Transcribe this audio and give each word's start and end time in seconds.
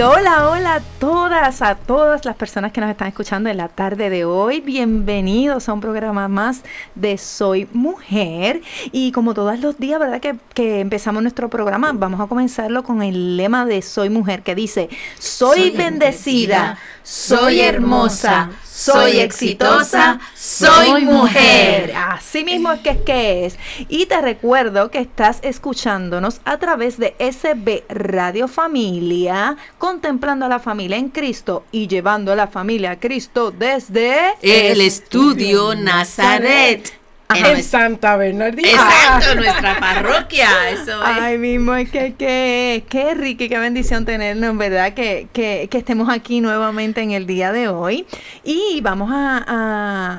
hola, 0.00 0.48
a 0.74 0.80
todas, 0.98 1.62
a 1.62 1.76
todas 1.76 2.24
las 2.24 2.34
personas 2.34 2.72
que 2.72 2.80
nos 2.80 2.90
están 2.90 3.06
escuchando 3.06 3.48
en 3.48 3.58
la 3.58 3.68
tarde 3.68 4.10
de 4.10 4.24
hoy. 4.24 4.60
Bienvenidos 4.60 5.68
a 5.68 5.72
un 5.72 5.80
programa 5.80 6.26
más 6.26 6.64
de 6.96 7.16
Soy 7.16 7.68
Mujer. 7.72 8.60
Y 8.90 9.12
como 9.12 9.34
todos 9.34 9.60
los 9.60 9.78
días, 9.78 10.00
¿verdad? 10.00 10.20
Que, 10.20 10.34
que 10.52 10.80
empezamos 10.80 11.22
nuestro 11.22 11.48
programa, 11.48 11.92
vamos 11.94 12.20
a 12.20 12.26
comenzarlo 12.26 12.82
con 12.82 13.04
el 13.04 13.36
lema 13.36 13.66
de 13.66 13.82
Soy 13.82 14.10
Mujer 14.10 14.42
que 14.42 14.56
dice, 14.56 14.88
soy, 15.20 15.70
bendecida, 15.70 16.76
soy 17.04 17.60
hermosa 17.60 18.50
soy 18.74 19.20
exitosa, 19.20 20.18
soy 20.34 21.04
mujer. 21.04 21.94
Así 21.96 22.42
mismo 22.42 22.72
es 22.72 22.80
que 22.80 22.90
es 22.90 23.00
que 23.02 23.46
es. 23.46 23.58
Y 23.88 24.06
te 24.06 24.20
recuerdo 24.20 24.90
que 24.90 24.98
estás 24.98 25.38
escuchándonos 25.42 26.40
a 26.44 26.58
través 26.58 26.98
de 26.98 27.14
SB 27.20 27.84
Radio 27.88 28.48
Familia, 28.48 29.56
contemplando 29.78 30.46
a 30.46 30.48
la 30.48 30.58
familia 30.64 30.96
en 30.96 31.10
Cristo 31.10 31.64
y 31.70 31.86
llevando 31.86 32.32
a 32.32 32.36
la 32.36 32.48
familia 32.48 32.92
a 32.92 32.98
Cristo 32.98 33.52
desde 33.52 34.32
el 34.42 34.80
estudio 34.80 35.74
Nazaret 35.74 37.03
en 37.32 37.62
Santa 37.62 38.16
Bernardina. 38.16 38.68
Exacto, 38.68 39.34
nuestra 39.36 39.80
parroquia. 39.80 40.70
Eso 40.70 41.00
Ay, 41.02 41.38
mismo, 41.38 41.74
es 41.74 41.90
que, 41.90 42.14
que, 42.14 42.84
qué 42.88 43.14
rico 43.14 43.44
y 43.44 43.48
qué 43.48 43.58
bendición 43.58 44.04
tenernos, 44.04 44.56
¿verdad? 44.56 44.94
Que, 44.94 45.28
que, 45.32 45.68
que, 45.70 45.78
estemos 45.78 46.08
aquí 46.08 46.40
nuevamente 46.40 47.00
en 47.00 47.12
el 47.12 47.26
día 47.26 47.52
de 47.52 47.68
hoy. 47.68 48.06
Y 48.44 48.80
vamos 48.82 49.10
a, 49.12 49.42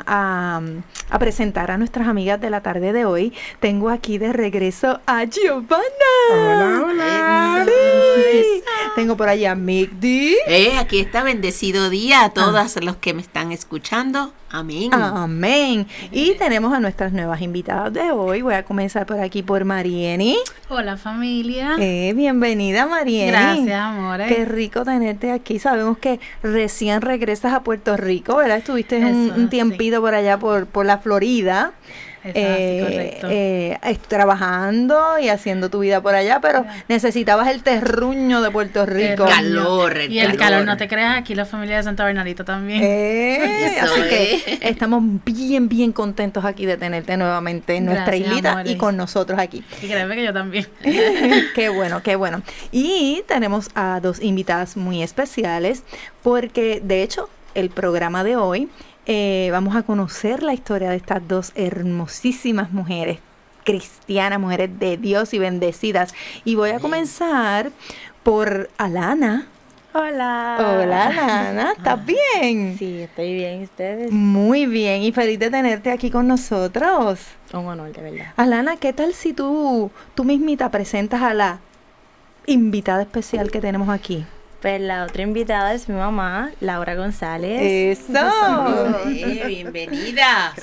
a, 0.07 0.61
a, 1.09 1.19
presentar 1.19 1.71
a 1.71 1.77
nuestras 1.77 2.07
amigas 2.07 2.41
de 2.41 2.49
la 2.49 2.61
tarde 2.61 2.91
de 2.91 3.05
hoy. 3.05 3.33
Tengo 3.59 3.89
aquí 3.89 4.17
de 4.17 4.33
regreso 4.33 4.99
a 5.05 5.23
Giovanna. 5.25 5.83
Hola, 6.33 6.83
hola. 6.85 7.65
Sí. 7.65 8.63
Tengo 8.95 9.17
por 9.17 9.27
allá 9.29 9.51
a 9.51 9.55
Migdi. 9.55 10.37
Eh, 10.47 10.77
aquí 10.77 10.99
está 10.99 11.23
bendecido 11.23 11.89
día 11.89 12.23
a 12.23 12.29
todas 12.29 12.81
los 12.81 12.95
que 12.95 13.13
me 13.13 13.21
están 13.21 13.51
escuchando. 13.51 14.31
Amén. 14.49 14.93
Amén. 14.93 15.87
Y 16.11 16.35
tenemos 16.35 16.73
a 16.73 16.79
nuestras 17.05 17.13
nuevas 17.13 17.41
invitadas 17.41 17.93
de 17.93 18.11
hoy. 18.11 18.41
Voy 18.41 18.55
a 18.55 18.63
comenzar 18.63 19.05
por 19.05 19.19
aquí 19.19 19.43
por 19.43 19.63
Marieni. 19.63 20.37
Hola 20.69 20.97
familia. 20.97 21.75
Eh, 21.79 22.13
bienvenida 22.15 22.87
Marieni. 22.87 23.31
Gracias, 23.31 23.79
amores. 23.79 24.27
Qué 24.27 24.45
rico 24.45 24.83
tenerte 24.83 25.31
aquí. 25.31 25.59
Sabemos 25.59 25.99
que 25.99 26.19
recién 26.41 27.01
regresas 27.01 27.53
a 27.53 27.61
Puerto 27.61 27.95
Rico, 27.95 28.37
¿verdad? 28.37 28.57
Estuviste 28.57 28.97
un, 28.97 29.49
tiempito 29.49 30.01
por 30.01 30.15
allá 30.15 30.39
por, 30.39 30.65
por 30.65 30.85
la 30.85 30.97
Florida 30.97 31.73
eh, 32.33 33.77
eh, 33.81 33.97
trabajando 34.07 35.19
y 35.19 35.29
haciendo 35.29 35.69
tu 35.69 35.79
vida 35.79 36.01
por 36.01 36.15
allá, 36.15 36.39
pero 36.41 36.65
necesitabas 36.87 37.49
el 37.49 37.61
terruño 37.61 38.41
de 38.41 38.49
Puerto 38.49 38.85
Rico. 38.85 39.25
El 39.25 39.29
calor, 39.29 39.97
y 40.09 40.19
el 40.19 40.35
calor. 40.35 40.65
no 40.65 40.75
te 40.77 40.87
creas, 40.87 41.17
aquí 41.17 41.35
la 41.35 41.45
familia 41.45 41.77
de 41.77 41.83
Santa 41.83 42.03
Bernardita 42.03 42.43
también. 42.43 42.81
Eh, 42.83 43.77
así 43.81 44.01
que 44.09 44.59
estamos 44.61 45.03
bien, 45.23 45.69
bien 45.69 45.91
contentos 45.91 46.45
aquí 46.45 46.65
de 46.65 46.77
tenerte 46.77 47.15
nuevamente 47.17 47.75
en 47.75 47.85
nuestra 47.85 48.15
islita 48.15 48.63
y 48.65 48.75
con 48.75 48.97
nosotros 48.97 49.39
aquí. 49.39 49.63
Y 49.81 49.87
créeme 49.87 50.15
que 50.15 50.23
yo 50.23 50.33
también. 50.33 50.67
qué 51.55 51.69
bueno, 51.69 52.01
qué 52.01 52.15
bueno. 52.15 52.41
Y 52.71 53.23
tenemos 53.27 53.69
a 53.75 53.99
dos 54.01 54.21
invitadas 54.21 54.77
muy 54.77 55.03
especiales, 55.03 55.83
porque 56.23 56.81
de 56.83 57.03
hecho 57.03 57.29
el 57.53 57.69
programa 57.69 58.23
de 58.23 58.35
hoy 58.35 58.69
eh, 59.05 59.49
vamos 59.51 59.75
a 59.75 59.83
conocer 59.83 60.43
la 60.43 60.53
historia 60.53 60.89
de 60.89 60.95
estas 60.95 61.27
dos 61.27 61.51
hermosísimas 61.55 62.71
mujeres 62.71 63.19
cristianas, 63.65 64.39
mujeres 64.39 64.79
de 64.79 64.97
Dios 64.97 65.33
y 65.33 65.39
bendecidas. 65.39 66.13
Y 66.45 66.55
voy 66.55 66.69
a 66.69 66.79
comenzar 66.79 67.71
por 68.23 68.69
Alana. 68.77 69.47
Hola. 69.93 70.57
Hola, 70.59 71.07
Alana. 71.07 71.73
¿Estás 71.77 71.99
bien? 72.05 72.77
Sí, 72.77 73.01
estoy 73.01 73.33
bien. 73.33 73.63
¿Ustedes? 73.63 74.11
Muy 74.11 74.65
bien. 74.65 75.03
Y 75.03 75.11
feliz 75.11 75.39
de 75.39 75.49
tenerte 75.49 75.91
aquí 75.91 76.09
con 76.11 76.27
nosotros. 76.27 77.19
Un 77.53 77.65
honor, 77.65 77.91
de 77.91 78.01
verdad. 78.01 78.33
Alana, 78.37 78.77
¿qué 78.77 78.93
tal 78.93 79.13
si 79.13 79.33
tú, 79.33 79.91
tú 80.13 80.23
mismita 80.23 80.69
presentas 80.69 81.21
a 81.21 81.33
la 81.33 81.59
invitada 82.45 83.01
especial 83.01 83.51
que 83.51 83.61
tenemos 83.61 83.89
aquí? 83.89 84.25
Pues 84.65 84.81
la 84.81 85.03
otra 85.03 85.21
invitada 85.21 85.75
es 85.75 85.87
mi 85.87 85.93
mamá, 85.93 86.49
Laura 86.59 86.95
González. 86.95 87.61
¡Eso! 87.61 89.05
bienvenida. 89.05 90.55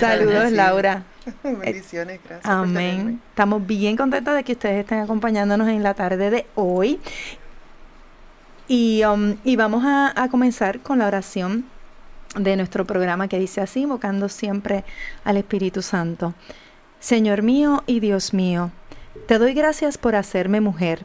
Saludos, 0.00 0.50
Laura. 0.50 1.04
Bendiciones, 1.44 2.18
gracias. 2.24 2.44
Amén. 2.44 3.20
Estamos 3.28 3.64
bien 3.64 3.96
contentos 3.96 4.34
de 4.34 4.42
que 4.42 4.54
ustedes 4.54 4.80
estén 4.80 4.98
acompañándonos 4.98 5.68
en 5.68 5.84
la 5.84 5.94
tarde 5.94 6.28
de 6.28 6.46
hoy. 6.56 6.98
Y, 8.66 9.04
um, 9.04 9.36
y 9.44 9.54
vamos 9.54 9.84
a, 9.84 10.20
a 10.20 10.28
comenzar 10.28 10.80
con 10.80 10.98
la 10.98 11.06
oración 11.06 11.66
de 12.34 12.56
nuestro 12.56 12.84
programa 12.84 13.28
que 13.28 13.38
dice 13.38 13.60
así, 13.60 13.82
invocando 13.82 14.28
siempre 14.28 14.82
al 15.22 15.36
Espíritu 15.36 15.82
Santo. 15.82 16.34
Señor 16.98 17.42
mío 17.42 17.84
y 17.86 18.00
Dios 18.00 18.34
mío, 18.34 18.72
te 19.28 19.38
doy 19.38 19.54
gracias 19.54 19.98
por 19.98 20.16
hacerme 20.16 20.60
mujer 20.60 21.04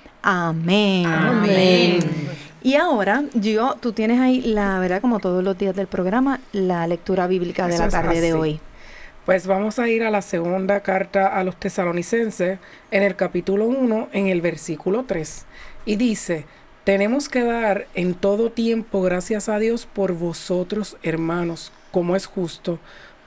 Amén. 0.21 1.05
Amén. 1.05 1.99
Y 2.63 2.75
ahora, 2.75 3.23
yo, 3.33 3.75
tú 3.79 3.91
tienes 3.91 4.19
ahí 4.19 4.41
la 4.41 4.77
verdad, 4.79 5.01
como 5.01 5.19
todos 5.19 5.43
los 5.43 5.57
días 5.57 5.75
del 5.75 5.87
programa, 5.87 6.39
la 6.51 6.85
lectura 6.85 7.25
bíblica 7.25 7.67
de 7.67 7.77
la 7.77 7.89
tarde 7.89 8.21
de 8.21 8.33
hoy. 8.33 8.59
Pues 9.25 9.47
vamos 9.47 9.79
a 9.79 9.87
ir 9.87 10.03
a 10.03 10.11
la 10.11 10.21
segunda 10.21 10.81
carta 10.81 11.27
a 11.27 11.43
los 11.43 11.55
tesalonicenses 11.55 12.59
en 12.91 13.03
el 13.03 13.15
capítulo 13.15 13.65
1, 13.65 14.09
en 14.13 14.27
el 14.27 14.41
versículo 14.41 15.05
3. 15.07 15.45
Y 15.85 15.95
dice, 15.95 16.45
tenemos 16.83 17.29
que 17.29 17.43
dar 17.43 17.87
en 17.93 18.13
todo 18.13 18.51
tiempo 18.51 19.01
gracias 19.01 19.49
a 19.49 19.57
Dios 19.57 19.85
por 19.85 20.13
vosotros, 20.13 20.97
hermanos, 21.03 21.71
como 21.91 22.15
es 22.15 22.25
justo, 22.25 22.79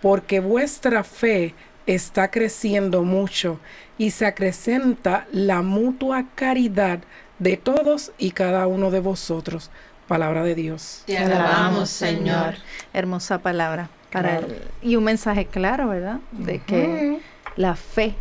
porque 0.03 0.41
vuestra 0.41 1.05
fe 1.05 1.55
está 1.87 2.31
creciendo 2.31 3.03
mucho 3.03 3.59
y 3.99 4.11
se 4.11 4.27
acrecenta 4.27 5.27
la 5.33 5.63
mutua 5.63 6.25
caridad 6.35 7.01
de 7.39 7.57
todos 7.57 8.13
y 8.19 8.31
cada 8.33 8.67
uno 8.67 8.91
de 8.91 9.01
vosotros. 9.01 9.71
Palabra 10.09 10.43
de 10.45 10.55
Dios. 10.55 11.03
Te 11.07 11.17
alabamos, 11.19 11.89
Señor. 11.91 12.55
Hermosa 12.93 13.39
palabra. 13.39 13.89
Para 14.13 14.39
Claro. 14.39 14.47
el- 14.47 14.89
y 14.91 14.97
un 14.97 15.05
mensaje 15.05 15.47
claro, 15.47 15.89
¿verdad? 15.89 16.21
De 16.33 16.61
que 16.61 17.21
la 17.57 17.75
fe 17.75 18.15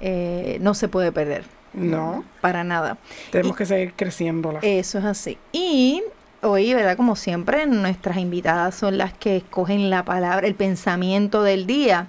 eh, 0.00 0.56
no 0.62 0.72
se 0.74 0.88
puede 0.88 1.12
perder. 1.12 1.44
No, 1.74 2.24
Para 2.40 2.64
nada. 2.64 2.96
tenemos 3.30 3.56
que 3.56 3.66
seguir 3.66 3.92
creciéndola. 3.94 4.58
Eso 4.62 4.98
es 4.98 5.04
así. 5.04 5.36
Y 5.52 6.02
hoy, 6.42 6.74
¿verdad? 6.74 6.96
Como 6.96 7.16
siempre, 7.16 7.66
nuestras 7.66 8.16
invitadas 8.16 8.74
son 8.74 8.98
las 8.98 9.12
que 9.12 9.36
escogen 9.38 9.90
la 9.90 10.04
palabra, 10.04 10.46
el 10.46 10.54
pensamiento 10.54 11.42
del 11.42 11.66
día. 11.66 12.08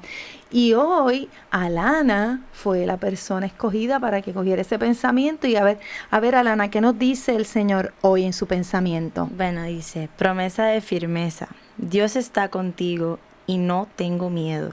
Y 0.51 0.73
hoy 0.73 1.29
Alana 1.49 2.41
fue 2.51 2.85
la 2.85 2.97
persona 2.97 3.45
escogida 3.45 3.99
para 3.99 4.21
que 4.21 4.33
cogiera 4.33 4.61
ese 4.61 4.77
pensamiento. 4.77 5.47
Y 5.47 5.55
a 5.55 5.63
ver, 5.63 5.79
a 6.09 6.19
ver, 6.19 6.35
Alana, 6.35 6.69
¿qué 6.69 6.81
nos 6.81 6.99
dice 6.99 7.35
el 7.35 7.45
Señor 7.45 7.93
hoy 8.01 8.25
en 8.25 8.33
su 8.33 8.47
pensamiento? 8.47 9.29
Bueno, 9.31 9.63
dice, 9.63 10.09
promesa 10.17 10.65
de 10.65 10.81
firmeza. 10.81 11.47
Dios 11.77 12.15
está 12.15 12.49
contigo 12.49 13.19
y 13.47 13.57
no 13.57 13.87
tengo 13.95 14.29
miedo. 14.29 14.71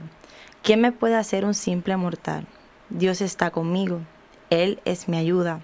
¿Quién 0.63 0.81
me 0.81 0.91
puede 0.91 1.15
hacer 1.15 1.45
un 1.45 1.53
simple 1.53 1.95
mortal? 1.95 2.45
Dios 2.89 3.21
está 3.21 3.51
conmigo. 3.51 4.01
Él 4.49 4.81
es 4.83 5.07
mi 5.07 5.17
ayuda. 5.17 5.61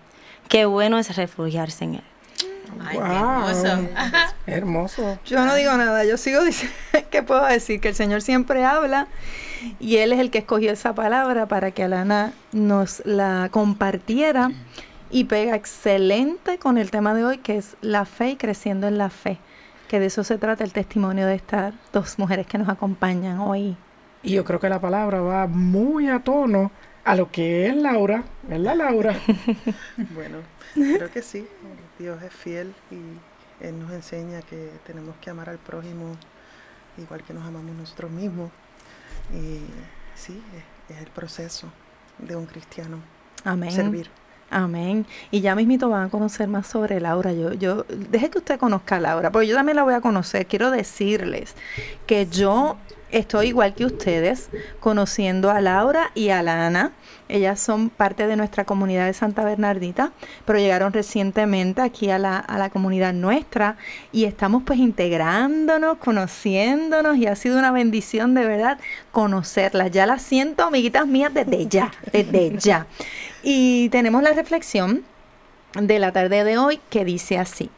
Qué 0.48 0.66
bueno 0.66 0.98
es 0.98 1.16
refugiarse 1.16 1.84
en 1.84 1.96
Él. 1.96 2.04
Ay, 2.80 2.98
qué 2.98 2.98
Guau. 2.98 3.50
hermoso. 3.50 3.90
Hermoso. 4.48 5.20
Yo 5.26 5.46
no 5.46 5.56
digo 5.56 5.76
nada, 5.78 6.06
yo 6.06 6.18
sigo 6.18 6.44
diciendo, 6.46 6.76
¿qué 7.10 7.24
puedo 7.24 7.46
decir? 7.46 7.80
Que 7.80 7.90
el 7.90 7.96
Señor 7.96 8.22
siempre 8.22 8.64
habla 8.66 9.08
y 9.80 9.98
Él 9.98 10.14
es 10.14 10.20
el 10.20 10.32
que 10.32 10.40
escogió 10.40 10.72
esa 10.72 10.94
palabra 10.94 11.48
para 11.48 11.72
que 11.72 11.84
Alana 11.84 12.34
nos 12.52 13.02
la 13.06 13.50
compartiera 13.52 14.52
y 15.10 15.26
pega 15.26 15.56
excelente 15.56 16.58
con 16.58 16.78
el 16.78 16.92
tema 16.92 17.14
de 17.14 17.26
hoy, 17.26 17.38
que 17.38 17.58
es 17.58 17.78
la 17.82 18.06
fe 18.06 18.32
y 18.32 18.36
creciendo 18.36 18.88
en 18.88 18.98
la 18.98 19.10
fe, 19.10 19.38
que 19.88 20.00
de 20.00 20.08
eso 20.08 20.24
se 20.24 20.38
trata 20.38 20.64
el 20.64 20.74
testimonio 20.74 21.26
de 21.26 21.36
estas 21.36 21.74
dos 21.94 22.20
mujeres 22.20 22.48
que 22.48 22.58
nos 22.58 22.70
acompañan 22.70 23.40
hoy. 23.40 23.78
Y 24.24 24.32
yo 24.34 24.44
creo 24.44 24.60
que 24.60 24.70
la 24.70 24.82
palabra 24.82 25.22
va 25.22 25.48
muy 25.48 26.10
a 26.10 26.20
tono 26.20 26.72
a 27.04 27.16
lo 27.16 27.32
que 27.32 27.68
es 27.68 27.76
Laura, 27.76 28.24
¿verdad, 28.44 28.76
Laura? 28.76 29.16
Bueno, 30.16 30.40
creo 30.74 31.12
que 31.12 31.22
sí. 31.22 31.46
Dios 32.00 32.22
es 32.24 32.34
fiel 32.34 32.74
y 32.92 33.66
Él 33.66 33.80
nos 33.80 33.92
enseña 33.92 34.42
que 34.42 34.72
tenemos 34.86 35.16
que 35.18 35.30
amar 35.30 35.50
al 35.50 35.58
prójimo 35.58 36.18
igual 36.98 37.24
que 37.24 37.34
nos 37.34 37.46
amamos 37.46 37.76
nosotros 37.76 38.12
mismos. 38.12 38.52
Y 39.34 39.62
sí, 40.16 40.42
es, 40.90 40.96
es 40.96 41.02
el 41.02 41.12
proceso 41.12 41.72
de 42.18 42.36
un 42.36 42.46
cristiano, 42.46 43.00
Amén. 43.44 43.72
servir. 43.72 44.10
Amén. 44.50 45.06
Y 45.32 45.42
ya 45.42 45.56
mismito 45.56 45.90
van 45.90 46.08
a 46.08 46.10
conocer 46.10 46.48
más 46.48 46.68
sobre 46.68 47.00
Laura. 47.00 47.34
Yo, 47.34 47.54
yo, 47.54 47.86
deje 47.90 48.30
que 48.30 48.38
usted 48.38 48.60
conozca 48.60 48.98
a 48.98 49.00
Laura, 49.00 49.32
porque 49.32 49.48
yo 49.48 49.56
también 49.56 49.76
la 49.76 49.84
voy 49.84 49.94
a 49.94 50.02
conocer. 50.02 50.46
Quiero 50.46 50.72
decirles 50.72 51.56
que 52.06 52.28
yo 52.28 52.78
estoy 53.12 53.48
igual 53.48 53.74
que 53.74 53.86
ustedes, 53.86 54.50
conociendo 54.80 55.50
a 55.50 55.62
Laura 55.62 56.12
y 56.16 56.30
a 56.30 56.42
Lana. 56.42 56.92
Ellas 57.28 57.60
son 57.60 57.90
parte 57.90 58.28
de 58.28 58.36
nuestra 58.36 58.66
comunidad 58.66 59.06
de 59.06 59.14
Santa 59.14 59.44
Bernardita, 59.44 60.12
pero 60.46 60.60
llegaron 60.60 60.94
recientemente 60.94 61.82
aquí 61.82 62.12
a 62.12 62.20
la, 62.20 62.38
a 62.38 62.58
la 62.60 62.70
comunidad 62.70 63.14
nuestra 63.14 63.78
y 64.12 64.26
estamos 64.26 64.64
pues 64.64 64.80
integrándonos, 64.80 65.98
conociéndonos 65.98 67.18
y 67.18 67.26
ha 67.26 67.36
sido 67.36 67.58
una 67.58 67.72
bendición 67.72 68.36
de 68.36 68.46
verdad 68.46 68.80
conocerlas. 69.12 69.92
Ya 69.92 70.06
las 70.06 70.22
siento, 70.22 70.66
amiguitas 70.66 71.08
mías, 71.08 71.34
desde 71.34 71.66
ya, 71.68 71.92
desde 72.12 72.58
ya. 72.60 72.86
Y 73.48 73.90
tenemos 73.90 74.24
la 74.24 74.34
reflexión 74.34 75.04
de 75.80 76.00
la 76.00 76.12
tarde 76.12 76.44
de 76.44 76.58
hoy 76.58 76.80
que 76.90 77.06
dice 77.06 77.38
así. 77.38 77.70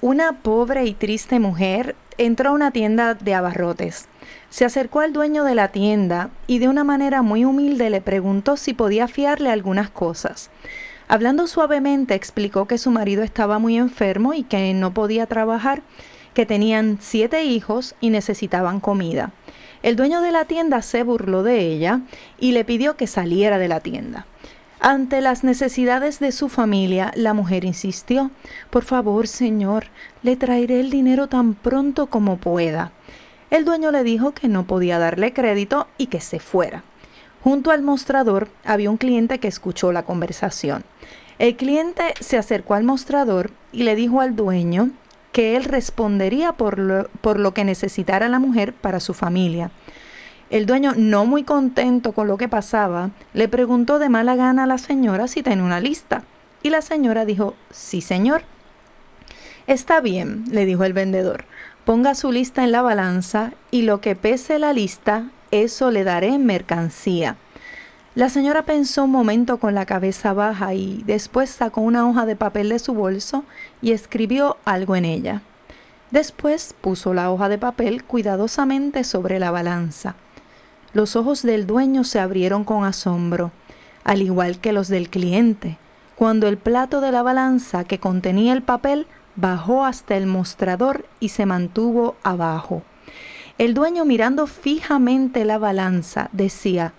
Una 0.00 0.40
pobre 0.40 0.86
y 0.86 0.94
triste 0.94 1.38
mujer 1.38 1.96
entró 2.16 2.48
a 2.48 2.52
una 2.52 2.70
tienda 2.70 3.12
de 3.12 3.34
abarrotes. 3.34 4.08
Se 4.48 4.64
acercó 4.64 5.00
al 5.00 5.12
dueño 5.12 5.44
de 5.44 5.54
la 5.54 5.68
tienda 5.68 6.30
y 6.46 6.60
de 6.60 6.68
una 6.68 6.82
manera 6.82 7.20
muy 7.20 7.44
humilde 7.44 7.90
le 7.90 8.00
preguntó 8.00 8.56
si 8.56 8.72
podía 8.72 9.06
fiarle 9.06 9.50
algunas 9.50 9.90
cosas. 9.90 10.48
Hablando 11.08 11.46
suavemente 11.46 12.14
explicó 12.14 12.64
que 12.64 12.78
su 12.78 12.90
marido 12.90 13.22
estaba 13.22 13.58
muy 13.58 13.76
enfermo 13.76 14.32
y 14.32 14.44
que 14.44 14.72
no 14.72 14.94
podía 14.94 15.26
trabajar, 15.26 15.82
que 16.32 16.46
tenían 16.46 16.96
siete 17.02 17.44
hijos 17.44 17.96
y 18.00 18.08
necesitaban 18.08 18.80
comida. 18.80 19.30
El 19.82 19.96
dueño 19.96 20.22
de 20.22 20.32
la 20.32 20.46
tienda 20.46 20.80
se 20.80 21.02
burló 21.02 21.42
de 21.42 21.60
ella 21.60 22.00
y 22.38 22.52
le 22.52 22.64
pidió 22.64 22.96
que 22.96 23.06
saliera 23.06 23.58
de 23.58 23.68
la 23.68 23.80
tienda. 23.80 24.26
Ante 24.82 25.20
las 25.20 25.44
necesidades 25.44 26.20
de 26.20 26.32
su 26.32 26.48
familia, 26.48 27.12
la 27.14 27.34
mujer 27.34 27.64
insistió, 27.64 28.30
Por 28.70 28.82
favor, 28.82 29.28
señor, 29.28 29.88
le 30.22 30.36
traeré 30.36 30.80
el 30.80 30.88
dinero 30.88 31.28
tan 31.28 31.52
pronto 31.52 32.06
como 32.06 32.38
pueda. 32.38 32.90
El 33.50 33.66
dueño 33.66 33.90
le 33.90 34.04
dijo 34.04 34.32
que 34.32 34.48
no 34.48 34.66
podía 34.66 34.98
darle 34.98 35.34
crédito 35.34 35.86
y 35.98 36.06
que 36.06 36.22
se 36.22 36.40
fuera. 36.40 36.82
Junto 37.44 37.72
al 37.72 37.82
mostrador 37.82 38.48
había 38.64 38.90
un 38.90 38.96
cliente 38.96 39.38
que 39.38 39.48
escuchó 39.48 39.92
la 39.92 40.04
conversación. 40.04 40.82
El 41.38 41.56
cliente 41.56 42.14
se 42.20 42.38
acercó 42.38 42.72
al 42.72 42.84
mostrador 42.84 43.50
y 43.72 43.82
le 43.82 43.94
dijo 43.94 44.22
al 44.22 44.34
dueño 44.34 44.90
que 45.32 45.56
él 45.56 45.64
respondería 45.64 46.52
por 46.52 46.78
lo, 46.78 47.54
que 47.54 47.64
necesitara 47.64 48.28
la 48.28 48.38
mujer 48.38 48.72
para 48.72 48.98
su 48.98 49.12
familia. 49.12 49.70
El 50.50 50.66
dueño, 50.66 50.94
no 50.96 51.26
muy 51.26 51.44
contento 51.44 52.10
con 52.10 52.26
lo 52.26 52.36
que 52.36 52.48
pasaba, 52.48 53.10
le 53.34 53.48
preguntó 53.48 54.00
de 54.00 54.08
mala 54.08 54.34
gana 54.34 54.64
a 54.64 54.66
la 54.66 54.78
señora 54.78 55.28
si 55.28 55.44
tenía 55.44 55.62
una 55.62 55.78
lista. 55.78 56.24
Y 56.64 56.70
la 56.70 56.82
señora 56.82 57.24
dijo, 57.24 57.54
sí 57.70 58.00
señor. 58.00 58.42
Está 59.68 60.00
bien, 60.00 60.44
le 60.50 60.66
dijo 60.66 60.82
el 60.82 60.92
vendedor. 60.92 61.44
Ponga 61.84 62.16
su 62.16 62.32
lista 62.32 62.64
en 62.64 62.72
la 62.72 62.82
balanza 62.82 63.52
y 63.70 63.82
lo 63.82 64.00
que 64.00 64.16
pese 64.16 64.58
la 64.58 64.72
lista, 64.72 65.30
eso 65.52 65.92
le 65.92 66.02
daré 66.02 66.34
en 66.34 66.44
mercancía. 66.46 67.36
La 68.16 68.28
señora 68.28 68.62
pensó 68.64 69.04
un 69.04 69.12
momento 69.12 69.58
con 69.58 69.76
la 69.76 69.86
cabeza 69.86 70.32
baja 70.32 70.74
y 70.74 71.04
después 71.06 71.48
sacó 71.48 71.80
una 71.80 72.08
hoja 72.08 72.26
de 72.26 72.34
papel 72.34 72.70
de 72.70 72.80
su 72.80 72.92
bolso 72.92 73.44
y 73.80 73.92
escribió 73.92 74.56
algo 74.64 74.96
en 74.96 75.04
ella. 75.04 75.42
Después 76.10 76.74
puso 76.80 77.14
la 77.14 77.30
hoja 77.30 77.48
de 77.48 77.58
papel 77.58 78.02
cuidadosamente 78.02 79.04
sobre 79.04 79.38
la 79.38 79.52
balanza. 79.52 80.16
Los 80.92 81.14
ojos 81.14 81.42
del 81.42 81.66
dueño 81.66 82.04
se 82.04 82.18
abrieron 82.18 82.64
con 82.64 82.84
asombro, 82.84 83.52
al 84.02 84.22
igual 84.22 84.58
que 84.58 84.72
los 84.72 84.88
del 84.88 85.08
cliente, 85.08 85.78
cuando 86.16 86.48
el 86.48 86.58
plato 86.58 87.00
de 87.00 87.12
la 87.12 87.22
balanza 87.22 87.84
que 87.84 88.00
contenía 88.00 88.52
el 88.52 88.62
papel 88.62 89.06
bajó 89.36 89.84
hasta 89.84 90.16
el 90.16 90.26
mostrador 90.26 91.06
y 91.20 91.28
se 91.28 91.46
mantuvo 91.46 92.16
abajo. 92.22 92.82
El 93.56 93.74
dueño 93.74 94.04
mirando 94.04 94.46
fijamente 94.46 95.44
la 95.44 95.58
balanza 95.58 96.28
decía, 96.32 96.92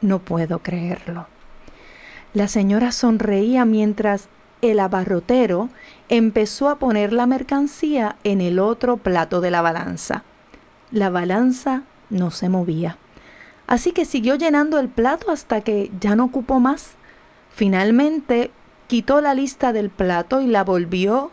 no 0.00 0.18
puedo 0.18 0.58
creerlo. 0.58 1.26
La 2.34 2.48
señora 2.48 2.90
sonreía 2.90 3.64
mientras 3.64 4.28
el 4.60 4.80
abarrotero 4.80 5.68
empezó 6.08 6.68
a 6.68 6.78
poner 6.78 7.12
la 7.12 7.26
mercancía 7.26 8.16
en 8.24 8.40
el 8.40 8.58
otro 8.58 8.96
plato 8.96 9.40
de 9.40 9.50
la 9.50 9.62
balanza. 9.62 10.24
La 10.90 11.10
balanza 11.10 11.82
no 12.10 12.30
se 12.30 12.48
movía. 12.48 12.98
Así 13.66 13.92
que 13.92 14.04
siguió 14.04 14.36
llenando 14.36 14.78
el 14.78 14.88
plato 14.88 15.30
hasta 15.30 15.60
que 15.60 15.90
ya 16.00 16.14
no 16.14 16.24
ocupó 16.24 16.60
más. 16.60 16.92
Finalmente 17.50 18.50
quitó 18.86 19.20
la 19.20 19.34
lista 19.34 19.72
del 19.72 19.90
plato 19.90 20.40
y 20.40 20.46
la 20.46 20.62
volvió 20.62 21.30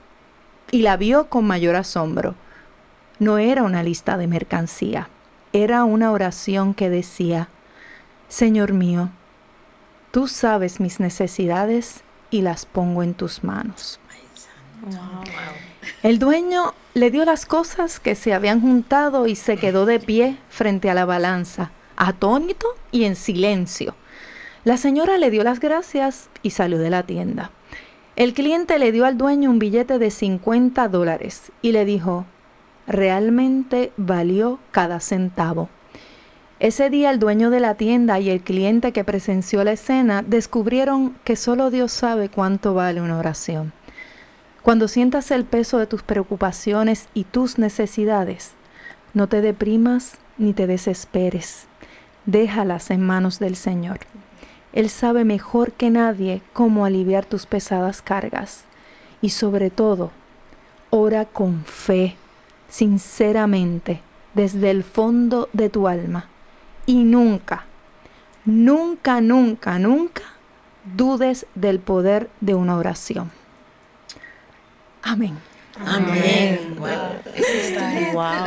y 0.71 0.81
la 0.81 0.97
vio 0.97 1.29
con 1.29 1.45
mayor 1.45 1.75
asombro. 1.75 2.35
No 3.19 3.37
era 3.37 3.63
una 3.63 3.83
lista 3.83 4.17
de 4.17 4.27
mercancía, 4.27 5.09
era 5.53 5.83
una 5.83 6.11
oración 6.11 6.73
que 6.73 6.89
decía, 6.89 7.49
Señor 8.27 8.73
mío, 8.73 9.09
tú 10.11 10.27
sabes 10.27 10.79
mis 10.79 10.99
necesidades 10.99 12.03
y 12.31 12.41
las 12.41 12.65
pongo 12.65 13.03
en 13.03 13.13
tus 13.13 13.43
manos. 13.43 13.99
El 16.01 16.19
dueño 16.19 16.73
le 16.95 17.11
dio 17.11 17.23
las 17.23 17.45
cosas 17.45 17.99
que 17.99 18.15
se 18.15 18.33
habían 18.33 18.59
juntado 18.59 19.27
y 19.27 19.35
se 19.35 19.57
quedó 19.57 19.85
de 19.85 19.99
pie 19.99 20.37
frente 20.49 20.89
a 20.89 20.93
la 20.93 21.05
balanza, 21.05 21.71
atónito 21.95 22.67
y 22.91 23.03
en 23.05 23.15
silencio. 23.15 23.95
La 24.63 24.77
señora 24.77 25.17
le 25.17 25.29
dio 25.29 25.43
las 25.43 25.59
gracias 25.59 26.29
y 26.41 26.51
salió 26.51 26.79
de 26.79 26.89
la 26.89 27.03
tienda. 27.03 27.51
El 28.15 28.33
cliente 28.33 28.77
le 28.79 28.91
dio 28.91 29.05
al 29.05 29.17
dueño 29.17 29.49
un 29.49 29.59
billete 29.59 29.97
de 29.99 30.11
50 30.11 30.87
dólares 30.87 31.51
y 31.61 31.71
le 31.71 31.83
dijo, 31.83 32.25
realmente 32.87 33.91
valió 33.97 34.59
cada 34.71 34.99
centavo. 34.99 35.69
Ese 36.59 36.89
día 36.89 37.09
el 37.09 37.19
dueño 37.19 37.49
de 37.49 37.59
la 37.59 37.75
tienda 37.75 38.19
y 38.19 38.29
el 38.29 38.41
cliente 38.41 38.93
que 38.93 39.03
presenció 39.03 39.63
la 39.63 39.73
escena 39.73 40.21
descubrieron 40.21 41.15
que 41.23 41.35
solo 41.35 41.71
Dios 41.71 41.91
sabe 41.91 42.29
cuánto 42.29 42.73
vale 42.73 43.01
una 43.01 43.17
oración. 43.17 43.73
Cuando 44.61 44.87
sientas 44.87 45.31
el 45.31 45.43
peso 45.43 45.77
de 45.77 45.87
tus 45.87 46.03
preocupaciones 46.03 47.09
y 47.13 47.25
tus 47.25 47.57
necesidades, 47.57 48.53
no 49.13 49.27
te 49.27 49.41
deprimas 49.41 50.19
ni 50.37 50.53
te 50.53 50.67
desesperes. 50.67 51.67
Déjalas 52.25 52.89
en 52.89 53.01
manos 53.01 53.39
del 53.39 53.55
Señor. 53.55 53.99
Él 54.73 54.89
sabe 54.89 55.23
mejor 55.23 55.71
que 55.71 55.89
nadie 55.89 56.41
cómo 56.53 56.85
aliviar 56.85 57.25
tus 57.25 57.45
pesadas 57.45 58.01
cargas. 58.01 58.65
Y 59.21 59.29
sobre 59.29 59.69
todo, 59.69 60.11
ora 60.89 61.25
con 61.25 61.63
fe, 61.65 62.15
sinceramente, 62.69 64.01
desde 64.33 64.71
el 64.71 64.83
fondo 64.83 65.49
de 65.53 65.69
tu 65.69 65.87
alma. 65.87 66.27
Y 66.85 67.03
nunca, 67.03 67.65
nunca, 68.45 69.21
nunca, 69.21 69.79
nunca 69.79 70.23
dudes 70.83 71.45
del 71.55 71.79
poder 71.79 72.29
de 72.41 72.55
una 72.55 72.77
oración. 72.77 73.31
Amén. 75.01 75.37
Amén. 75.85 76.75
Wow. 78.13 78.45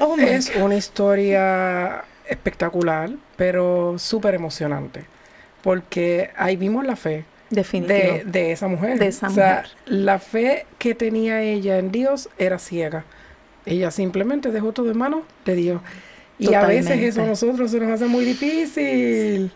Oh, 0.00 0.16
my 0.16 0.24
Es 0.24 0.52
una 0.56 0.76
historia 0.76 2.04
espectacular, 2.28 3.10
pero 3.36 3.94
súper 3.98 4.34
emocionante. 4.34 5.04
Porque 5.62 6.30
ahí 6.36 6.56
vimos 6.56 6.84
la 6.84 6.96
fe 6.96 7.24
de, 7.50 8.22
de 8.26 8.52
esa 8.52 8.68
mujer. 8.68 8.98
De 8.98 9.06
esa 9.06 9.28
o 9.28 9.30
sea, 9.30 9.62
mujer. 9.62 9.70
la 9.86 10.18
fe 10.18 10.66
que 10.78 10.94
tenía 10.94 11.42
ella 11.42 11.78
en 11.78 11.90
Dios 11.90 12.28
era 12.38 12.58
ciega. 12.58 13.04
Ella 13.66 13.90
simplemente 13.90 14.50
dejó 14.50 14.72
todo 14.72 14.90
en 14.90 14.98
manos 14.98 15.22
de 15.44 15.54
Dios. 15.54 15.80
Y 16.38 16.52
a 16.54 16.66
veces 16.66 17.00
eso 17.00 17.22
a 17.22 17.26
nosotros 17.26 17.70
se 17.70 17.78
nos 17.80 17.90
hace 17.90 18.06
muy 18.06 18.24
difícil. 18.24 19.52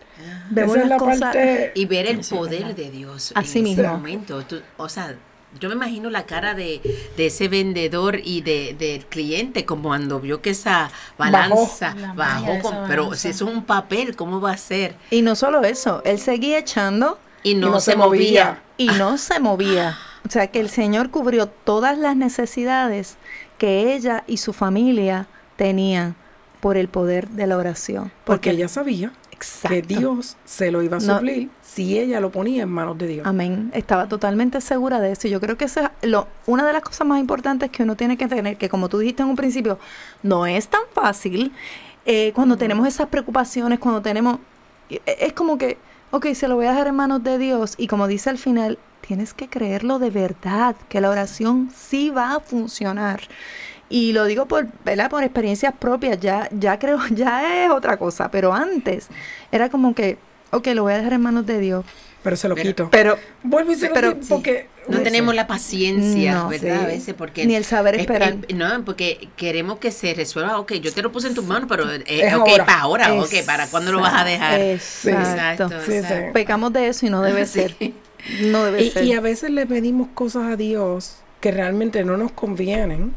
Vemos 0.49 0.75
Esa 0.77 0.83
es 0.83 0.89
la 0.89 0.97
parte... 0.97 1.71
Y 1.75 1.85
ver 1.85 2.07
el 2.07 2.21
poder 2.21 2.73
de 2.73 2.89
Dios 2.89 3.33
Así 3.35 3.59
en 3.59 3.67
ese 3.67 3.81
mismo. 3.81 3.93
momento. 3.97 4.43
Tú- 4.45 4.61
o 4.77 4.87
sea, 4.89 5.15
yo 5.59 5.69
me 5.69 5.75
imagino 5.75 6.09
la 6.09 6.25
cara 6.25 6.53
de, 6.53 6.81
de 7.17 7.25
ese 7.27 7.47
vendedor 7.47 8.19
y 8.23 8.41
de, 8.41 8.75
del 8.77 9.05
cliente 9.05 9.65
como 9.65 9.89
cuando 9.89 10.19
vio 10.19 10.41
que 10.41 10.51
esa 10.51 10.91
balanza 11.17 11.95
La 11.95 12.13
bajó, 12.13 12.51
de 12.51 12.59
con- 12.61 12.75
pero 12.87 13.03
balanza. 13.03 13.21
si 13.21 13.27
eso 13.29 13.47
es 13.49 13.55
un 13.55 13.63
papel, 13.63 14.15
¿cómo 14.15 14.39
va 14.41 14.51
a 14.51 14.57
ser? 14.57 14.95
Y 15.11 15.21
no 15.21 15.35
solo 15.35 15.61
eso, 15.63 16.01
él 16.05 16.19
seguía 16.19 16.59
echando 16.59 17.17
Y 17.43 17.55
no, 17.55 17.69
no 17.69 17.79
se, 17.79 17.91
se 17.91 17.97
movía. 17.97 18.45
movía. 18.45 18.61
y 18.77 18.87
no 18.97 19.17
se 19.17 19.39
movía. 19.39 19.97
O 20.27 20.31
sea 20.31 20.47
que 20.47 20.59
el 20.59 20.69
Señor 20.69 21.09
cubrió 21.09 21.47
todas 21.47 21.97
las 21.97 22.15
necesidades 22.15 23.15
que 23.57 23.93
ella 23.95 24.23
y 24.27 24.37
su 24.37 24.53
familia 24.53 25.27
tenían 25.55 26.15
por 26.59 26.77
el 26.77 26.89
poder 26.89 27.29
de 27.29 27.47
la 27.47 27.57
oración. 27.57 28.11
Porque 28.25 28.51
ella 28.51 28.67
sabía 28.67 29.11
Exacto. 29.47 29.69
que 29.69 29.81
Dios 29.81 30.37
se 30.45 30.71
lo 30.71 30.81
iba 30.81 30.97
a 30.97 30.99
No. 30.99 31.15
suplir 31.17 31.49
si 31.61 31.97
ella 31.97 32.19
lo 32.19 32.31
ponía 32.31 32.63
en 32.63 32.69
manos 32.69 32.97
de 32.97 33.07
Dios. 33.07 33.27
Amén. 33.27 33.71
Estaba 33.73 34.07
totalmente 34.07 34.59
segura 34.61 34.99
de 34.99 35.11
eso. 35.13 35.27
Yo 35.27 35.39
creo 35.39 35.57
que 35.57 35.65
esa 35.65 35.91
es 36.01 36.09
lo, 36.09 36.27
una 36.45 36.65
de 36.65 36.73
las 36.73 36.81
cosas 36.83 37.07
más 37.07 37.19
importantes 37.19 37.69
que 37.69 37.83
uno 37.83 37.95
tiene 37.95 38.17
que 38.17 38.27
tener, 38.27 38.57
que 38.57 38.69
como 38.69 38.89
tú 38.89 38.99
dijiste 38.99 39.23
en 39.23 39.29
un 39.29 39.35
principio, 39.35 39.79
no 40.23 40.45
es 40.45 40.67
tan 40.67 40.81
fácil 40.93 41.51
eh, 42.05 42.31
cuando 42.33 42.57
tenemos 42.57 42.87
esas 42.87 43.07
preocupaciones, 43.07 43.79
cuando 43.79 44.01
tenemos... 44.01 44.39
e- 44.89 45.01
Es 45.05 45.33
como 45.33 45.57
que, 45.57 45.77
ok, 46.11 46.27
se 46.33 46.47
lo 46.47 46.55
voy 46.55 46.65
a 46.65 46.71
dejar 46.71 46.87
en 46.87 46.95
manos 46.95 47.23
de 47.23 47.37
Dios. 47.37 47.75
Y 47.77 47.87
como 47.87 48.07
dice 48.07 48.29
al 48.29 48.37
final, 48.37 48.77
tienes 49.01 49.33
que 49.33 49.47
creerlo 49.47 49.99
de 49.99 50.09
verdad, 50.09 50.75
que 50.89 51.01
la 51.01 51.09
oración 51.09 51.69
sí 51.75 52.09
va 52.09 52.35
a 52.35 52.39
funcionar. 52.39 53.21
Y 53.89 54.13
lo 54.13 54.25
digo 54.25 54.45
por, 54.45 54.67
¿verdad? 54.85 55.09
por 55.09 55.23
experiencias 55.23 55.73
propias, 55.77 56.19
ya, 56.19 56.47
ya 56.51 56.77
creo, 56.77 56.99
ya 57.11 57.65
es 57.65 57.71
otra 57.71 57.97
cosa, 57.97 58.29
pero 58.29 58.53
antes 58.53 59.07
era 59.51 59.69
como 59.69 59.95
que, 59.95 60.17
ok, 60.51 60.67
lo 60.75 60.83
voy 60.83 60.93
a 60.93 60.97
dejar 60.97 61.13
en 61.13 61.21
manos 61.21 61.45
de 61.45 61.59
Dios. 61.59 61.85
Pero 62.21 62.35
se 62.35 62.49
lo 62.49 62.55
Pero- 62.55 62.67
quito. 62.67 62.89
Pero 62.91 63.17
Vuelvo 63.43 63.71
y 63.71 63.75
se 63.75 63.87
lo 63.87 63.93
pero- 63.93 64.13
quito 64.19 64.27
porque... 64.29 64.67
No 64.89 65.01
tenemos 65.01 65.35
la 65.35 65.45
paciencia, 65.45 66.33
No, 66.33 66.49
¿verdad? 66.49 66.79
sí. 66.79 66.83
A 66.83 66.87
veces 66.87 67.13
porque... 67.15 67.45
Ni 67.45 67.53
el 67.55 67.63
saber 67.63 67.93
es- 67.95 68.01
esperar. 68.01 68.37
es- 68.47 68.55
no, 68.55 68.83
porque 68.85 69.29
queremos 69.37 69.77
que 69.77 69.91
se 69.91 70.15
resuelva, 70.15 70.57
ok, 70.59 70.73
yo 70.73 70.91
te 70.91 71.03
lo 71.03 71.11
puse 71.11 71.27
en 71.27 71.35
tus 71.35 71.45
manos, 71.45 71.67
pero 71.69 71.89
eh, 71.91 72.03
Es 72.07 72.33
ok, 72.33 72.47
ahora. 72.49 72.65
para 72.65 72.79
ahora, 72.81 73.13
ok, 73.13 73.29
¿para 73.45 73.67
cuándo 73.67 73.91
lo 73.91 74.01
vas 74.01 74.13
a 74.19 74.25
dejar? 74.25 74.59
Exacto. 74.59 75.19
Exacto, 75.19 75.69
Sí, 75.85 75.91
sí. 75.91 75.97
exacto. 75.99 76.33
Pecamos 76.33 76.73
de 76.73 76.87
eso 76.87 77.05
y 77.05 77.09
no 77.11 77.21
debe 77.21 77.45
Sí. 77.45 77.59
ser. 77.61 77.75
No 78.47 78.65
debe 78.65 78.81
Y, 78.83 78.89
ser. 78.91 79.03
y 79.05 79.13
a 79.13 79.21
veces 79.21 79.51
le 79.51 79.65
pedimos 79.67 80.07
cosas 80.15 80.51
a 80.51 80.55
Dios 80.55 81.17
que 81.39 81.51
realmente 81.51 82.03
no 82.03 82.17
nos 82.17 82.31
convienen. 82.31 83.13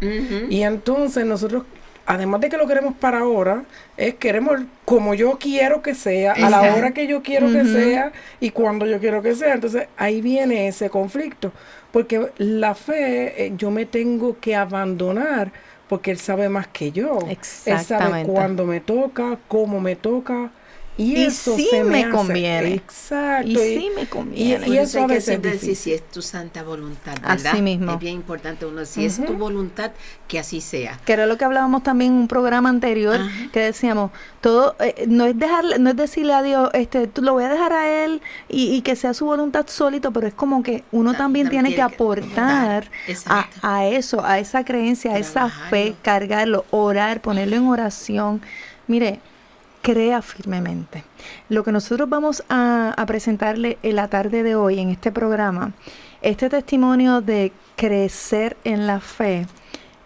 Y 0.49 0.63
entonces 0.63 1.25
nosotros, 1.25 1.65
además 2.07 2.41
de 2.41 2.49
que 2.49 2.57
lo 2.57 2.67
queremos 2.67 2.95
para 2.95 3.21
ahora, 3.21 3.65
es 3.97 4.15
queremos 4.15 4.61
como 4.85 5.15
yo 5.15 5.39
quiero 5.39 5.83
que 5.83 5.95
sea, 5.95 6.33
a 6.33 6.51
la 6.51 6.75
hora 6.75 6.93
que 6.93 7.07
yo 7.07 7.23
quiero 7.23 7.51
que 7.51 7.65
sea 7.65 8.13
y 8.41 8.51
cuando 8.51 8.87
yo 8.87 9.01
quiero 9.01 9.23
que 9.23 9.35
sea. 9.35 9.55
Entonces 9.55 9.89
ahí 9.97 10.21
viene 10.21 10.69
ese 10.69 10.89
conflicto. 10.91 11.53
Porque 11.91 12.31
la 12.39 12.75
fe, 12.75 13.47
eh, 13.47 13.53
yo 13.57 13.71
me 13.71 13.85
tengo 13.85 14.39
que 14.41 14.57
abandonar 14.57 15.53
porque 15.89 16.11
Él 16.11 16.19
sabe 16.19 16.49
más 16.49 16.69
que 16.69 16.91
yo. 16.91 17.19
Él 17.67 17.79
sabe 17.81 18.25
cuándo 18.25 18.65
me 18.65 18.81
toca, 18.81 19.39
cómo 19.49 19.79
me 19.79 19.95
toca. 19.95 20.51
Y, 20.99 21.15
Y 21.17 21.23
eso 21.23 21.57
sí 21.57 21.69
se 21.71 21.85
me 21.85 22.11
conviene. 22.11 22.75
Exacto. 22.75 23.49
y 23.49 23.57
sí 23.57 23.91
me 23.97 24.07
conviene. 24.07 24.67
y 24.67 24.69
Por 24.69 24.77
eso 24.77 24.99
hay 24.99 25.05
a 25.05 25.07
que 25.09 25.21
siempre 25.23 25.51
es 25.53 25.61
decir 25.63 25.75
si 25.77 25.93
es 25.95 26.07
tu 26.11 26.21
santa 26.21 26.63
voluntad, 26.63 27.15
Así 27.23 27.45
¿verdad? 27.45 27.61
mismo. 27.61 27.93
Es 27.93 27.99
bien 27.99 28.15
importante 28.17 28.67
uno, 28.67 28.85
si 28.85 29.07
es 29.07 29.25
tu 29.25 29.33
voluntad, 29.33 29.93
que 30.29 30.39
así 30.39 30.61
sea. 30.61 31.01
que 31.07 31.15
era 31.15 31.25
lo 31.27 31.39
que 31.39 31.47
hablábamos 31.47 31.83
también 31.83 32.13
en 32.13 32.19
un 32.19 32.29
programa 32.29 32.69
anterior, 32.69 33.19
que 33.53 33.61
decíamos, 33.61 34.11
todo, 34.43 34.77
eh, 34.81 35.05
no 35.09 35.25
es 35.25 35.39
dejarle, 35.39 35.79
no 35.79 35.89
es 35.91 35.97
decirle 35.97 36.35
a 36.35 36.43
Dios, 36.43 36.69
este, 36.75 37.07
tú 37.07 37.23
lo 37.23 37.33
voy 37.33 37.45
a 37.45 37.49
dejar 37.49 37.73
a 37.73 38.05
él 38.05 38.21
y, 38.51 38.75
y 38.75 38.83
que 38.83 38.95
sea 38.95 39.15
su 39.15 39.25
voluntad 39.25 39.67
solito, 39.69 40.13
pero 40.13 40.27
es 40.27 40.35
como 40.35 40.63
que 40.63 40.85
uno 40.93 41.13
Ta- 41.13 41.19
también 41.19 41.47
también 41.47 41.65
tiene 41.65 41.69
que 41.71 41.75
tiene 41.77 41.89
que 41.89 41.95
aportar 41.95 42.91
a, 43.27 43.49
a 43.63 43.87
eso, 43.87 44.23
a 44.25 44.39
esa 44.39 44.63
creencia, 44.65 45.13
a 45.15 45.19
esa 45.19 45.49
fe, 45.49 45.95
cargarlo, 46.03 46.67
orar, 46.71 47.23
ponerlo 47.23 47.57
en 47.57 47.67
oración. 47.67 48.43
Mire, 48.89 49.21
crea 49.83 50.23
firmemente. 50.23 51.05
Lo 51.49 51.65
que 51.65 51.73
nosotros 51.73 52.09
vamos 52.09 52.43
a, 52.49 52.95
a 52.97 53.07
presentarle 53.07 53.79
en 53.83 53.97
la 53.97 54.09
tarde 54.09 54.43
de 54.43 54.55
hoy 54.55 54.79
en 54.79 54.89
este 54.89 55.13
programa, 55.13 55.73
este 56.23 56.49
testimonio 56.49 57.21
de 57.21 57.53
crecer 57.77 58.57
en 58.65 58.87
la 58.87 59.01
fe, 59.01 59.47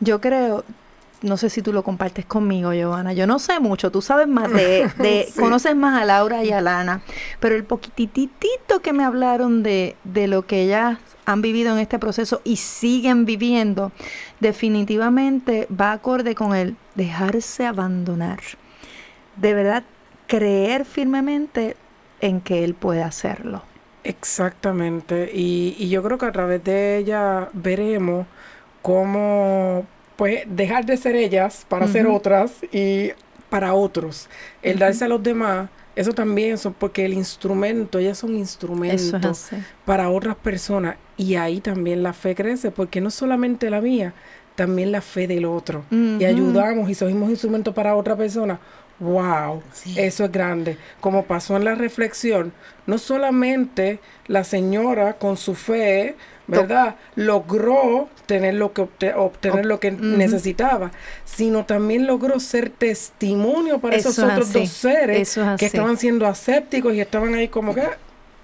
yo 0.01 0.21
creo, 0.21 0.65
no 1.23 1.37
sé 1.37 1.51
si 1.51 1.63
tú 1.63 1.73
lo 1.73 1.83
compartes 1.83 2.25
conmigo, 2.27 2.73
Giovanna, 2.73 3.13
yo 3.13 3.27
no 3.27 3.39
sé 3.39 3.61
mucho, 3.61 3.91
tú 3.91 4.03
sabes 4.03 4.29
más 4.29 4.53
de, 4.53 4.91
de 4.99 5.29
conoces 5.39 5.75
más 5.77 6.01
a 6.01 6.05
Laura 6.05 6.45
y 6.45 6.51
a 6.51 6.61
Lana, 6.61 7.03
pero 7.41 7.55
el 7.55 7.65
poquititito 7.65 8.81
que 8.83 8.93
me 8.93 9.05
hablaron 9.05 9.63
de, 9.63 9.97
de 10.05 10.27
lo 10.27 10.47
que 10.47 10.63
ellas 10.63 10.99
han 11.25 11.43
vivido 11.43 11.73
en 11.73 11.81
este 11.81 11.99
proceso 11.99 12.41
y 12.45 12.57
siguen 12.57 13.25
viviendo, 13.25 13.93
definitivamente 14.41 15.67
va 15.69 15.93
acorde 15.93 16.35
con 16.35 16.55
el 16.55 16.77
dejarse 16.95 17.67
abandonar. 17.67 18.41
De 19.37 19.55
verdad, 19.55 19.85
creer 20.27 20.85
firmemente 20.85 21.77
en 22.21 22.41
que 22.41 22.65
Él 22.65 22.75
puede 22.75 23.03
hacerlo. 23.03 23.63
Exactamente, 24.05 25.31
y, 25.35 25.75
y 25.79 25.89
yo 25.89 26.03
creo 26.03 26.19
que 26.19 26.27
a 26.27 26.33
través 26.33 26.63
de 26.63 26.97
ella 26.99 27.51
veremos 27.53 28.27
cómo 28.83 29.89
pues 30.17 30.45
dejar 30.47 30.87
de 30.87 30.97
ser 30.97 31.17
ellas 31.17 31.67
para 31.69 31.89
ser 31.89 32.07
otras 32.07 32.63
y 32.73 33.11
para 33.49 33.75
otros. 33.75 34.29
El 34.63 34.79
darse 34.79 35.05
a 35.05 35.09
los 35.09 35.23
demás, 35.23 35.71
eso 35.97 36.15
también 36.15 36.59
son 36.59 36.75
porque 36.75 37.05
el 37.05 37.15
instrumento, 37.15 37.99
ellas 37.99 38.19
son 38.19 38.37
instrumentos 38.37 39.53
es 39.53 39.61
para 39.85 40.11
otras 40.11 40.37
personas 40.37 40.97
y 41.17 41.35
ahí 41.37 41.61
también 41.61 42.03
la 42.03 42.13
fe 42.13 42.35
crece 42.35 42.71
porque 42.71 43.01
no 43.01 43.11
solamente 43.11 43.71
la 43.71 43.81
mía, 43.81 44.15
también 44.55 44.93
la 44.93 45.01
fe 45.03 45.27
del 45.27 45.45
otro. 45.45 45.85
Y 45.91 46.25
ayudamos 46.25 46.89
y 46.89 46.95
somos 46.95 47.31
instrumentos 47.31 47.75
para 47.75 47.95
otra 47.97 48.17
persona. 48.17 48.61
Wow, 48.99 49.63
Sí. 49.73 49.95
eso 49.99 50.25
es 50.25 50.33
grande. 50.33 50.79
Como 51.01 51.25
pasó 51.25 51.57
en 51.57 51.65
la 51.65 51.75
reflexión, 51.75 52.53
no 52.87 52.99
solamente 52.99 53.99
la 54.27 54.43
señora 54.45 55.15
con 55.15 55.37
su 55.37 55.55
fe, 55.55 56.17
¿verdad? 56.47 56.97
Logró 57.15 58.09
tener 58.27 58.55
lo 58.55 58.73
que 58.73 58.83
obte- 58.83 59.15
obtener 59.15 59.67
lo 59.67 59.81
que 59.81 59.91
necesitaba, 59.91 60.93
sino 61.25 61.65
también 61.67 62.07
logró 62.07 62.41
ser 62.41 62.71
testimonio 62.71 63.79
para 63.81 63.97
esos 63.97 64.13
Eso 64.19 64.27
es 64.27 64.33
otros 64.33 64.49
así, 64.51 64.59
dos 64.61 64.69
seres 64.71 65.37
es 65.37 65.45
que 65.59 65.67
estaban 65.67 65.97
siendo 65.99 66.27
asépticos 66.27 66.95
y 66.95 67.01
estaban 67.01 67.35
ahí 67.35 67.49
como 67.49 67.75
que 67.75 67.83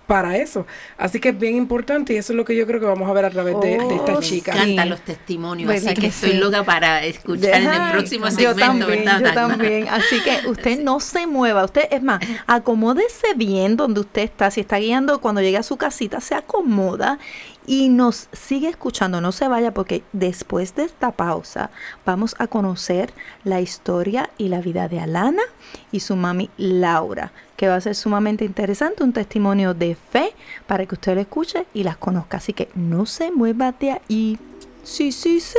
para 0.07 0.37
eso. 0.37 0.67
Así 0.99 1.21
que 1.21 1.31
es 1.31 1.39
bien 1.39 1.57
importante 1.57 2.13
y 2.13 2.17
eso 2.17 2.33
es 2.33 2.37
lo 2.37 2.45
que 2.45 2.55
yo 2.57 2.67
creo 2.67 2.81
que 2.81 2.87
vamos 2.87 3.09
a 3.09 3.13
ver 3.13 3.25
a 3.25 3.31
través 3.31 3.59
de, 3.61 3.79
de 3.79 3.95
esta 3.97 4.15
Oh, 4.17 4.21
chica. 4.21 4.53
Me 4.55 4.59
encantan 4.63 4.85
Sí. 4.85 4.91
los 4.91 5.01
testimonios, 5.03 5.69
¿Verdad 5.69 5.87
así 5.87 5.95
que, 5.95 6.01
que 6.03 6.07
estoy 6.09 6.35
loca 6.35 6.65
para 6.65 7.05
escuchar 7.05 7.55
en 7.55 7.71
el 7.73 7.93
próximo 7.93 8.27
yo 8.27 8.31
segmento, 8.33 8.57
también, 8.87 9.05
¿verdad? 9.05 9.21
yo 9.25 9.33
también. 9.35 9.89
Así 9.89 10.21
que 10.23 10.49
usted 10.49 10.81
no 10.83 11.01
se 11.01 11.27
mueva. 11.27 11.65
Usted, 11.65 11.89
es 11.91 12.03
más, 12.03 12.21
acomódese 12.47 13.35
bien 13.37 13.77
donde 13.77 14.01
usted 14.01 14.23
está. 14.23 14.51
Si 14.51 14.61
está 14.61 14.77
guiando, 14.79 15.21
cuando 15.21 15.41
llegue 15.41 15.57
a 15.59 15.63
su 15.63 15.77
casita, 15.77 16.21
se 16.21 16.35
acomoda 16.35 17.19
y 17.67 17.89
nos 17.89 18.29
sigue 18.33 18.69
escuchando. 18.69 19.21
No 19.21 19.33
se 19.33 19.49
vaya 19.49 19.73
porque 19.73 20.03
después 20.13 20.75
de 20.75 20.85
esta 20.85 21.13
pausa 21.13 21.71
vamos 22.05 22.35
a 22.39 22.47
conocer 22.49 23.13
la 23.45 23.61
historia 23.61 24.31
y 24.39 24.49
la 24.49 24.61
vida 24.61 24.89
de 24.89 25.01
Alana 25.01 25.43
y 25.91 26.01
su 26.01 26.17
mami 26.17 26.51
Laura, 26.57 27.33
que 27.63 27.69
va 27.69 27.77
a 27.77 27.81
ser 27.81 27.95
sumamente 27.95 28.45
interesante, 28.45 29.05
un 29.05 29.13
testimonio 29.13 29.73
de 29.73 29.95
fe 29.95 30.33
para 30.67 30.85
que 30.85 30.97
usted 30.97 31.15
lo 31.15 31.21
escuche 31.21 31.65
y 31.73 31.85
las 31.85 31.97
conozca. 31.97 32.39
Así 32.39 32.53
que 32.53 32.69
no 32.75 33.07
se 33.07 33.31
mueva 33.31 33.71
de 33.71 33.93
ahí. 33.93 34.37
Sí, 34.83 35.13
sí, 35.13 35.39
sí. 35.39 35.57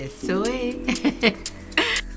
Eso 0.00 0.42
es. 0.46 0.76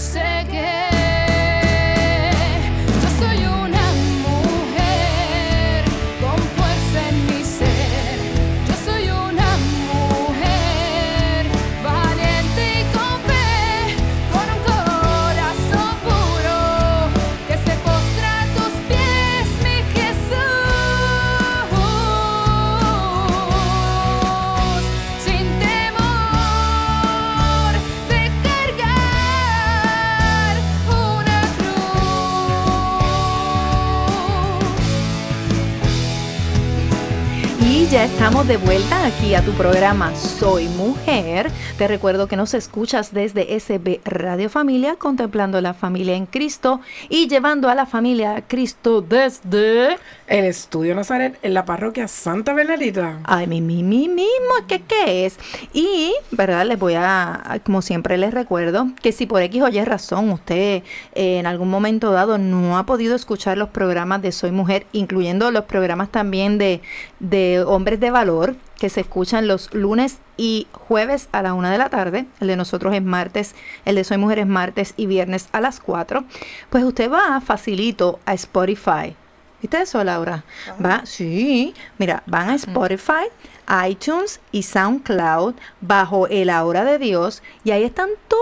sé 0.00 0.46
que 0.50 0.89
ya 37.90 38.04
estamos 38.04 38.46
de 38.46 38.56
vuelta 38.56 39.04
aquí 39.04 39.34
a 39.34 39.44
tu 39.44 39.50
programa 39.52 40.14
Soy 40.14 40.68
Mujer. 40.68 41.50
Te 41.76 41.88
recuerdo 41.88 42.28
que 42.28 42.36
nos 42.36 42.54
escuchas 42.54 43.12
desde 43.12 43.58
SB 43.58 44.00
Radio 44.04 44.48
Familia, 44.48 44.94
contemplando 44.94 45.60
la 45.60 45.74
familia 45.74 46.14
en 46.14 46.26
Cristo 46.26 46.80
y 47.08 47.26
llevando 47.26 47.68
a 47.68 47.74
la 47.74 47.86
familia 47.86 48.36
a 48.36 48.42
Cristo 48.42 49.02
desde... 49.02 49.98
El 50.30 50.44
estudio 50.44 50.94
Nazaret 50.94 51.36
en 51.42 51.54
la 51.54 51.64
parroquia 51.64 52.06
Santa 52.06 52.52
Bernardita. 52.52 53.18
Ay, 53.24 53.48
mi, 53.48 53.60
mi, 53.60 53.82
mi 53.82 54.08
mismo, 54.08 54.54
¿qué, 54.68 54.80
qué 54.80 55.26
es? 55.26 55.36
Y, 55.72 56.14
¿verdad? 56.30 56.64
Les 56.66 56.78
voy 56.78 56.94
a, 56.94 57.34
a- 57.52 57.58
como 57.58 57.82
siempre 57.82 58.16
les 58.16 58.32
recuerdo, 58.32 58.86
que 59.02 59.10
si 59.10 59.26
por 59.26 59.42
X 59.42 59.60
o 59.60 59.68
Y 59.68 59.82
razón 59.84 60.30
usted 60.30 60.84
eh, 61.16 61.38
en 61.40 61.46
algún 61.46 61.68
momento 61.68 62.12
dado 62.12 62.38
no 62.38 62.78
ha 62.78 62.86
podido 62.86 63.16
escuchar 63.16 63.58
los 63.58 63.70
programas 63.70 64.22
de 64.22 64.30
Soy 64.30 64.52
Mujer, 64.52 64.86
incluyendo 64.92 65.50
los 65.50 65.64
programas 65.64 66.10
también 66.10 66.58
de, 66.58 66.80
de 67.18 67.64
Hombres 67.66 67.98
de 67.98 68.12
Valor, 68.12 68.54
que 68.78 68.88
se 68.88 69.00
escuchan 69.00 69.48
los 69.48 69.74
lunes 69.74 70.18
y 70.36 70.68
jueves 70.70 71.28
a 71.32 71.42
la 71.42 71.54
una 71.54 71.72
de 71.72 71.78
la 71.78 71.88
tarde. 71.88 72.26
El 72.38 72.46
de 72.46 72.54
nosotros 72.54 72.94
es 72.94 73.02
martes, 73.02 73.56
el 73.84 73.96
de 73.96 74.04
Soy 74.04 74.18
Mujer 74.18 74.38
es 74.38 74.46
martes 74.46 74.94
y 74.96 75.06
viernes 75.06 75.48
a 75.50 75.60
las 75.60 75.80
4. 75.80 76.22
Pues 76.70 76.84
usted 76.84 77.10
va 77.10 77.40
facilito 77.40 78.20
a 78.26 78.34
Spotify. 78.34 79.16
¿Viste 79.60 79.82
eso, 79.82 80.02
Laura? 80.02 80.42
Va, 80.84 81.04
sí. 81.04 81.74
Mira, 81.98 82.22
van 82.26 82.50
a 82.50 82.54
Spotify, 82.54 83.26
iTunes 83.88 84.40
y 84.52 84.62
SoundCloud 84.62 85.54
bajo 85.80 86.26
el 86.26 86.50
Ahora 86.50 86.84
de 86.84 86.98
Dios 86.98 87.42
y 87.64 87.70
ahí 87.70 87.84
están 87.84 88.08
todos 88.28 88.40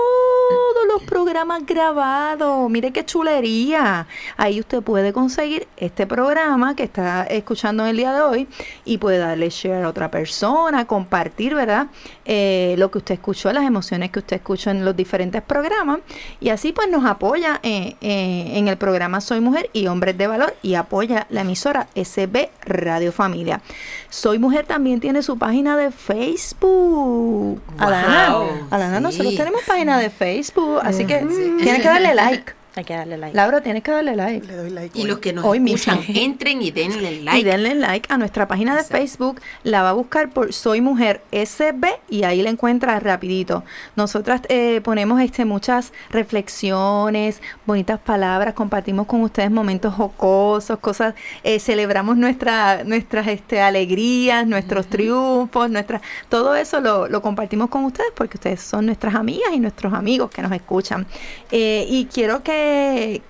los 0.86 1.02
programas 1.02 1.66
grabados. 1.66 2.70
Mire 2.70 2.92
qué 2.92 3.04
chulería. 3.04 4.06
Ahí 4.36 4.60
usted 4.60 4.82
puede 4.82 5.12
conseguir 5.12 5.68
este 5.76 6.06
programa 6.06 6.74
que 6.74 6.84
está 6.84 7.24
escuchando 7.24 7.82
en 7.82 7.90
el 7.90 7.96
día 7.96 8.14
de 8.14 8.22
hoy 8.22 8.48
y 8.84 8.98
puede 8.98 9.18
darle 9.18 9.50
share 9.50 9.84
a 9.84 9.88
otra 9.88 10.10
persona, 10.10 10.86
compartir, 10.86 11.54
¿verdad? 11.54 11.88
Eh, 12.24 12.74
lo 12.78 12.90
que 12.90 12.98
usted 12.98 13.14
escuchó, 13.14 13.52
las 13.52 13.64
emociones 13.64 14.10
que 14.10 14.20
usted 14.20 14.36
escuchó 14.36 14.70
en 14.70 14.84
los 14.84 14.96
diferentes 14.96 15.42
programas 15.42 16.00
y 16.40 16.48
así 16.48 16.72
pues 16.72 16.88
nos 16.88 17.04
apoya 17.04 17.60
eh, 17.62 17.96
eh, 18.00 18.52
en 18.54 18.68
el 18.68 18.78
programa 18.78 19.20
Soy 19.20 19.40
Mujer 19.40 19.68
y 19.72 19.86
Hombres 19.88 20.16
de 20.16 20.26
Valor 20.26 20.54
y 20.62 20.74
apoya 20.74 21.26
la 21.30 21.42
emisora 21.42 21.88
SB 21.94 22.48
Radio 22.64 23.12
Familia. 23.12 23.60
Soy 24.08 24.38
Mujer 24.38 24.66
también 24.66 25.00
tiene 25.00 25.17
su 25.22 25.38
página 25.38 25.76
de 25.76 25.90
Facebook. 25.90 27.60
Alana, 27.78 28.30
Wow, 28.36 28.48
Alana, 28.70 28.96
sí. 28.98 29.02
nosotros 29.02 29.34
tenemos 29.36 29.62
página 29.62 29.98
de 29.98 30.10
Facebook, 30.10 30.80
así 30.82 31.04
que 31.06 31.18
tienes 31.58 31.82
que 31.82 31.88
darle 31.88 32.14
like. 32.14 32.52
Hay 32.78 32.84
que 32.84 32.94
darle 32.94 33.18
like. 33.18 33.36
Laura, 33.36 33.60
tienes 33.60 33.82
que 33.82 33.90
darle 33.90 34.14
like. 34.14 34.46
Le 34.46 34.56
doy 34.56 34.70
like. 34.70 34.96
Y 34.98 35.02
hoy. 35.02 35.08
los 35.08 35.18
que 35.18 35.32
nos 35.32 35.44
Hoy 35.44 35.58
mismo. 35.60 35.92
escuchan, 35.92 36.16
entren 36.22 36.62
y 36.62 36.70
denle 36.70 37.12
Y 37.12 37.22
like. 37.22 37.44
denle 37.44 37.74
like 37.74 38.12
a 38.12 38.16
nuestra 38.18 38.46
página 38.46 38.74
de 38.74 38.80
Exacto. 38.82 38.98
Facebook. 38.98 39.40
La 39.64 39.82
va 39.82 39.90
a 39.90 39.92
buscar 39.94 40.30
por 40.30 40.52
Soy 40.52 40.80
Mujer 40.80 41.22
SB 41.32 41.86
y 42.08 42.22
ahí 42.22 42.40
la 42.42 42.50
encuentra 42.50 42.98
rapidito. 43.00 43.64
Nosotras 43.96 44.42
eh, 44.48 44.80
ponemos 44.84 45.20
este, 45.20 45.44
muchas 45.44 45.92
reflexiones, 46.10 47.42
bonitas 47.66 47.98
palabras, 47.98 48.54
compartimos 48.54 49.06
con 49.06 49.22
ustedes 49.22 49.50
momentos 49.50 49.94
jocosos, 49.94 50.78
cosas, 50.78 51.14
eh, 51.42 51.58
celebramos 51.58 52.16
nuestra, 52.16 52.84
nuestras 52.84 53.26
este, 53.26 53.60
alegrías, 53.60 54.46
nuestros 54.46 54.86
triunfos, 54.86 55.68
nuestras, 55.70 56.00
todo 56.28 56.54
eso 56.54 56.80
lo, 56.80 57.08
lo 57.08 57.22
compartimos 57.22 57.68
con 57.70 57.84
ustedes 57.84 58.12
porque 58.14 58.36
ustedes 58.36 58.60
son 58.60 58.86
nuestras 58.86 59.14
amigas 59.14 59.48
y 59.52 59.58
nuestros 59.60 59.92
amigos 59.92 60.30
que 60.30 60.42
nos 60.42 60.52
escuchan. 60.52 61.06
Eh, 61.50 61.86
y 61.88 62.06
quiero 62.06 62.42
que, 62.42 62.67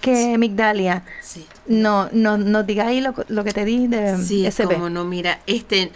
que 0.01 0.37
Migdalia 0.39 1.05
Sí. 1.23 1.47
no, 1.67 2.09
no, 2.13 2.37
nos 2.39 2.67
diga 2.67 2.87
ahí 2.89 3.01
lo, 3.01 3.15
lo 3.29 3.45
que 3.45 3.53
te 3.53 3.65
di 3.65 3.87
de 3.87 4.17
Sí, 4.23 4.47
SB. 4.51 4.75
como 4.75 4.91
no, 4.91 5.05
mira, 5.05 5.41
este, 5.47 5.93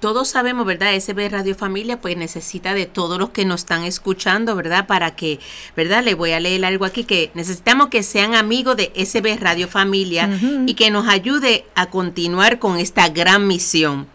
todos 0.00 0.28
sabemos, 0.28 0.66
¿verdad? 0.66 0.92
SB 0.94 1.28
Radio 1.30 1.54
Familia, 1.54 2.00
pues 2.00 2.16
necesita 2.16 2.74
de 2.74 2.84
todos 2.86 3.18
los 3.18 3.30
que 3.30 3.44
nos 3.46 3.62
están 3.62 3.84
escuchando, 3.84 4.54
¿verdad? 4.54 4.86
Para 4.86 5.16
que, 5.16 5.40
¿verdad? 5.76 6.04
Le 6.04 6.14
voy 6.14 6.32
a 6.32 6.40
leer 6.40 6.64
algo 6.66 6.84
aquí 6.84 7.04
que 7.04 7.30
necesitamos 7.34 7.88
que 7.88 8.02
sean 8.02 8.34
amigos 8.34 8.76
de 8.76 8.92
SB 8.94 9.38
Radio 9.40 9.68
Familia 9.68 10.28
y 10.66 10.74
que 10.74 10.90
nos 10.90 11.08
ayude 11.08 11.64
a 11.74 11.86
continuar 11.86 12.58
con 12.58 12.76
esta 12.78 13.08
gran 13.08 13.46
misión. 13.46 14.06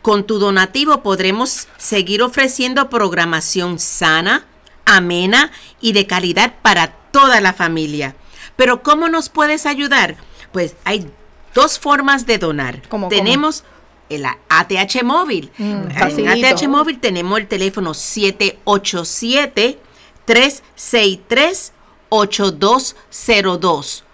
Con 0.00 0.24
tu 0.26 0.38
donativo 0.38 1.02
podremos 1.02 1.68
seguir 1.76 2.22
ofreciendo 2.22 2.88
programación 2.88 3.78
sana, 3.78 4.46
amena 4.86 5.52
y 5.80 5.92
de 5.92 6.06
calidad 6.06 6.54
para 6.62 6.96
toda 7.12 7.40
la 7.40 7.52
familia. 7.52 8.16
Pero 8.56 8.82
¿cómo 8.82 9.08
nos 9.08 9.28
puedes 9.28 9.64
ayudar? 9.66 10.16
Pues 10.52 10.74
hay 10.84 11.08
dos 11.54 11.78
formas 11.78 12.26
de 12.26 12.38
donar. 12.38 12.82
¿Cómo, 12.88 13.08
cómo? 13.08 13.16
tenemos 13.16 13.62
el 14.08 14.24
ATH 14.26 15.02
móvil. 15.04 15.50
Mm, 15.58 15.84
en. 15.90 16.44
ATH 16.44 16.68
móvil 16.68 16.98
tenemos 17.00 17.38
el 17.38 17.46
teléfono 17.48 17.94
787 17.94 19.78
363 20.24 21.72
8202. 22.10 24.04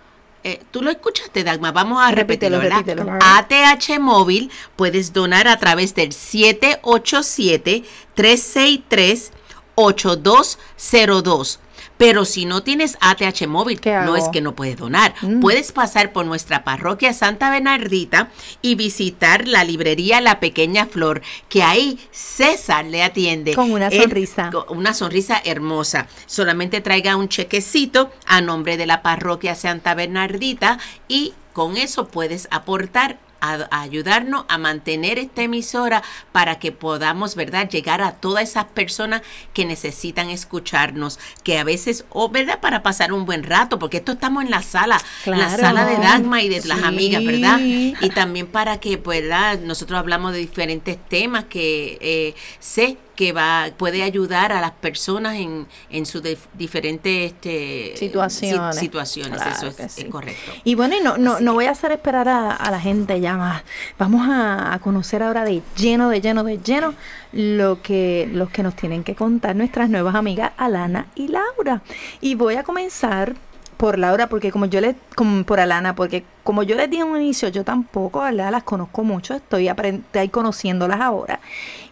Eh, 0.45 0.63
Tú 0.71 0.83
lo 0.83 0.91
escuchaste, 0.91 1.43
Dagma. 1.43 1.73
Vamos 1.73 2.01
a 2.01 2.13
Repítelo, 2.13 2.61
repetirlo. 2.61 3.05
¿verdad? 3.07 3.19
ATH 3.51 3.99
móvil 3.99 4.53
puedes 4.77 5.13
donar 5.13 5.49
a 5.49 5.59
través 5.59 5.95
del 5.97 6.13
787 6.13 7.83
363 8.15 9.33
8202. 9.75 11.61
Pero 11.99 12.25
si 12.25 12.47
no 12.47 12.63
tienes 12.63 12.97
ATH 13.01 13.47
móvil, 13.47 13.81
¿Qué 13.81 13.93
no 13.93 14.17
es 14.17 14.29
que 14.29 14.41
no 14.41 14.55
puedes 14.55 14.77
donar. 14.77 15.15
Mm. 15.21 15.41
Puedes 15.41 15.73
pasar 15.73 16.13
por 16.13 16.25
nuestra 16.25 16.65
parroquia 16.65 17.13
Santa 17.13 17.51
Bernardita 17.51 18.31
y 18.63 18.77
visitar 18.77 19.47
la 19.47 19.65
librería 19.65 20.21
La 20.21 20.41
Pequeña 20.41 20.87
Flor, 20.87 21.23
que 21.49 21.63
ahí 21.63 21.99
César 22.11 22.87
le 22.87 23.03
atiende. 23.03 23.55
Con 23.55 23.73
una 23.73 23.91
sonrisa. 23.91 24.51
con 24.51 24.79
una 24.79 24.95
sonrisa 24.95 25.43
hermosa. 25.45 26.07
Solamente 26.27 26.81
traiga 26.81 27.17
un 27.17 27.29
chequecito 27.29 28.11
a 28.27 28.41
nombre 28.41 28.77
de 28.77 28.87
la 28.87 29.03
parroquia 29.03 29.55
Santa 29.55 29.95
Bernardita 29.95 30.79
y 31.09 31.35
con 31.53 31.77
eso 31.77 32.07
puedes 32.07 32.47
aportar 32.53 33.19
a, 33.41 33.67
a 33.71 33.81
ayudarnos 33.83 34.45
a 34.49 34.59
mantener 34.59 35.19
esta 35.19 35.43
emisora 35.43 36.03
para 36.33 36.59
que 36.59 36.73
podamos, 36.73 37.35
¿verdad?, 37.35 37.69
llegar 37.69 38.01
a 38.03 38.13
todas 38.13 38.49
esas 38.51 38.65
personas 38.67 39.23
que 39.53 39.65
necesitan 39.65 40.31
escucharnos, 40.31 41.19
que 41.43 41.59
a 41.59 41.65
veces, 41.65 42.05
o, 42.11 42.29
¿verdad?, 42.29 42.61
para 42.61 42.83
pasar 42.83 43.13
un 43.13 43.25
buen 43.27 43.43
rato, 43.43 43.79
porque 43.79 43.99
esto 43.99 44.13
estamos 44.13 44.45
en 44.45 44.51
la 44.51 44.63
sala, 44.63 45.01
en 45.27 45.39
la 45.39 45.47
Claro. 45.49 45.63
sala 45.63 45.85
de 45.87 45.97
Dagma 45.97 46.43
y 46.43 46.49
de 46.49 46.63
las 46.67 46.83
amigas, 46.83 47.25
¿verdad? 47.25 47.59
Y 47.61 48.11
también 48.11 48.47
para 48.47 48.79
que, 48.81 48.97
¿verdad?, 48.97 49.59
nosotros 49.61 49.99
hablamos 49.99 50.33
de 50.33 50.39
diferentes 50.39 50.97
temas 51.09 51.45
que 51.45 51.99
eh, 52.01 52.35
sé 52.61 52.97
que 53.19 53.33
va 53.33 53.67
puede 53.77 54.05
ayudar 54.05 54.53
a 54.53 54.61
las 54.61 54.71
personas 54.71 55.35
en, 55.35 55.67
en 55.91 56.07
sus 56.07 56.23
dif- 56.23 56.47
diferentes 56.55 57.33
este, 57.33 57.95
Situaciones. 57.97 58.77
si- 58.77 58.81
situaciones. 58.83 59.43
Claro 59.43 59.51
Eso 59.51 59.67
es, 59.83 60.05
correcto. 60.09 60.53
Y 60.63 60.77
bueno, 60.77 60.95
y 60.97 61.01
no, 61.03 61.19
no, 61.19 61.41
no 61.41 61.53
voy 61.53 61.65
a 61.65 61.73
hacer 61.73 61.91
esperar 61.91 62.29
a, 62.29 62.53
a 62.53 62.71
la 62.71 62.79
gente 62.79 63.21
ya 63.21 63.37
más. 63.37 63.65
Vamos 63.99 64.25
a, 64.29 64.73
a 64.73 64.79
conocer 64.79 65.25
ahora 65.25 65.45
de 65.45 65.63
lleno, 65.77 66.11
de 66.11 66.21
lleno, 66.21 66.45
de 66.45 66.59
lleno 66.59 66.95
lo 67.33 67.83
que, 67.83 68.29
los 68.33 68.51
que 68.51 68.63
nos 68.63 68.77
tienen 68.77 69.03
que 69.03 69.17
contar 69.17 69.57
nuestras 69.57 69.91
nuevas 69.91 70.15
amigas 70.15 70.53
Alana 70.57 71.09
y 71.17 71.27
Laura. 71.27 71.83
Y 72.21 72.37
voy 72.37 72.55
a 72.55 72.63
comenzar 72.63 73.35
por 73.79 73.99
Laura, 73.99 74.27
porque 74.27 74.51
como 74.53 74.67
yo 74.67 74.83
le, 74.83 74.97
como 75.15 75.45
por 75.45 75.61
Alana, 75.61 75.95
porque 75.95 76.25
como 76.45 76.63
yo 76.65 76.77
les 76.77 76.91
dije 76.91 77.03
en 77.03 77.09
un 77.09 77.23
inicio, 77.23 77.49
yo 77.49 77.65
tampoco, 77.65 78.21
¿verdad? 78.21 78.51
Las 78.51 78.65
conozco 78.65 79.05
mucho, 79.05 79.35
estoy 79.35 79.69
ahí 79.69 80.29
conociéndolas 80.29 81.01
ahora. 81.01 81.41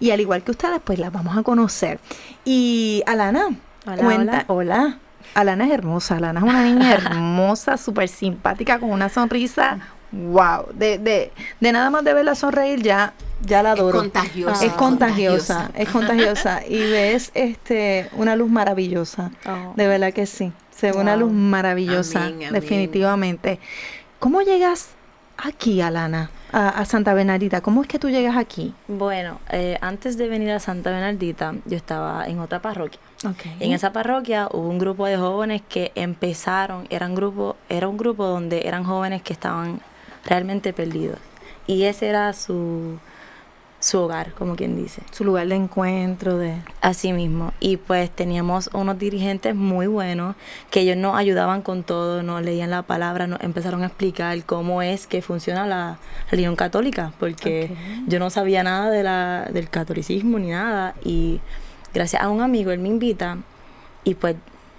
Y 0.01 0.11
al 0.11 0.21
igual 0.21 0.43
que 0.43 0.51
ustedes, 0.51 0.81
pues 0.85 0.99
las 0.99 1.13
vamos 1.13 1.37
a 1.39 1.43
conocer. 1.43 1.99
Y 2.45 3.03
Alana, 3.07 3.49
Hola, 3.87 4.03
cuenta, 4.03 4.45
hola. 4.49 4.99
Alana 5.35 5.65
es 5.67 5.71
hermosa, 5.73 6.17
Alana 6.17 6.41
es 6.41 6.47
una 6.47 6.63
niña 6.65 6.93
hermosa, 6.95 7.77
súper 7.77 8.09
simpática, 8.09 8.79
con 8.79 8.91
una 8.91 9.09
sonrisa, 9.09 9.79
wow, 10.13 10.67
de, 10.75 10.99
de, 10.99 11.33
de 11.61 11.73
nada 11.73 11.91
más 11.91 12.05
de 12.05 12.15
verla 12.15 12.35
sonreír 12.35 12.83
ya, 12.83 13.13
ya 13.43 13.63
la 13.63 13.75
Es 13.75 13.79
adoro. 13.81 13.99
contagiosa. 13.99 14.65
Es 14.65 14.73
contagiosa, 14.73 15.55
contagiosa. 15.67 15.71
es 15.83 15.89
contagiosa. 15.89 16.67
Y 16.67 16.79
ves 16.79 17.31
este 17.35 18.09
una 18.17 18.35
luz 18.35 18.51
maravillosa. 18.51 19.31
Oh. 19.47 19.73
De 19.77 19.87
verdad 19.87 20.13
que 20.13 20.27
sí. 20.27 20.53
Se 20.77 20.93
ve 20.93 20.99
una 20.99 21.17
luz 21.17 21.33
maravillosa, 21.33 22.27
Amén, 22.27 22.35
amén. 22.35 22.53
definitivamente. 22.53 23.59
¿Cómo 24.19 24.43
llegas 24.43 24.91
aquí, 25.39 25.81
Alana, 25.81 26.31
a, 26.53 26.69
a 26.69 26.85
Santa 26.85 27.15
Bernardita? 27.15 27.63
¿Cómo 27.63 27.81
es 27.81 27.89
que 27.89 27.99
tú 27.99 28.11
llegas 28.11 28.37
aquí? 28.37 28.75
Bueno, 28.87 29.41
eh, 29.51 29.79
antes 29.81 30.19
de 30.19 30.29
venir 30.29 30.51
a 30.51 30.61
Santa 30.61 30.91
Bernardita, 30.91 31.55
yo 31.65 31.77
estaba 31.79 32.27
en 32.27 32.41
otra 32.41 32.61
parroquia. 32.61 33.01
Okay. 33.27 33.57
En 33.61 33.73
esa 33.73 33.93
parroquia 33.93 34.49
hubo 34.53 34.69
un 34.69 34.79
grupo 34.79 35.07
de 35.07 35.17
jóvenes 35.17 35.63
que 35.67 35.93
empezaron, 35.95 36.87
eran 36.91 37.15
grupo, 37.15 37.57
era 37.71 37.89
un 37.89 37.97
grupo 37.97 38.27
donde 38.27 38.69
eran 38.69 38.85
jóvenes 38.85 39.23
que 39.23 39.33
estaban 39.33 39.81
realmente 40.27 40.75
perdidos. 40.75 41.19
Y 41.67 41.85
ese 41.85 42.09
era 42.09 42.33
su, 42.35 42.99
su 43.87 44.01
hogar, 44.01 44.33
como 44.33 44.57
quien 44.57 44.77
dice. 44.77 45.01
Su 45.13 45.23
lugar 45.23 45.47
de 45.47 45.55
encuentro, 45.55 46.37
de... 46.39 46.57
Así 46.81 47.13
mismo. 47.13 47.53
Y 47.61 47.77
pues 47.77 48.11
teníamos 48.11 48.69
unos 48.73 48.99
dirigentes 48.99 49.55
muy 49.55 49.87
buenos 49.87 50.35
que 50.71 50.81
ellos 50.81 50.97
nos 50.97 51.17
ayudaban 51.17 51.63
con 51.63 51.85
todo, 51.85 52.25
nos 52.25 52.43
leían 52.43 52.71
la 52.71 52.83
palabra, 52.83 53.29
nos 53.29 53.41
empezaron 53.43 53.85
a 53.85 53.87
explicar 53.87 54.43
cómo 54.45 54.83
es 54.83 55.07
que 55.07 55.23
funciona 55.23 55.69
la 55.69 55.99
religión 56.33 56.57
católica, 56.57 57.13
porque 57.21 57.77
yo 58.09 58.19
no 58.19 58.29
sabía 58.29 58.65
nada 58.65 58.91
de 58.91 59.05
la, 59.05 59.49
del 59.53 59.71
catolicismo 59.71 60.41
ni 60.41 60.51
nada. 60.51 60.97
Y 61.05 61.41
gracias 61.95 62.21
a 62.23 62.29
un 62.29 62.41
amigo, 62.41 62.73
él 62.73 62.81
me 62.81 62.89
invita 62.89 63.39
y 64.03 64.17
pues 64.17 64.35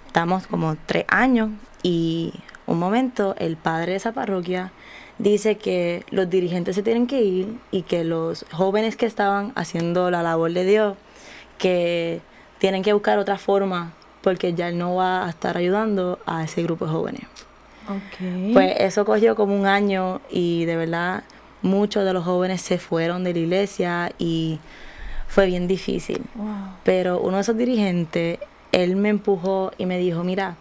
estamos 0.06 0.46
como 0.46 0.76
tres 0.84 1.06
años 1.08 1.48
y 1.82 2.34
un 2.66 2.78
momento 2.78 3.34
el 3.38 3.56
padre 3.56 3.92
de 3.92 3.96
esa 3.96 4.12
parroquia 4.12 4.70
dice 5.18 5.56
que 5.56 6.04
los 6.10 6.30
dirigentes 6.30 6.76
se 6.76 6.82
tienen 6.82 7.06
que 7.06 7.22
ir 7.22 7.58
y 7.70 7.82
que 7.82 8.04
los 8.04 8.46
jóvenes 8.52 8.96
que 8.96 9.06
estaban 9.06 9.52
haciendo 9.56 10.10
la 10.10 10.22
labor 10.22 10.52
de 10.52 10.64
Dios, 10.64 10.96
que 11.58 12.20
tienen 12.58 12.82
que 12.82 12.92
buscar 12.92 13.18
otra 13.18 13.38
forma 13.38 13.92
porque 14.22 14.54
ya 14.54 14.68
él 14.68 14.78
no 14.78 14.96
va 14.96 15.26
a 15.26 15.30
estar 15.30 15.56
ayudando 15.56 16.18
a 16.26 16.44
ese 16.44 16.62
grupo 16.62 16.86
de 16.86 16.92
jóvenes. 16.92 17.22
Ok. 17.88 18.52
Pues 18.52 18.74
eso 18.78 19.04
cogió 19.04 19.34
como 19.34 19.58
un 19.58 19.66
año 19.66 20.20
y 20.30 20.64
de 20.66 20.76
verdad 20.76 21.24
muchos 21.62 22.04
de 22.04 22.12
los 22.12 22.24
jóvenes 22.24 22.60
se 22.60 22.78
fueron 22.78 23.24
de 23.24 23.32
la 23.32 23.38
iglesia 23.38 24.12
y 24.18 24.60
fue 25.26 25.46
bien 25.46 25.66
difícil. 25.66 26.22
Wow. 26.34 26.46
Pero 26.84 27.20
uno 27.20 27.36
de 27.36 27.42
esos 27.42 27.56
dirigentes, 27.56 28.38
él 28.72 28.96
me 28.96 29.08
empujó 29.08 29.72
y 29.78 29.86
me 29.86 29.98
dijo, 29.98 30.24
mira, 30.24 30.56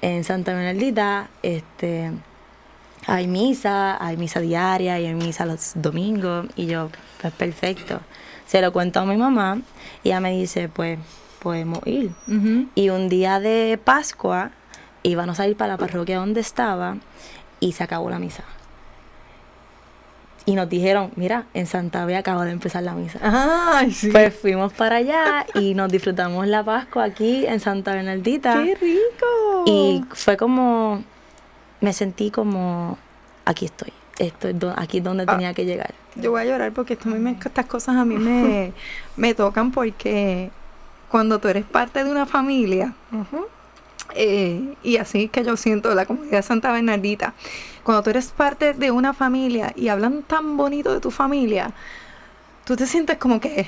en 0.00 0.24
Santa 0.24 0.52
Bernardita, 0.52 1.28
este, 1.42 2.10
hay 3.06 3.26
misa, 3.26 4.02
hay 4.04 4.16
misa 4.16 4.40
diaria 4.40 4.98
y 5.00 5.06
hay 5.06 5.14
misa 5.14 5.46
los 5.46 5.72
domingos. 5.74 6.46
Y 6.56 6.66
yo, 6.66 6.90
pues 7.20 7.32
perfecto. 7.32 8.00
Se 8.46 8.60
lo 8.60 8.72
cuento 8.72 9.00
a 9.00 9.04
mi 9.04 9.16
mamá 9.16 9.60
y 10.04 10.08
ella 10.08 10.20
me 10.20 10.32
dice, 10.32 10.68
pues 10.68 10.98
podemos 11.42 11.80
ir. 11.86 12.12
Y 12.74 12.90
un 12.90 13.08
día 13.08 13.40
de 13.40 13.78
Pascua 13.82 14.50
íbamos 15.02 15.40
a 15.40 15.48
ir 15.48 15.56
para 15.56 15.72
la 15.72 15.78
parroquia 15.78 16.18
donde 16.18 16.40
estaba 16.40 16.96
y 17.60 17.72
se 17.72 17.82
acabó 17.82 18.10
la 18.10 18.18
misa. 18.18 18.44
Y 20.44 20.54
nos 20.54 20.68
dijeron, 20.68 21.12
mira, 21.14 21.46
en 21.54 21.66
Santa 21.66 22.04
Fe 22.04 22.16
acaba 22.16 22.44
de 22.44 22.50
empezar 22.50 22.82
la 22.82 22.94
misa. 22.94 23.18
Ay, 23.22 23.92
sí. 23.92 24.10
Pues 24.10 24.34
fuimos 24.34 24.72
para 24.72 24.96
allá 24.96 25.46
y 25.54 25.74
nos 25.74 25.90
disfrutamos 25.90 26.48
la 26.48 26.64
Pascua 26.64 27.04
aquí 27.04 27.46
en 27.46 27.60
Santa 27.60 27.94
Bernardita. 27.94 28.54
¡Qué 28.54 28.74
rico! 28.74 29.64
Y 29.66 30.04
fue 30.10 30.36
como, 30.36 31.04
me 31.82 31.92
sentí 31.92 32.30
como, 32.30 32.96
aquí 33.44 33.66
estoy, 33.66 33.92
estoy 34.18 34.54
do- 34.54 34.72
aquí 34.76 34.98
es 34.98 35.04
donde 35.04 35.24
Ah. 35.26 35.32
tenía 35.32 35.52
que 35.52 35.66
llegar. 35.66 35.92
Yo 36.16 36.30
voy 36.30 36.40
a 36.40 36.44
llorar 36.46 36.72
porque 36.72 36.94
esto 36.94 37.10
a 37.10 37.12
mí 37.12 37.18
me- 37.18 37.32
estas 37.44 37.66
cosas 37.66 37.96
a 37.96 38.04
mí 38.06 38.16
me, 38.16 38.72
me 39.16 39.34
tocan 39.34 39.70
porque 39.72 40.50
cuando 41.10 41.38
tú 41.40 41.48
eres 41.48 41.64
parte 41.66 42.02
de 42.04 42.10
una 42.10 42.24
familia, 42.24 42.94
eh, 44.14 44.74
y 44.82 44.96
así 44.98 45.28
que 45.28 45.44
yo 45.44 45.56
siento 45.56 45.94
la 45.94 46.06
comunidad 46.06 46.38
de 46.38 46.42
Santa 46.42 46.72
Bernardita, 46.72 47.34
cuando 47.82 48.02
tú 48.02 48.10
eres 48.10 48.28
parte 48.30 48.74
de 48.74 48.90
una 48.90 49.12
familia 49.14 49.72
y 49.76 49.88
hablan 49.88 50.22
tan 50.22 50.56
bonito 50.56 50.92
de 50.92 51.00
tu 51.00 51.10
familia, 51.10 51.72
tú 52.64 52.76
te 52.76 52.86
sientes 52.86 53.18
como 53.18 53.40
que, 53.40 53.66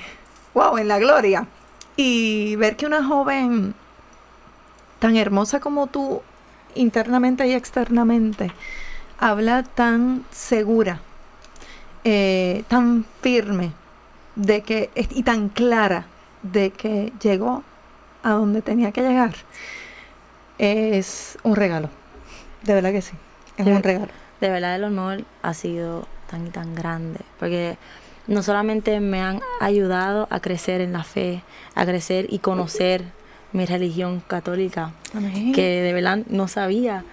wow, 0.55 0.77
en 0.79 0.89
la 0.89 0.99
gloria. 0.99 1.47
Y 1.97 2.57
ver 2.57 2.77
que 2.77 2.87
una 2.87 3.05
joven 3.05 3.75
tan 4.99 5.17
hermosa 5.17 5.61
como 5.61 5.87
tú, 5.87 6.23
internamente 6.75 7.47
y 7.47 7.53
externamente, 7.53 8.51
habla 9.19 9.63
tan 9.63 10.25
segura, 10.31 11.01
eh, 12.05 12.65
tan 12.69 13.05
firme 13.23 13.73
de 14.37 14.63
que 14.63 14.91
y 14.95 15.23
tan 15.23 15.49
clara 15.49 16.07
de 16.43 16.71
que 16.71 17.13
llegó 17.23 17.63
a 18.23 18.31
donde 18.31 18.63
tenía 18.63 18.91
que 18.93 19.03
llegar 19.03 19.35
es 20.59 21.39
un 21.43 21.57
regalo. 21.57 21.89
De 22.63 22.75
verdad 22.75 22.93
que 22.93 23.03
sí 23.03 23.15
es 23.57 23.65
De- 23.67 23.73
un 23.73 23.83
regalo. 23.83 24.09
De 24.41 24.51
verdad 24.51 24.75
el 24.77 24.85
honor 24.85 25.25
ha 25.43 25.55
sido 25.55 26.07
tan 26.31 26.47
y 26.47 26.51
tan 26.51 26.75
grande, 26.75 27.21
porque 27.39 27.77
no 28.27 28.43
solamente 28.43 29.01
me 29.01 29.21
han 29.23 29.41
ayudado 29.61 30.27
a 30.31 30.41
crecer 30.41 30.81
en 30.81 30.93
la 30.93 31.05
fe, 31.05 31.43
a 31.75 31.85
crecer 31.85 32.27
y 32.31 32.39
conocer 32.39 33.05
mi 33.55 33.65
religión 33.65 34.23
católica, 34.27 34.93
que 35.55 35.81
de 35.81 35.93
verdad 35.95 36.19
no 36.29 36.47
sabía, 36.49 37.05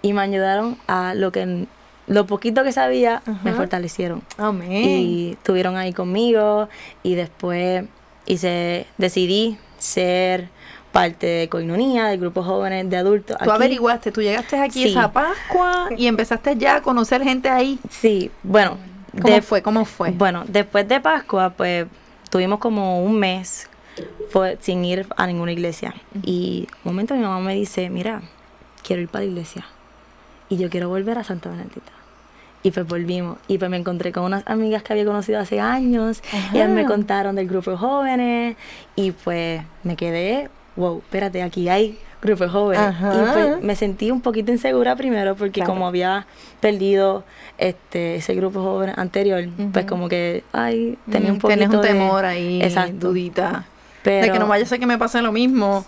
y 0.00 0.14
me 0.14 0.22
ayudaron 0.22 0.78
a 0.86 1.12
lo 1.14 1.30
que 1.32 1.66
lo 2.06 2.26
poquito 2.26 2.64
que 2.64 2.72
sabía 2.72 3.20
me 3.44 3.52
fortalecieron. 3.52 4.22
amén 4.38 4.72
y 4.72 5.32
estuvieron 5.32 5.76
ahí 5.76 5.92
conmigo 5.92 6.70
y 7.02 7.16
después 7.16 7.84
hice, 8.24 8.86
decidí 8.96 9.58
ser 9.78 10.48
parte 10.92 11.26
de 11.26 11.48
Coinonía, 11.50 12.06
del 12.06 12.18
grupo 12.18 12.42
jóvenes 12.42 12.88
de 12.88 12.96
adultos. 12.96 13.36
tú 13.36 13.44
aquí. 13.44 13.50
averiguaste 13.50 14.10
tú 14.10 14.22
llegaste 14.22 14.56
aquí 14.58 14.84
Sí. 14.84 14.88
esa 14.90 15.12
Pascua 15.12 15.90
y 15.98 16.06
empezaste 16.06 16.56
ya 16.56 16.76
a 16.76 16.82
conocer 16.82 17.22
gente 17.22 17.50
ahí 17.50 17.78
Sí, 17.90 18.30
bueno. 18.42 18.78
cómo 19.20 19.34
de- 19.34 19.42
fue 19.42 19.60
cómo 19.62 19.84
fue 19.84 20.10
Bueno, 20.12 20.44
después 20.48 20.88
de 20.88 21.00
Pascua, 21.00 21.50
pues 21.50 21.86
tuvimos 22.30 22.58
como 22.58 23.02
un 23.04 23.18
mes 23.18 23.68
fue, 24.30 24.56
sin 24.60 24.84
ir 24.84 25.06
a 25.16 25.26
ninguna 25.26 25.52
iglesia. 25.52 25.94
Y 26.22 26.66
un 26.84 26.92
momento 26.92 27.14
mi 27.14 27.22
mamá 27.22 27.40
me 27.40 27.54
dice, 27.54 27.90
mira, 27.90 28.22
quiero 28.86 29.02
ir 29.02 29.08
para 29.08 29.24
la 29.24 29.30
iglesia. 29.30 29.64
Y 30.48 30.56
yo 30.56 30.70
quiero 30.70 30.88
volver 30.88 31.18
a 31.18 31.24
Santa 31.24 31.50
Benedicta. 31.50 31.92
Y 32.62 32.70
pues 32.72 32.86
volvimos. 32.86 33.38
Y 33.46 33.58
pues 33.58 33.70
me 33.70 33.76
encontré 33.76 34.10
con 34.12 34.24
unas 34.24 34.42
amigas 34.46 34.82
que 34.82 34.92
había 34.92 35.04
conocido 35.04 35.38
hace 35.38 35.60
años. 35.60 36.22
Ellas 36.52 36.68
me 36.70 36.80
Ajá. 36.80 36.88
contaron 36.90 37.36
del 37.36 37.46
grupo 37.46 37.70
de 37.70 37.76
jóvenes. 37.76 38.56
Y 38.96 39.12
pues 39.12 39.62
me 39.84 39.94
quedé, 39.96 40.48
wow, 40.76 40.98
espérate, 40.98 41.42
aquí 41.42 41.68
hay 41.68 41.98
grupo 42.20 42.44
de 42.44 42.50
jóvenes. 42.50 42.84
Ajá. 42.84 43.14
Y 43.14 43.32
pues 43.32 43.62
me 43.62 43.76
sentí 43.76 44.10
un 44.10 44.20
poquito 44.22 44.50
insegura 44.50 44.96
primero 44.96 45.36
porque 45.36 45.60
Claro. 45.60 45.72
como 45.74 45.86
había 45.86 46.26
perdido 46.60 47.22
este 47.58 48.16
ese 48.16 48.34
grupo 48.34 48.58
de 48.58 48.64
jóvenes 48.66 48.98
anterior, 48.98 49.44
pues 49.72 49.84
como 49.86 50.08
que, 50.08 50.42
ay, 50.52 50.98
tenía 51.10 51.30
un 51.30 51.36
Mm, 51.36 51.40
poquito 51.40 51.58
Tienes 51.60 51.76
un 51.76 51.82
de- 51.82 51.88
temor 51.88 52.24
ahí, 52.24 52.60
Exacto. 52.60 53.08
dudita. 53.08 53.66
Pero, 54.02 54.26
de 54.26 54.32
que 54.32 54.38
no 54.38 54.46
vaya 54.46 54.64
a 54.64 54.68
ser 54.68 54.78
que 54.78 54.86
me 54.86 54.98
pase 54.98 55.20
lo 55.22 55.32
mismo. 55.32 55.84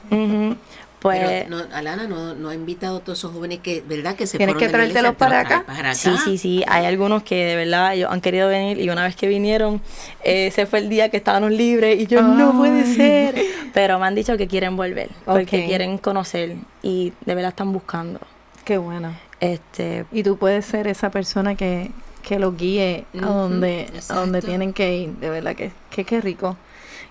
Pues 1.01 1.19
Pero 1.19 1.49
no, 1.49 1.75
Alana 1.75 2.07
no, 2.07 2.35
no 2.35 2.51
ha 2.51 2.55
invitado 2.55 2.99
a 2.99 3.01
todos 3.01 3.19
esos 3.19 3.33
jóvenes 3.33 3.61
que, 3.61 3.83
¿verdad? 3.89 4.17
Que 4.17 4.27
se 4.27 4.37
Tienes 4.37 4.57
que 4.57 4.69
traértelos 4.69 5.03
te 5.03 5.09
los 5.09 5.17
para 5.17 5.41
acá. 5.41 5.65
Para 5.67 5.91
acá. 5.91 5.95
Sí, 5.95 6.11
sí, 6.23 6.37
sí. 6.37 6.63
Hay 6.69 6.85
algunos 6.85 7.23
que 7.23 7.43
de 7.47 7.57
verdad 7.57 7.95
ellos 7.95 8.11
han 8.13 8.21
querido 8.21 8.49
venir 8.49 8.79
y 8.79 8.91
una 8.91 9.05
vez 9.05 9.17
que 9.17 9.27
vinieron, 9.27 9.81
ese 10.23 10.67
fue 10.67 10.81
el 10.81 10.91
día 10.91 11.09
que 11.09 11.17
estábamos 11.17 11.53
libres 11.53 11.99
y 11.99 12.07
yo, 12.07 12.21
no 12.21 12.53
puede 12.53 12.85
ser. 12.85 13.35
Pero 13.73 13.99
me 13.99 14.07
han 14.07 14.15
dicho 14.15 14.37
que 14.37 14.47
quieren 14.47 14.77
volver 14.77 15.09
porque 15.25 15.65
quieren 15.65 15.97
conocer 15.97 16.57
y 16.83 17.15
de 17.25 17.35
verdad 17.35 17.51
están 17.51 17.73
buscando. 17.73 18.21
Qué 18.65 18.77
bueno. 18.77 19.17
Este, 19.41 20.05
Y 20.13 20.23
tú 20.23 20.37
puedes 20.37 20.67
ser 20.67 20.87
esa 20.87 21.11
persona 21.11 21.55
que, 21.55 21.91
que 22.23 22.39
los 22.39 22.59
guíe 22.59 23.07
a 23.15 23.25
donde, 23.25 23.91
a 24.11 24.15
donde 24.15 24.43
tienen 24.43 24.75
que 24.75 24.97
ir. 24.97 25.11
De 25.13 25.31
verdad 25.31 25.57
que, 25.57 25.73
que 25.89 26.05
qué 26.05 26.21
rico. 26.21 26.59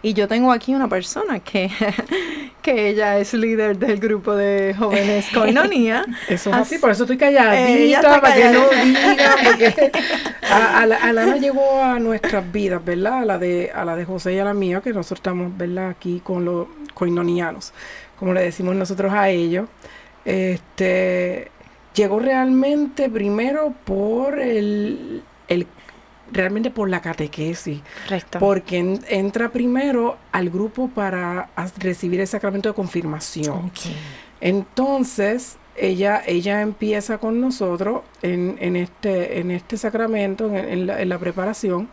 Y 0.02 0.14
yo 0.14 0.28
tengo 0.30 0.52
aquí 0.54 0.74
una 0.74 0.88
persona 0.88 1.40
que, 1.42 1.70
que 2.62 2.90
ella 2.90 3.18
es 3.18 3.34
líder 3.34 3.78
del 3.78 4.00
grupo 4.00 4.34
de 4.34 4.74
jóvenes 4.78 5.28
Coinonía. 5.34 6.06
Eso 6.30 6.50
es 6.52 6.56
As- 6.56 6.62
así, 6.62 6.78
por 6.78 6.92
eso 6.92 7.04
estoy 7.04 7.18
calladita, 7.18 8.22
para 8.22 8.34
que 8.36 8.50
no 8.50 8.70
digan, 8.70 9.38
porque 9.44 9.92
a, 10.50 10.80
a 10.82 10.86
la- 10.86 10.96
Alana 10.98 11.36
llegó 11.38 11.84
a 11.84 12.00
nuestras 12.00 12.50
vidas, 12.52 12.84
¿verdad? 12.84 13.20
A 13.24 13.26
la 13.26 13.38
de 13.38 13.72
a 13.76 13.84
la 13.84 13.96
de 13.98 14.06
José 14.06 14.34
y 14.36 14.40
a 14.40 14.46
la 14.46 14.54
mía, 14.54 14.80
que 14.82 14.94
nosotros 14.94 15.20
estamos, 15.20 15.58
¿verdad? 15.58 15.90
Aquí 15.90 16.22
con 16.24 16.46
los 16.46 16.68
coinonianos, 16.94 17.74
como 18.18 18.34
le 18.34 18.42
decimos 18.42 18.76
nosotros 18.76 19.12
a 19.12 19.30
ellos. 19.30 19.68
Este 20.24 21.52
llegó 21.94 22.20
realmente 22.20 23.10
primero 23.10 23.74
por 23.84 24.40
el, 24.40 25.24
el 25.48 25.68
realmente 26.32 26.70
por 26.72 26.90
la 26.90 27.02
catequesis, 27.02 27.82
correcto. 28.04 28.40
porque 28.40 28.78
en- 28.78 29.00
entra 29.10 29.50
primero 29.50 30.18
al 30.32 30.50
grupo 30.50 30.88
para 30.90 31.50
recibir 31.78 32.20
el 32.22 32.28
sacramento 32.28 32.70
de 32.70 32.76
confirmación. 32.76 33.72
Entonces, 34.42 35.58
ella, 35.76 36.22
ella 36.26 36.62
empieza 36.62 37.18
con 37.20 37.40
nosotros 37.40 38.02
en, 38.22 38.58
en 38.60 38.76
este, 38.76 39.40
en 39.40 39.52
este 39.52 39.78
sacramento, 39.78 40.48
en, 40.48 40.56
en 40.56 40.88
la, 40.88 41.02
en 41.02 41.10
la 41.10 41.18
preparación, 41.18 41.88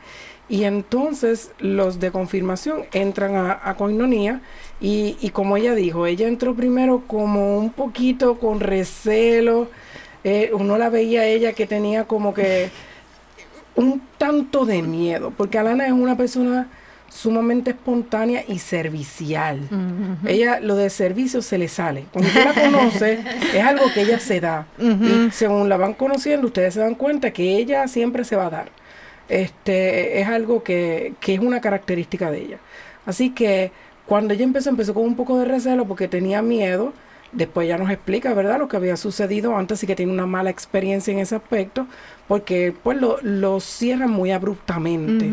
y 0.48 0.62
entonces 0.64 1.50
los 1.58 1.98
de 1.98 2.10
confirmación 2.12 2.84
entran 2.92 3.34
a, 3.36 3.60
a 3.64 3.74
coinonía, 3.76 4.40
y, 4.80 5.16
y 5.20 5.30
como 5.30 5.56
ella 5.56 5.74
dijo, 5.74 6.06
ella 6.06 6.28
entró 6.28 6.54
primero 6.54 7.02
como 7.06 7.58
un 7.58 7.70
poquito 7.70 8.38
con 8.38 8.60
recelo, 8.60 9.68
eh, 10.24 10.50
uno 10.52 10.78
la 10.78 10.88
veía 10.88 11.20
a 11.22 11.26
ella 11.26 11.52
que 11.52 11.66
tenía 11.66 12.04
como 12.04 12.34
que 12.34 12.70
un 13.76 14.02
tanto 14.18 14.66
de 14.66 14.82
miedo, 14.82 15.32
porque 15.36 15.58
Alana 15.58 15.86
es 15.86 15.92
una 15.92 16.16
persona 16.16 16.68
sumamente 17.08 17.70
espontánea 17.70 18.44
y 18.46 18.58
servicial. 18.58 19.60
Ella, 20.26 20.60
lo 20.60 20.76
de 20.76 20.90
servicio 20.90 21.40
se 21.40 21.58
le 21.58 21.68
sale. 21.68 22.06
Cuando 22.12 22.28
usted 22.28 22.44
la 22.44 22.54
conoce, 22.54 23.20
es 23.54 23.64
algo 23.64 23.84
que 23.94 24.02
ella 24.02 24.18
se 24.18 24.40
da. 24.40 24.66
Y 24.78 25.30
según 25.30 25.68
la 25.68 25.76
van 25.76 25.94
conociendo, 25.94 26.48
ustedes 26.48 26.74
se 26.74 26.80
dan 26.80 26.94
cuenta 26.94 27.30
que 27.30 27.56
ella 27.56 27.86
siempre 27.88 28.24
se 28.24 28.36
va 28.36 28.46
a 28.46 28.50
dar. 28.50 28.68
Este, 29.28 30.20
es 30.20 30.28
algo 30.28 30.62
que, 30.62 31.14
que 31.20 31.34
es 31.34 31.40
una 31.40 31.60
característica 31.60 32.30
de 32.30 32.42
ella. 32.42 32.58
Así 33.06 33.30
que 33.30 33.72
cuando 34.06 34.34
ella 34.34 34.44
empezó, 34.44 34.70
empezó 34.70 34.94
con 34.94 35.04
un 35.04 35.16
poco 35.16 35.38
de 35.38 35.44
recelo 35.44 35.86
porque 35.86 36.08
tenía 36.08 36.42
miedo. 36.42 36.92
Después 37.36 37.68
ya 37.68 37.76
nos 37.76 37.90
explica, 37.90 38.32
¿verdad?, 38.34 38.58
lo 38.58 38.66
que 38.66 38.76
había 38.78 38.96
sucedido 38.96 39.56
antes 39.56 39.82
y 39.82 39.86
que 39.86 39.94
tiene 39.94 40.10
una 40.12 40.26
mala 40.26 40.48
experiencia 40.50 41.12
en 41.12 41.18
ese 41.18 41.34
aspecto, 41.36 41.86
porque 42.26 42.72
pues 42.82 42.98
lo, 43.00 43.18
lo 43.22 43.60
cierran 43.60 44.10
muy 44.10 44.30
abruptamente 44.32 45.26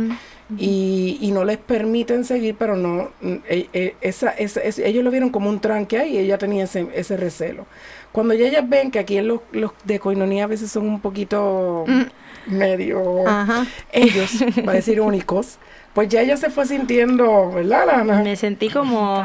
y, 0.58 1.18
y 1.22 1.32
no 1.32 1.46
les 1.46 1.58
permiten 1.58 2.26
seguir, 2.26 2.56
pero 2.60 2.76
no, 2.76 3.10
mm, 3.22 3.34
e- 3.50 3.70
e- 3.74 3.96
esa, 4.02 4.30
esa- 4.32 4.60
es- 4.62 4.78
ellos 4.80 5.04
lo 5.04 5.10
vieron 5.12 5.30
como 5.30 5.50
un 5.50 5.60
tranque 5.60 5.98
ahí 5.98 6.16
y 6.16 6.18
ella 6.20 6.38
tenía 6.38 6.66
ese, 6.66 6.86
ese 6.94 7.16
recelo. 7.18 7.66
Cuando 8.12 8.34
ya 8.36 8.46
ellas 8.48 8.68
ven 8.70 8.92
que 8.92 9.00
aquí 9.00 9.18
en 9.18 9.28
los, 9.30 9.39
los 9.54 9.72
de 9.86 10.00
coinonía 10.00 10.44
a 10.44 10.48
veces 10.48 10.70
son 10.70 10.86
un 10.88 11.00
poquito 11.00 11.86
medio, 12.47 13.27
Ajá. 13.27 13.65
ellos, 13.91 14.32
va 14.67 14.71
a 14.73 14.75
decir 14.75 14.99
únicos, 15.01 15.58
pues 15.93 16.10
ya 16.10 16.21
ella 16.21 16.38
se 16.38 16.49
fue 16.49 16.65
sintiendo, 16.65 17.51
¿verdad, 17.51 17.86
Lana? 17.86 18.21
Me 18.23 18.36
sentí 18.36 18.69
como, 18.69 19.23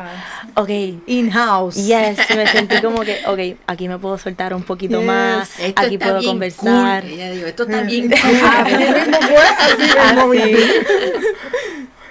ok, 0.55 0.69
In-house. 1.07 1.77
yes, 1.77 2.19
me 2.37 2.47
sentí 2.47 2.81
como 2.83 3.01
que, 3.01 3.21
ok, 3.27 3.59
aquí 3.67 3.89
me 3.89 3.99
puedo 3.99 4.19
soltar 4.19 4.53
un 4.53 4.63
poquito 4.63 4.99
Yes. 4.99 5.07
más, 5.07 5.59
Esto 5.61 5.81
aquí 5.83 5.95
está 5.95 6.07
puedo 6.07 6.19
bien 6.21 6.31
conversar. 6.33 7.03
cool. 7.05 7.13
Ella 7.13 7.31
dijo, 7.31 7.47
esto 7.47 7.63
está 7.63 7.81
bien 7.83 8.13
Así 8.13 8.23
cool. 8.23 8.95
mismo 8.95 9.19
fue, 9.23 9.47
así 9.59 9.83
mismo 9.83 10.31
Así. 10.33 10.43
viví. 10.43 10.63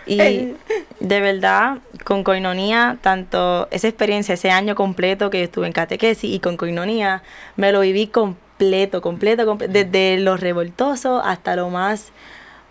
Y 0.05 0.53
de 1.01 1.19
verdad, 1.19 1.79
con 2.05 2.23
Coinonía, 2.23 2.97
tanto 3.01 3.67
esa 3.71 3.87
experiencia, 3.89 4.35
ese 4.35 4.49
año 4.49 4.73
completo 4.73 5.29
que 5.29 5.43
estuve 5.43 5.67
en 5.67 5.73
catequesis 5.73 6.33
y 6.33 6.39
con 6.39 6.55
Coinonía, 6.55 7.23
me 7.57 7.71
lo 7.73 7.81
viví 7.81 8.07
completo, 8.57 9.01
completo, 9.01 9.45
comple- 9.45 9.67
desde 9.67 10.17
lo 10.19 10.35
revoltoso 10.35 11.19
hasta 11.23 11.55
lo 11.55 11.69
más 11.69 12.11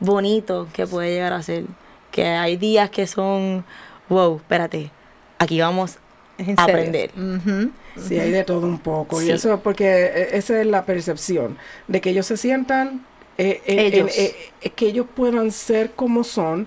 bonito 0.01 0.67
que 0.73 0.87
puede 0.87 1.13
llegar 1.15 1.33
a 1.33 1.43
ser. 1.43 1.65
Que 2.11 2.25
hay 2.27 2.57
días 2.57 2.91
que 2.91 3.07
son, 3.07 3.65
wow, 4.09 4.37
espérate, 4.37 4.91
aquí 5.39 5.61
vamos 5.61 5.99
a 6.57 6.65
aprender. 6.65 7.11
Ujú. 7.17 7.71
Sí, 7.97 8.19
hay 8.19 8.31
de 8.31 8.45
todo 8.45 8.67
un 8.67 8.79
poco. 8.79 9.23
Y 9.23 9.31
eso 9.31 9.55
es 9.55 9.61
porque 9.61 9.87
eh, 10.07 10.29
esa 10.33 10.61
es 10.61 10.67
la 10.67 10.85
percepción, 10.85 11.57
de 11.89 12.01
que 12.01 12.11
ellos 12.11 12.27
se 12.27 12.37
sientan, 12.37 13.07
eh, 13.39 13.63
eh, 13.67 13.87
Ellos. 13.87 14.17
en- 14.19 14.25
eh, 14.25 14.35
eh, 14.63 14.71
que 14.71 14.87
ellos 14.87 15.07
puedan 15.15 15.51
ser 15.51 15.93
como 15.93 16.25
son, 16.25 16.67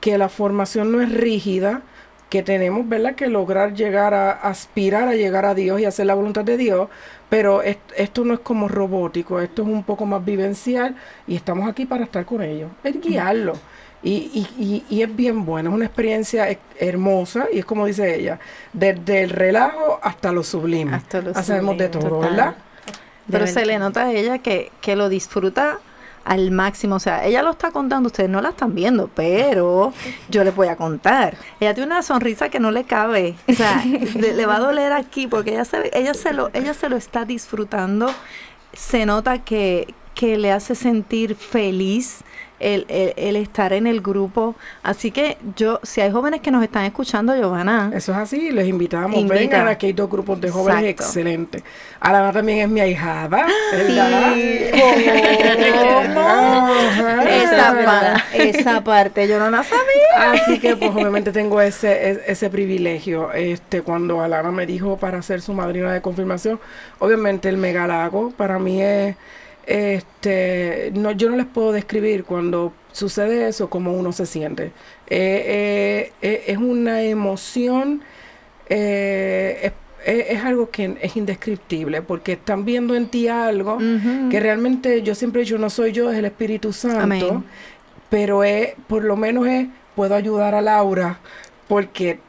que 0.00 0.18
la 0.18 0.28
formación 0.28 0.90
no 0.92 1.00
es 1.00 1.10
rígida, 1.12 1.82
que 2.28 2.42
tenemos, 2.42 2.86
¿verdad?, 2.86 3.14
que 3.14 3.28
lograr 3.28 3.72
llegar 3.72 4.12
a 4.12 4.30
aspirar 4.32 5.08
a 5.08 5.14
llegar 5.14 5.46
a 5.46 5.54
Dios 5.54 5.80
y 5.80 5.86
hacer 5.86 6.04
la 6.04 6.14
voluntad 6.14 6.44
de 6.44 6.58
Dios, 6.58 6.88
pero 7.28 7.62
est- 7.62 7.92
esto 7.96 8.24
no 8.24 8.34
es 8.34 8.40
como 8.40 8.68
robótico, 8.68 9.40
esto 9.40 9.62
es 9.62 9.68
un 9.68 9.84
poco 9.84 10.06
más 10.06 10.24
vivencial 10.24 10.96
y 11.26 11.36
estamos 11.36 11.68
aquí 11.68 11.86
para 11.86 12.04
estar 12.04 12.24
con 12.24 12.42
ellos, 12.42 12.70
es 12.84 13.00
guiarlo. 13.00 13.60
Y, 14.02 14.46
y, 14.58 14.84
y, 14.90 14.96
y 14.96 15.02
es 15.02 15.14
bien 15.16 15.44
bueno, 15.44 15.70
es 15.70 15.74
una 15.76 15.84
experiencia 15.86 16.48
he- 16.50 16.60
hermosa 16.78 17.48
y 17.52 17.58
es 17.58 17.64
como 17.64 17.84
dice 17.86 18.14
ella, 18.14 18.38
desde 18.72 19.22
el 19.24 19.30
relajo 19.30 19.98
hasta 20.02 20.30
lo 20.32 20.42
sublime. 20.44 20.96
Hasta 20.96 21.20
lo 21.20 21.34
Hacemos 21.34 21.76
de 21.76 21.88
sublime, 21.88 21.88
todo, 21.88 22.20
total. 22.20 22.30
¿verdad? 22.30 22.56
Pero 23.30 23.46
De 23.46 23.52
se 23.52 23.66
le 23.66 23.78
nota 23.78 24.06
a 24.06 24.12
ella 24.12 24.38
que, 24.38 24.72
que 24.80 24.96
lo 24.96 25.08
disfruta 25.08 25.78
al 26.28 26.50
máximo. 26.50 26.96
O 26.96 27.00
sea, 27.00 27.24
ella 27.24 27.42
lo 27.42 27.50
está 27.50 27.70
contando, 27.70 28.08
ustedes 28.08 28.30
no 28.30 28.40
la 28.40 28.50
están 28.50 28.74
viendo, 28.74 29.10
pero 29.14 29.92
yo 30.28 30.44
les 30.44 30.54
voy 30.54 30.68
a 30.68 30.76
contar. 30.76 31.36
Ella 31.58 31.74
tiene 31.74 31.86
una 31.92 32.02
sonrisa 32.02 32.50
que 32.50 32.60
no 32.60 32.70
le 32.70 32.84
cabe. 32.84 33.34
O 33.48 33.52
sea, 33.54 33.82
le, 34.14 34.34
le 34.34 34.46
va 34.46 34.56
a 34.56 34.60
doler 34.60 34.92
aquí 34.92 35.26
porque 35.26 35.52
ella 35.52 35.64
se, 35.64 35.90
ella 35.92 36.14
se, 36.14 36.32
lo, 36.32 36.50
ella 36.52 36.74
se 36.74 36.88
lo 36.88 36.96
está 36.96 37.24
disfrutando. 37.24 38.10
Se 38.74 39.06
nota 39.06 39.42
que, 39.42 39.94
que 40.14 40.36
le 40.36 40.52
hace 40.52 40.74
sentir 40.74 41.34
feliz. 41.34 42.20
El, 42.60 42.86
el- 42.88 43.14
el 43.16 43.36
estar 43.36 43.72
en 43.72 43.86
el 43.86 44.00
grupo. 44.00 44.56
Así 44.82 45.10
que 45.10 45.36
yo, 45.56 45.78
si 45.82 46.00
hay 46.00 46.10
jóvenes 46.10 46.40
que 46.40 46.50
nos 46.50 46.62
están 46.64 46.84
escuchando, 46.84 47.34
Giovanna, 47.36 47.90
Eso 47.94 48.12
es 48.12 48.18
así, 48.18 48.50
les 48.50 48.66
invitamos. 48.66 49.16
Invita. 49.16 49.34
Vengan, 49.40 49.68
aquí 49.68 49.86
hay 49.86 49.92
dos 49.92 50.10
grupos 50.10 50.40
de 50.40 50.50
jóvenes 50.50 50.82
Exacto. 50.84 51.02
excelentes. 51.04 51.62
Alana 52.00 52.32
también 52.32 52.58
es 52.58 52.68
mi 52.68 52.80
ahijada, 52.80 53.28
¿verdad? 53.28 53.46
¿Cómo? 55.74 56.20
Ajá. 56.20 57.22
esa, 57.30 57.84
pa- 57.84 58.24
esa 58.34 58.84
parte 58.84 59.28
yo 59.28 59.38
no 59.38 59.50
la 59.50 59.62
sabía. 59.64 60.32
Así 60.32 60.58
que 60.58 60.76
pues 60.76 60.90
obviamente 60.90 61.32
tengo 61.32 61.60
ese, 61.60 62.10
e- 62.10 62.22
ese 62.26 62.50
privilegio. 62.50 63.32
Este, 63.32 63.82
cuando 63.82 64.20
Alana 64.20 64.50
me 64.50 64.66
dijo 64.66 64.96
para 64.96 65.22
ser 65.22 65.40
su 65.42 65.52
madrina 65.52 65.92
de 65.92 66.00
confirmación, 66.00 66.58
obviamente 66.98 67.48
el 67.48 67.56
megalago 67.56 68.30
para 68.36 68.58
mí 68.58 68.82
es 68.82 69.16
este 69.68 70.90
no 70.94 71.12
yo 71.12 71.28
no 71.28 71.36
les 71.36 71.44
puedo 71.44 71.72
describir 71.72 72.24
cuando 72.24 72.72
sucede 72.92 73.48
eso 73.48 73.68
como 73.68 73.92
uno 73.92 74.12
se 74.12 74.24
siente. 74.24 74.64
Eh, 74.64 74.72
eh, 75.10 76.12
eh, 76.22 76.44
es 76.46 76.56
una 76.56 77.02
emoción 77.02 78.02
es, 78.70 79.72
algo 80.44 80.70
que 80.70 80.96
es 81.02 81.16
indescriptible 81.16 82.02
porque 82.02 82.32
están 82.32 82.64
viendo 82.64 82.94
en 82.94 83.08
ti 83.08 83.28
algo 83.28 83.78
que 84.30 84.40
realmente 84.40 85.02
yo 85.02 85.14
siempre 85.14 85.40
he 85.40 85.44
dicho 85.44 85.58
no 85.58 85.70
soy 85.70 85.92
yo, 85.92 86.10
es 86.10 86.18
el 86.18 86.26
Espíritu 86.26 86.72
Santo 86.72 87.00
Amén. 87.00 87.44
pero 88.08 88.44
es, 88.44 88.74
por 88.86 89.04
lo 89.04 89.16
menos 89.16 89.46
es, 89.46 89.68
puedo 89.94 90.14
ayudar 90.14 90.54
a 90.54 90.62
Laura 90.62 91.18
porque 91.66 92.20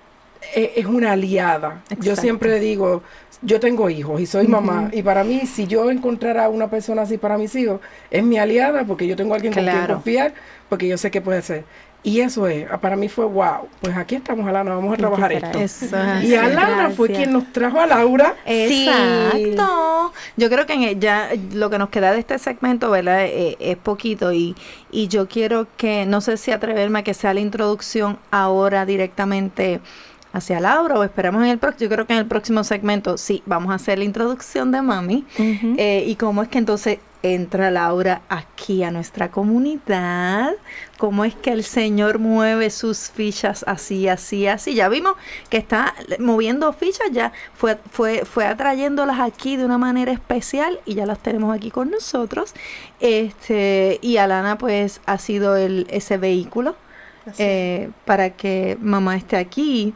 es, 0.55 0.71
es 0.75 0.85
una 0.85 1.13
aliada. 1.13 1.83
Yo 1.99 2.15
siempre 2.15 2.59
digo, 2.59 3.03
yo 3.41 3.59
tengo 3.59 3.89
hijos 3.89 4.19
y 4.19 4.25
soy 4.25 4.47
mamá, 4.47 4.89
y 4.91 5.01
para 5.01 5.23
mí, 5.23 5.45
si 5.45 5.65
yo 5.67 5.89
encontrara 5.91 6.49
una 6.49 6.69
persona 6.69 7.03
así 7.03 7.17
para 7.17 7.37
mis 7.37 7.55
hijos, 7.55 7.79
es 8.11 8.23
mi 8.23 8.37
aliada 8.37 8.83
porque 8.83 9.07
yo 9.07 9.15
tengo 9.15 9.33
alguien 9.33 9.53
con 9.53 9.63
quien 9.63 9.75
Claro. 9.75 9.93
confiar, 9.95 10.33
porque 10.67 10.87
yo 10.87 10.97
sé 10.97 11.09
que 11.11 11.21
puede 11.21 11.41
ser. 11.41 11.63
Y 12.01 12.21
eso 12.21 12.47
es, 12.47 12.65
para 12.79 12.95
mí 12.95 13.09
fue 13.09 13.25
wow. 13.25 13.67
Pues 13.81 13.97
aquí 13.97 14.15
estamos, 14.15 14.47
Alana, 14.47 14.73
vamos 14.73 14.93
a 14.93 14.97
trabajar 14.97 15.33
esto. 15.33 15.59
Eso 15.59 15.85
es 15.85 15.91
Y 16.23 16.33
así. 16.33 16.35
Alana 16.35 16.89
fue 16.91 17.09
Gracias. 17.09 17.17
quien 17.17 17.33
nos 17.33 17.51
trajo 17.51 17.81
a 17.81 17.87
Laura. 17.87 18.35
Exacto. 18.45 20.13
Yo 20.37 20.49
creo 20.49 20.65
que 20.65 20.73
en 20.73 20.83
el- 20.83 20.99
ya 20.99 21.29
lo 21.53 21.69
que 21.69 21.77
nos 21.77 21.89
queda 21.89 22.11
de 22.13 22.19
este 22.19 22.39
segmento, 22.39 22.89
¿verdad? 22.89 23.25
Eh, 23.25 23.57
es 23.59 23.75
poquito 23.77 24.31
y, 24.31 24.55
y 24.91 25.07
yo 25.09 25.27
quiero 25.27 25.67
que, 25.77 26.05
no 26.05 26.21
sé 26.21 26.37
si 26.37 26.51
atreverme 26.51 26.99
a 26.99 27.03
que 27.03 27.13
sea 27.13 27.33
la 27.33 27.41
introducción 27.41 28.17
ahora 28.31 28.85
directamente 28.85 29.81
hacia 30.33 30.59
Laura 30.59 30.95
o 30.95 31.03
esperamos 31.03 31.43
en 31.43 31.49
el 31.49 31.57
próximo. 31.57 31.89
Yo 31.89 31.95
creo 31.95 32.07
que 32.07 32.13
en 32.13 32.19
el 32.19 32.25
próximo 32.25 32.63
segmento 32.63 33.17
sí, 33.17 33.41
vamos 33.45 33.71
a 33.71 33.75
hacer 33.75 33.97
la 33.97 34.05
introducción 34.05 34.71
de 34.71 34.81
Mami 34.81 35.25
Eh, 35.37 36.03
y 36.07 36.15
cómo 36.15 36.43
es 36.43 36.49
que 36.49 36.57
entonces 36.57 36.99
entra 37.21 37.69
Laura 37.69 38.21
aquí 38.29 38.81
a 38.83 38.91
nuestra 38.91 39.29
comunidad, 39.29 40.53
cómo 40.97 41.25
es 41.25 41.35
que 41.35 41.51
el 41.51 41.63
Señor 41.63 42.17
mueve 42.17 42.69
sus 42.69 43.09
fichas 43.09 43.65
así, 43.67 44.07
así, 44.07 44.47
así. 44.47 44.73
Ya 44.73 44.87
vimos 44.87 45.15
que 45.49 45.57
está 45.57 45.93
moviendo 46.19 46.71
fichas, 46.71 47.11
ya 47.11 47.33
fue, 47.53 47.77
fue, 47.91 48.23
fue 48.25 48.45
atrayéndolas 48.45 49.19
aquí 49.19 49.57
de 49.57 49.65
una 49.65 49.77
manera 49.77 50.11
especial 50.13 50.79
y 50.85 50.95
ya 50.95 51.05
las 51.05 51.19
tenemos 51.19 51.53
aquí 51.53 51.71
con 51.71 51.91
nosotros. 51.91 52.53
Este, 53.01 53.99
y 54.01 54.17
Alana 54.17 54.57
pues 54.57 55.01
ha 55.05 55.17
sido 55.17 55.57
el, 55.57 55.87
ese 55.89 56.17
vehículo. 56.17 56.75
Eh, 57.37 57.89
para 58.05 58.31
que 58.31 58.77
mamá 58.81 59.15
esté 59.17 59.37
aquí 59.37 59.93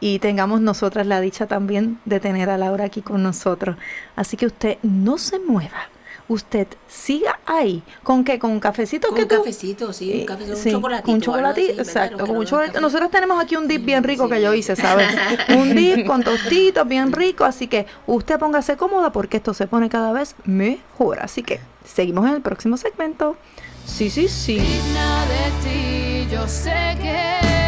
y 0.00 0.18
tengamos 0.18 0.60
nosotras 0.60 1.06
la 1.06 1.20
dicha 1.20 1.46
también 1.46 1.98
de 2.04 2.20
tener 2.20 2.50
a 2.50 2.58
Laura 2.58 2.84
aquí 2.84 3.00
con 3.02 3.22
nosotros. 3.22 3.76
Así 4.16 4.36
que 4.36 4.46
usted 4.46 4.78
no 4.82 5.18
se 5.18 5.38
mueva. 5.38 5.88
Usted 6.26 6.66
siga 6.88 7.38
ahí. 7.44 7.82
¿Con 8.02 8.24
qué? 8.24 8.38
¿Con 8.38 8.50
un 8.52 8.58
cafecito? 8.60 9.08
Con 9.08 9.16
que 9.16 9.22
un 9.24 9.28
tú- 9.28 9.36
cafecito, 9.36 9.92
sí, 9.92 10.10
un 10.10 10.20
Eh, 10.20 10.24
cafecito, 10.24 10.54
un 10.56 10.72
chocolatito. 10.72 11.04
con 11.04 11.14
un 11.16 11.20
chocolatito, 11.20 11.82
exacto, 11.82 12.26
con 12.26 12.36
un 12.38 12.46
chocolatito. 12.46 12.80
Nosotros 12.80 13.10
tenemos 13.10 13.42
aquí 13.42 13.56
un 13.56 13.68
dip 13.68 13.84
bien 13.84 14.02
rico 14.02 14.26
que 14.26 14.40
yo 14.40 14.54
hice, 14.54 14.74
¿sabes? 14.74 15.06
un 15.58 15.74
dip 15.74 16.06
con 16.06 16.22
tostitos 16.24 16.88
bien 16.88 17.12
rico, 17.12 17.44
así 17.44 17.66
que 17.66 17.84
usted 18.06 18.38
póngase 18.38 18.78
cómoda 18.78 19.12
porque 19.12 19.36
esto 19.36 19.52
se 19.52 19.66
pone 19.66 19.90
cada 19.90 20.12
vez 20.12 20.34
mejor. 20.46 21.18
Así 21.20 21.42
que 21.42 21.60
seguimos 21.84 22.26
en 22.26 22.36
el 22.36 22.40
próximo 22.40 22.78
segmento. 22.78 23.36
Sí, 23.84 24.08
sí, 24.08 24.26
sí. 24.28 24.54
digna 24.58 25.26
de 25.26 25.50
ti, 25.62 26.03
yo 26.30 26.46
sé 26.48 26.96
que 27.00 27.63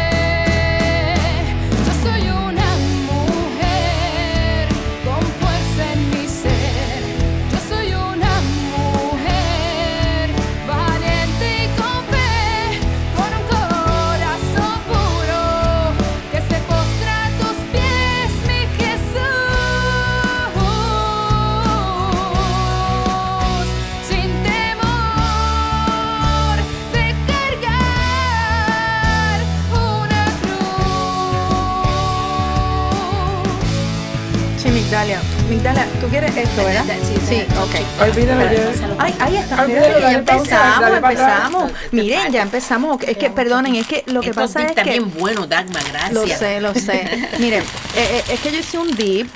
Migdalia, 35.57 35.87
tú 35.99 36.07
quieres 36.07 36.37
esto, 36.37 36.63
¿verdad? 36.63 36.85
Sí, 36.85 37.15
Sí, 37.15 37.19
sí. 37.27 37.45
ok. 37.57 38.03
Olvídalo 38.07 38.43
ya. 38.43 38.95
Ay, 38.99 39.15
ahí 39.19 39.37
está. 39.37 39.63
Olvídalo, 39.63 39.99
ya 39.99 40.11
empezamos, 40.11 40.89
empezamos. 40.91 41.71
Miren, 41.91 42.31
ya 42.31 42.41
empezamos. 42.43 43.01
Es 43.01 43.17
que, 43.17 43.31
perdonen, 43.31 43.73
es 43.75 43.87
que 43.87 44.03
lo 44.05 44.21
que 44.21 44.29
Estos 44.29 44.53
pasa 44.53 44.61
es 44.61 44.67
que... 44.69 44.75
también 44.75 45.11
bueno, 45.17 45.47
Dagma, 45.47 45.79
gracias. 45.91 46.13
Lo 46.13 46.27
sé, 46.27 46.61
lo 46.61 46.73
sé. 46.75 47.29
Miren, 47.39 47.63
eh, 47.63 47.65
eh, 47.95 48.23
es 48.29 48.39
que 48.39 48.51
yo 48.51 48.59
hice 48.59 48.77
un 48.77 48.95
dip. 48.95 49.27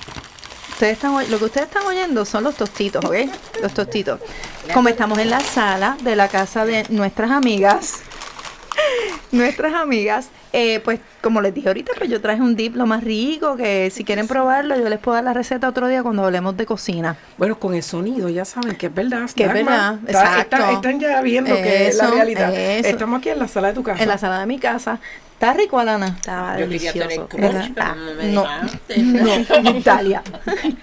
Ustedes 0.74 0.94
están, 0.94 1.14
lo 1.32 1.40
que 1.40 1.46
ustedes 1.46 1.66
están 1.68 1.88
oyendo 1.88 2.24
son 2.24 2.44
los 2.44 2.54
tostitos, 2.54 3.04
¿ok? 3.04 3.16
Los 3.64 3.74
tostitos. 3.74 4.20
Como 4.76 4.90
estamos 4.90 5.18
en 5.18 5.32
la 5.32 5.40
sala 5.40 5.98
de 6.04 6.16
la 6.16 6.28
casa 6.28 6.66
de 6.66 6.86
nuestras 6.90 7.32
amigas, 7.32 7.96
nuestras 9.32 9.74
amigas, 9.74 10.28
eh, 10.54 10.80
pues 10.84 11.00
como 11.22 11.40
les 11.42 11.54
dije 11.54 11.68
ahorita, 11.70 11.94
pues 11.98 12.10
yo 12.10 12.20
traje 12.22 12.42
un 12.42 12.56
dip 12.56 12.76
lo 12.76 12.86
más 12.86 13.04
rico, 13.04 13.56
que 13.56 13.90
si 13.92 14.04
quieren 14.04 14.28
probarlo, 14.28 14.76
yo 14.78 14.90
les 14.90 15.00
puedo 15.00 15.16
dar 15.16 15.24
la 15.24 15.34
receta 15.34 15.68
otro 15.70 15.88
día 15.88 16.04
cuando 16.04 16.26
hablemos 16.26 16.58
de 16.58 16.66
cocina. 16.66 17.16
Bueno, 17.38 17.58
con 17.60 17.74
el 17.74 17.84
sonido, 17.84 18.28
ya 18.30 18.44
saben 18.46 18.76
que 18.76 18.88
es 18.88 18.94
verdad. 18.94 19.30
Que 19.36 19.46
es 19.46 19.54
verdad, 19.54 20.00
Está- 20.06 20.12
exacto. 20.12 20.56
está- 20.58 20.72
están 20.74 21.00
ya 21.00 21.22
viendo 21.22 21.56
que 21.56 21.88
es 21.88 21.96
la 21.98 22.08
realidad. 22.12 22.54
eso. 22.54 22.90
Estamos 22.90 23.20
aquí 23.20 23.30
en 23.30 23.40
la 23.40 23.48
sala 23.48 23.70
de 23.70 23.74
tu 23.76 23.84
casa. 23.84 24.02
En 24.04 24.10
la 24.10 24.18
sala 24.18 24.40
de 24.40 24.46
mi 24.46 24.60
casa. 24.60 25.00
¿Está 25.42 25.54
rico, 25.54 25.80
Alana? 25.80 26.06
Estaba 26.06 26.60
Yo 26.60 26.70
quería 26.70 26.94
tener 26.94 27.08
delicioso. 27.08 27.30
pero 27.36 27.60
Ah, 27.80 27.96
no 27.96 28.14
me 28.14 28.32
no. 28.32 28.44
dejaste. 28.44 28.98
No, 29.64 29.72
Italia. 29.72 30.22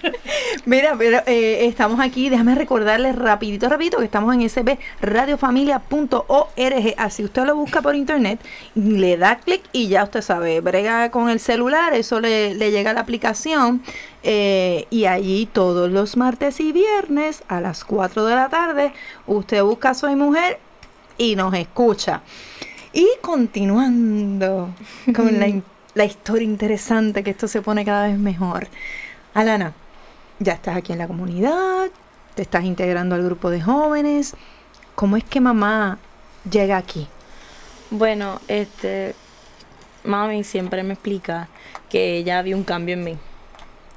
Mira, 0.65 0.95
pero 0.97 1.19
eh, 1.27 1.65
estamos 1.65 2.01
aquí, 2.01 2.27
déjame 2.27 2.55
recordarles 2.55 3.15
rapidito, 3.15 3.69
rapidito 3.69 3.99
que 3.99 4.03
estamos 4.03 4.35
en 4.35 4.49
sbradiofamilia.org. 4.49 6.93
Así 6.97 7.23
usted 7.23 7.45
lo 7.45 7.55
busca 7.55 7.81
por 7.81 7.95
internet, 7.95 8.41
le 8.75 9.15
da 9.15 9.37
clic 9.37 9.61
y 9.71 9.87
ya 9.87 10.03
usted 10.03 10.21
sabe, 10.21 10.59
brega 10.59 11.09
con 11.09 11.29
el 11.29 11.39
celular, 11.39 11.93
eso 11.93 12.19
le, 12.19 12.53
le 12.53 12.71
llega 12.71 12.91
a 12.91 12.93
la 12.93 12.99
aplicación. 12.99 13.81
eh, 14.23 14.87
y 14.89 15.05
allí 15.05 15.45
todos 15.51 15.89
los 15.89 16.17
martes 16.17 16.59
y 16.59 16.73
viernes 16.73 17.43
a 17.47 17.61
las 17.61 17.85
4 17.85 18.25
de 18.25 18.35
la 18.35 18.49
tarde, 18.49 18.91
usted 19.25 19.63
busca 19.63 19.93
Soy 19.93 20.17
Mujer 20.17 20.59
y 21.17 21.37
nos 21.37 21.53
escucha. 21.53 22.21
Y 22.93 23.07
continuando 23.21 24.73
con 25.15 25.39
la, 25.39 25.61
la 25.93 26.05
historia 26.05 26.45
interesante, 26.45 27.23
que 27.23 27.31
esto 27.31 27.47
se 27.47 27.61
pone 27.61 27.85
cada 27.85 28.07
vez 28.07 28.17
mejor. 28.17 28.67
Alana, 29.33 29.73
ya 30.39 30.53
estás 30.53 30.75
aquí 30.75 30.93
en 30.93 30.99
la 30.99 31.07
comunidad, 31.07 31.89
te 32.35 32.41
estás 32.41 32.63
integrando 32.63 33.15
al 33.15 33.23
grupo 33.23 33.49
de 33.49 33.61
jóvenes. 33.61 34.35
¿Cómo 34.95 35.17
es 35.17 35.23
que 35.23 35.39
mamá 35.39 35.99
llega 36.49 36.77
aquí? 36.77 37.07
Bueno, 37.91 38.39
este, 38.47 39.15
mami 40.03 40.43
siempre 40.43 40.83
me 40.83 40.93
explica 40.93 41.47
que 41.89 42.17
ella 42.17 42.41
vio 42.41 42.57
un 42.57 42.63
cambio 42.63 42.95
en 42.95 43.03
mí. 43.03 43.17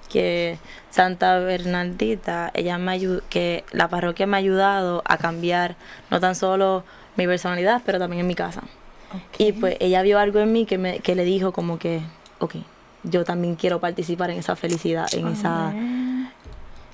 Que 0.08 0.58
Santa 0.90 1.38
Bernardita, 1.38 2.50
ella 2.54 2.76
me 2.78 3.00
que 3.30 3.64
la 3.70 3.88
parroquia 3.88 4.26
me 4.26 4.36
ha 4.36 4.40
ayudado 4.40 5.02
a 5.06 5.16
cambiar 5.16 5.76
no 6.10 6.20
tan 6.20 6.34
solo 6.34 6.84
mi 7.16 7.26
personalidad, 7.26 7.82
pero 7.86 7.98
también 7.98 8.20
en 8.20 8.26
mi 8.26 8.34
casa. 8.34 8.62
Y 9.38 9.52
pues 9.52 9.76
ella 9.80 10.02
vio 10.02 10.18
algo 10.18 10.40
en 10.40 10.52
mí 10.52 10.66
que, 10.66 10.78
me, 10.78 11.00
que 11.00 11.14
le 11.14 11.24
dijo 11.24 11.52
como 11.52 11.78
que, 11.78 12.00
ok, 12.38 12.56
yo 13.04 13.24
también 13.24 13.56
quiero 13.56 13.80
participar 13.80 14.30
en 14.30 14.38
esa 14.38 14.56
felicidad, 14.56 15.06
en 15.14 15.28
esa 15.28 15.72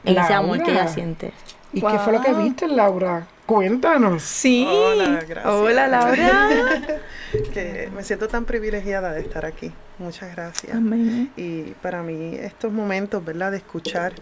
en 0.05 0.17
ese 0.17 0.35
amor 0.35 0.63
que 0.63 0.71
ella 0.71 0.89
siente. 0.89 1.33
¿Y 1.73 1.81
qué 1.81 1.99
fue 1.99 2.13
lo 2.15 2.23
que 2.23 2.33
viste, 2.33 2.67
Laura? 2.67 3.27
Cuéntanos. 3.45 4.23
Sí. 4.23 4.67
Hola, 4.69 5.23
gracias. 5.27 5.47
Hola, 5.47 5.89
Laura. 5.89 6.49
que 7.53 7.91
me 7.95 8.03
siento 8.05 8.29
tan 8.29 8.45
privilegiada 8.45 9.13
de 9.13 9.21
estar 9.21 9.45
aquí. 9.45 9.73
Muchas 9.99 10.35
gracias. 10.35 10.75
Amén. 10.75 11.31
Y 11.37 11.63
para 11.83 12.03
mí 12.03 12.37
estos 12.37 12.73
momentos, 12.73 13.25
¿verdad? 13.25 13.51
De 13.51 13.59
escuchar 13.59 14.13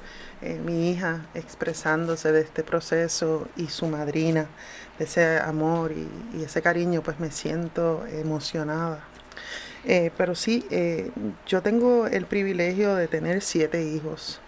eh, 0.42 0.60
mi 0.64 0.90
hija 0.90 1.26
expresándose 1.34 2.32
de 2.32 2.40
este 2.40 2.62
proceso 2.62 3.48
y 3.56 3.66
su 3.66 3.86
madrina, 3.86 4.46
ese 4.98 5.38
amor 5.38 5.92
y, 5.92 6.08
y 6.38 6.44
ese 6.44 6.62
cariño, 6.62 7.02
pues 7.02 7.20
me 7.20 7.30
siento 7.30 8.04
emocionada. 8.06 9.00
Eh, 9.84 10.10
pero 10.16 10.34
sí, 10.34 10.66
eh, 10.70 11.10
yo 11.46 11.62
tengo 11.62 12.08
el 12.08 12.26
privilegio 12.26 12.96
de 12.96 13.06
tener 13.06 13.40
siete 13.40 13.84
hijos. 13.84 14.40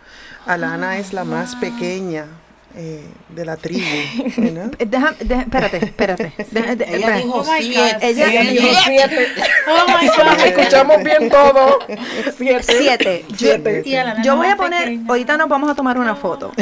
Alana 0.46 0.98
es 0.98 1.12
la 1.12 1.24
más 1.24 1.54
pequeña 1.56 2.26
eh, 2.76 3.04
de 3.30 3.44
la 3.44 3.56
tribu. 3.56 3.80
Eh, 3.84 4.70
Deja, 4.86 5.14
deja- 5.20 5.40
espérate, 5.42 5.76
espérate. 5.84 6.32
Deja- 6.50 6.74
de- 6.76 6.84
Ella 6.96 7.10
dijo 7.16 7.34
Oh 7.34 7.44
my 7.44 7.62
siete. 7.62 7.94
God. 7.94 8.02
Ella- 8.02 8.30
Ella 8.30 8.50
dijo 8.50 8.68
siete. 8.84 9.26
Oh 9.68 9.86
my 10.00 10.06
God. 10.08 10.46
Escuchamos 10.46 11.02
bien 11.02 11.28
todo. 11.30 11.78
Siete. 12.36 12.62
Siete. 12.78 13.24
Yo, 13.28 13.36
Siete. 13.36 13.82
Yo 14.22 14.32
no 14.32 14.36
voy 14.36 14.48
a 14.48 14.56
poner, 14.56 14.84
pequeña. 14.84 15.04
ahorita 15.08 15.36
nos 15.36 15.48
vamos 15.48 15.70
a 15.70 15.74
tomar 15.74 15.98
una 15.98 16.14
foto. 16.14 16.52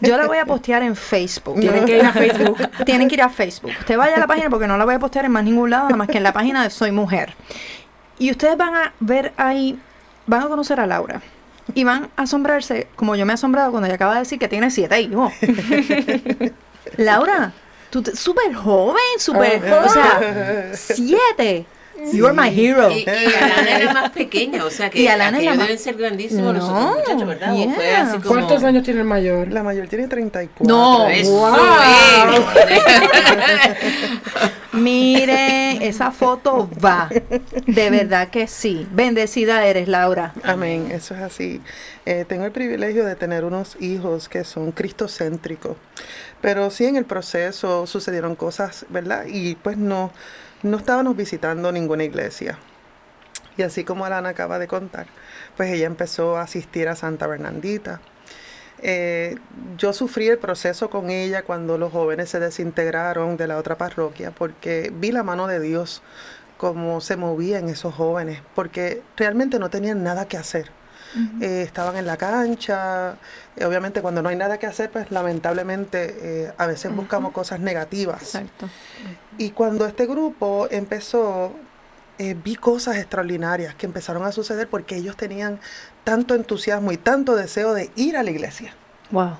Yo 0.00 0.16
la 0.16 0.26
voy 0.26 0.38
a 0.38 0.44
postear 0.46 0.82
en 0.82 0.94
Facebook. 0.96 1.58
Tienen 1.60 1.84
que 1.84 1.96
ir 1.98 2.04
a 2.04 2.12
Facebook. 2.12 2.58
Tienen 2.84 3.08
que 3.08 3.14
ir 3.14 3.22
a 3.22 3.28
Facebook. 3.28 3.72
Usted 3.80 3.96
vaya 3.96 4.16
a 4.16 4.20
la 4.20 4.26
página 4.26 4.50
porque 4.50 4.66
no 4.66 4.76
la 4.76 4.84
voy 4.84 4.94
a 4.94 4.98
postear 4.98 5.24
en 5.24 5.32
más 5.32 5.44
ningún 5.44 5.70
lado, 5.70 5.84
nada 5.84 5.96
más 5.96 6.08
que 6.08 6.18
en 6.18 6.22
la 6.24 6.32
página 6.32 6.62
de 6.62 6.70
Soy 6.70 6.92
Mujer. 6.92 7.34
Y 8.18 8.30
ustedes 8.30 8.56
van 8.56 8.74
a 8.74 8.92
ver 9.00 9.32
ahí, 9.36 9.78
van 10.26 10.42
a 10.42 10.46
conocer 10.46 10.78
a 10.78 10.86
Laura. 10.86 11.20
Y 11.72 11.84
van 11.84 12.10
a 12.16 12.22
asombrarse, 12.22 12.88
como 12.96 13.16
yo 13.16 13.24
me 13.24 13.32
he 13.32 13.34
asombrado 13.34 13.70
cuando 13.70 13.86
ella 13.86 13.94
acaba 13.94 14.14
de 14.14 14.20
decir 14.20 14.38
que 14.38 14.48
tiene 14.48 14.70
siete 14.70 15.00
hijos. 15.00 15.32
Laura, 16.96 17.52
tú 17.90 18.02
súper 18.14 18.54
joven, 18.54 19.02
súper, 19.18 19.62
o 19.72 19.88
sea, 19.88 20.72
siete. 20.74 21.66
You 22.12 22.26
are 22.26 22.34
my 22.34 22.48
hero. 22.48 22.90
Y, 22.90 23.04
y 23.04 23.06
Alana 23.08 23.76
era 23.78 23.92
más 23.92 24.10
pequeña, 24.10 24.64
o 24.64 24.70
sea 24.70 24.90
que 24.90 25.00
Y 25.00 25.06
Alana 25.08 25.40
más- 25.40 25.58
deben 25.58 25.78
ser 25.78 25.94
grandísimos 25.96 26.54
los 26.54 26.68
No, 26.68 26.90
otros 26.90 26.98
muchachos, 26.98 27.26
¿verdad? 27.28 27.52
O 27.54 27.70
fue 27.74 27.84
yeah. 27.84 28.02
así 28.02 28.18
como... 28.18 28.28
¿Cuántos 28.34 28.62
años 28.64 28.82
tiene 28.84 29.00
el 29.00 29.06
mayor? 29.06 29.48
La 29.52 29.62
mayor 29.62 29.88
tiene 29.88 30.06
34. 30.08 30.66
No, 30.66 31.08
Eso 31.08 31.30
Wow. 31.30 31.54
es. 32.68 32.84
Mire, 34.72 35.86
esa 35.86 36.10
foto 36.10 36.68
va. 36.84 37.08
De 37.66 37.90
verdad 37.90 38.28
que 38.28 38.48
sí. 38.48 38.86
Bendecida 38.92 39.64
eres, 39.66 39.86
Laura. 39.88 40.32
Amén, 40.42 40.88
eso 40.90 41.14
es 41.14 41.20
así. 41.22 41.60
Eh, 42.06 42.24
tengo 42.28 42.44
el 42.44 42.50
privilegio 42.52 43.04
de 43.04 43.14
tener 43.14 43.44
unos 43.44 43.76
hijos 43.80 44.28
que 44.28 44.42
son 44.44 44.72
cristocéntricos, 44.72 45.76
pero 46.40 46.70
sí 46.70 46.86
en 46.86 46.96
el 46.96 47.04
proceso 47.04 47.86
sucedieron 47.86 48.34
cosas, 48.34 48.84
¿verdad? 48.88 49.24
Y 49.26 49.54
pues 49.54 49.76
no, 49.76 50.10
no 50.64 50.78
estábamos 50.78 51.16
visitando 51.16 51.70
ninguna 51.70 52.04
iglesia. 52.04 52.58
Y 53.56 53.62
así 53.62 53.84
como 53.84 54.04
Alana 54.04 54.30
acaba 54.30 54.58
de 54.58 54.66
contar, 54.66 55.06
pues 55.56 55.70
ella 55.70 55.86
empezó 55.86 56.36
a 56.36 56.42
asistir 56.42 56.88
a 56.88 56.96
Santa 56.96 57.26
Bernardita. 57.26 58.00
Eh, 58.82 59.36
yo 59.78 59.92
sufrí 59.92 60.26
el 60.28 60.38
proceso 60.38 60.90
con 60.90 61.10
ella 61.10 61.42
cuando 61.42 61.78
los 61.78 61.92
jóvenes 61.92 62.30
se 62.30 62.40
desintegraron 62.40 63.36
de 63.36 63.46
la 63.46 63.58
otra 63.58 63.78
parroquia 63.78 64.32
porque 64.32 64.92
vi 64.92 65.12
la 65.12 65.22
mano 65.22 65.46
de 65.46 65.60
Dios 65.60 66.02
cómo 66.56 67.00
se 67.00 67.16
movían 67.16 67.68
esos 67.68 67.94
jóvenes, 67.94 68.40
porque 68.54 69.02
realmente 69.16 69.58
no 69.58 69.70
tenían 69.70 70.02
nada 70.02 70.26
que 70.26 70.38
hacer. 70.38 70.70
Eh, 71.40 71.62
estaban 71.62 71.96
en 71.96 72.06
la 72.06 72.16
cancha, 72.16 73.16
eh, 73.56 73.64
obviamente 73.64 74.02
cuando 74.02 74.22
no 74.22 74.28
hay 74.28 74.36
nada 74.36 74.58
que 74.58 74.66
hacer, 74.66 74.90
pues 74.90 75.10
lamentablemente 75.10 76.16
eh, 76.46 76.52
a 76.58 76.66
veces 76.66 76.94
buscamos 76.94 77.32
cosas 77.32 77.60
negativas. 77.60 78.22
Exacto. 78.22 78.68
Y 79.38 79.50
cuando 79.50 79.86
este 79.86 80.06
grupo 80.06 80.66
empezó, 80.70 81.52
vi 82.18 82.56
cosas 82.56 82.96
extraordinarias 82.96 83.74
que 83.74 83.86
empezaron 83.86 84.24
a 84.24 84.32
suceder 84.32 84.68
porque 84.68 84.96
ellos 84.96 85.16
tenían 85.16 85.60
tanto 86.04 86.34
entusiasmo 86.34 86.92
y 86.92 86.96
tanto 86.96 87.34
deseo 87.34 87.74
de 87.74 87.90
ir 87.96 88.16
a 88.16 88.22
la 88.22 88.30
iglesia. 88.30 88.74
Wow. 89.10 89.36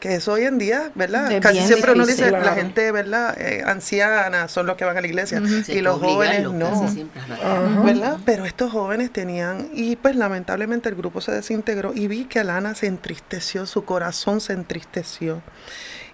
Que 0.00 0.14
eso 0.14 0.34
hoy 0.34 0.44
en 0.44 0.58
día, 0.58 0.92
¿verdad? 0.94 1.32
Es 1.32 1.40
Casi 1.40 1.60
siempre 1.62 1.90
uno 1.92 2.06
dice, 2.06 2.30
la 2.30 2.38
claro. 2.38 2.54
gente, 2.54 2.92
¿verdad? 2.92 3.36
Eh, 3.40 3.64
anciana 3.66 4.46
son 4.46 4.66
los 4.66 4.76
que 4.76 4.84
van 4.84 4.96
a 4.96 5.00
la 5.00 5.06
iglesia 5.08 5.42
y 5.66 5.80
los 5.80 5.98
jóvenes 5.98 6.44
no. 6.44 6.86
la-. 7.28 7.82
¿verdad? 7.82 8.18
Pero 8.24 8.44
estos 8.44 8.70
jóvenes 8.70 9.12
tenían, 9.12 9.68
y 9.72 9.96
pues 9.96 10.14
lamentablemente 10.14 10.88
el 10.88 10.94
grupo 10.94 11.20
se 11.20 11.32
desintegró 11.32 11.92
y 11.94 12.06
vi 12.06 12.26
que 12.26 12.38
Alana 12.38 12.76
se 12.76 12.86
entristeció, 12.86 13.66
su 13.66 13.84
corazón 13.84 14.40
se 14.40 14.52
entristeció. 14.52 15.42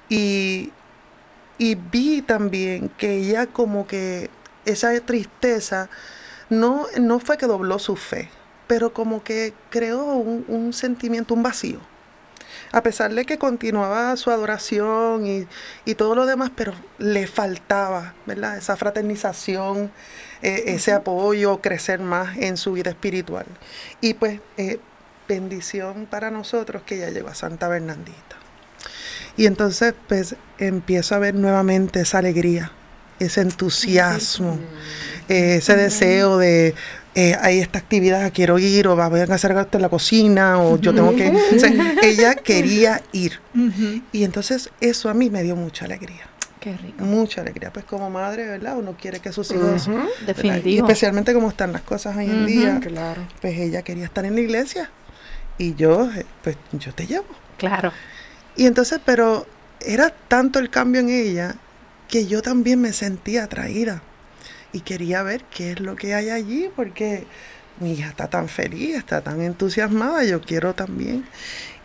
Y, 0.08 0.72
y 1.58 1.74
vi 1.74 2.22
también 2.22 2.88
que 2.96 3.16
ella 3.16 3.46
como 3.46 3.86
que 3.86 4.30
esa 4.64 4.98
tristeza 5.00 5.90
no, 6.48 6.86
no 6.98 7.18
fue 7.18 7.36
que 7.36 7.44
dobló 7.46 7.78
su 7.78 7.96
fe, 7.96 8.30
pero 8.66 8.94
como 8.94 9.22
que 9.22 9.52
creó 9.68 10.04
un, 10.14 10.46
un 10.48 10.72
sentimiento, 10.72 11.34
un 11.34 11.42
vacío. 11.42 11.80
A 12.74 12.82
pesar 12.82 13.14
de 13.14 13.24
que 13.24 13.38
continuaba 13.38 14.16
su 14.16 14.32
adoración 14.32 15.28
y, 15.28 15.46
y 15.84 15.94
todo 15.94 16.16
lo 16.16 16.26
demás, 16.26 16.50
pero 16.56 16.74
le 16.98 17.28
faltaba, 17.28 18.14
¿verdad? 18.26 18.58
Esa 18.58 18.76
fraternización, 18.76 19.92
eh, 20.42 20.64
ese 20.74 20.90
apoyo, 20.90 21.60
crecer 21.60 22.00
más 22.00 22.36
en 22.36 22.56
su 22.56 22.72
vida 22.72 22.90
espiritual. 22.90 23.46
Y 24.00 24.14
pues, 24.14 24.40
eh, 24.56 24.80
bendición 25.28 26.06
para 26.10 26.32
nosotros 26.32 26.82
que 26.82 26.98
ya 26.98 27.10
llegó 27.10 27.28
a 27.28 27.36
Santa 27.36 27.68
Bernardita. 27.68 28.36
Y 29.36 29.46
entonces, 29.46 29.94
pues, 30.08 30.34
empiezo 30.58 31.14
a 31.14 31.20
ver 31.20 31.36
nuevamente 31.36 32.00
esa 32.00 32.18
alegría, 32.18 32.72
ese 33.20 33.42
entusiasmo, 33.42 34.58
eh, 35.28 35.58
ese 35.58 35.76
deseo 35.76 36.38
de, 36.38 36.74
eh, 37.14 37.36
hay 37.40 37.60
esta 37.60 37.78
actividad, 37.78 38.32
quiero 38.32 38.58
ir, 38.58 38.88
o 38.88 38.96
voy 38.96 39.20
a 39.20 39.24
hacer 39.24 39.52
en 39.72 39.82
la 39.82 39.88
cocina, 39.88 40.60
o 40.60 40.78
yo 40.78 40.94
tengo 40.94 41.14
que... 41.14 41.28
o 41.30 41.58
sea, 41.58 41.70
ella 42.02 42.34
quería 42.34 43.02
ir. 43.12 43.40
Y 44.12 44.24
entonces 44.24 44.70
eso 44.80 45.08
a 45.08 45.14
mí 45.14 45.30
me 45.30 45.42
dio 45.42 45.54
mucha 45.56 45.84
alegría, 45.84 46.26
Qué 46.60 46.76
rico. 46.76 47.04
mucha 47.04 47.40
alegría. 47.42 47.72
Pues 47.72 47.84
como 47.84 48.10
madre, 48.10 48.46
¿verdad? 48.46 48.76
Uno 48.78 48.96
quiere 49.00 49.20
que 49.20 49.32
sus 49.32 49.50
hijos... 49.52 49.88
Y 50.22 50.24
Definitivo. 50.26 50.86
especialmente 50.86 51.32
como 51.34 51.48
están 51.48 51.72
las 51.72 51.82
cosas 51.82 52.16
hoy 52.16 52.24
en 52.26 52.46
día, 52.46 52.80
Claro. 52.80 53.22
pues 53.40 53.58
ella 53.58 53.82
quería 53.82 54.04
estar 54.06 54.24
en 54.24 54.34
la 54.34 54.40
iglesia. 54.40 54.90
Y 55.56 55.74
yo, 55.76 56.10
eh, 56.12 56.26
pues 56.42 56.56
yo 56.72 56.92
te 56.92 57.06
llevo. 57.06 57.26
Claro. 57.58 57.92
Y 58.56 58.66
entonces, 58.66 58.98
pero 59.04 59.46
era 59.80 60.10
tanto 60.28 60.58
el 60.58 60.68
cambio 60.70 61.00
en 61.00 61.10
ella 61.10 61.54
que 62.08 62.26
yo 62.26 62.42
también 62.42 62.80
me 62.80 62.92
sentía 62.92 63.44
atraída 63.44 64.02
y 64.74 64.80
quería 64.80 65.22
ver 65.22 65.44
qué 65.44 65.72
es 65.72 65.80
lo 65.80 65.96
que 65.96 66.14
hay 66.14 66.28
allí, 66.28 66.68
porque 66.76 67.26
mi 67.80 67.92
hija 67.92 68.08
está 68.10 68.28
tan 68.28 68.48
feliz, 68.48 68.96
está 68.96 69.22
tan 69.22 69.40
entusiasmada, 69.40 70.24
yo 70.24 70.40
quiero 70.42 70.74
también. 70.74 71.24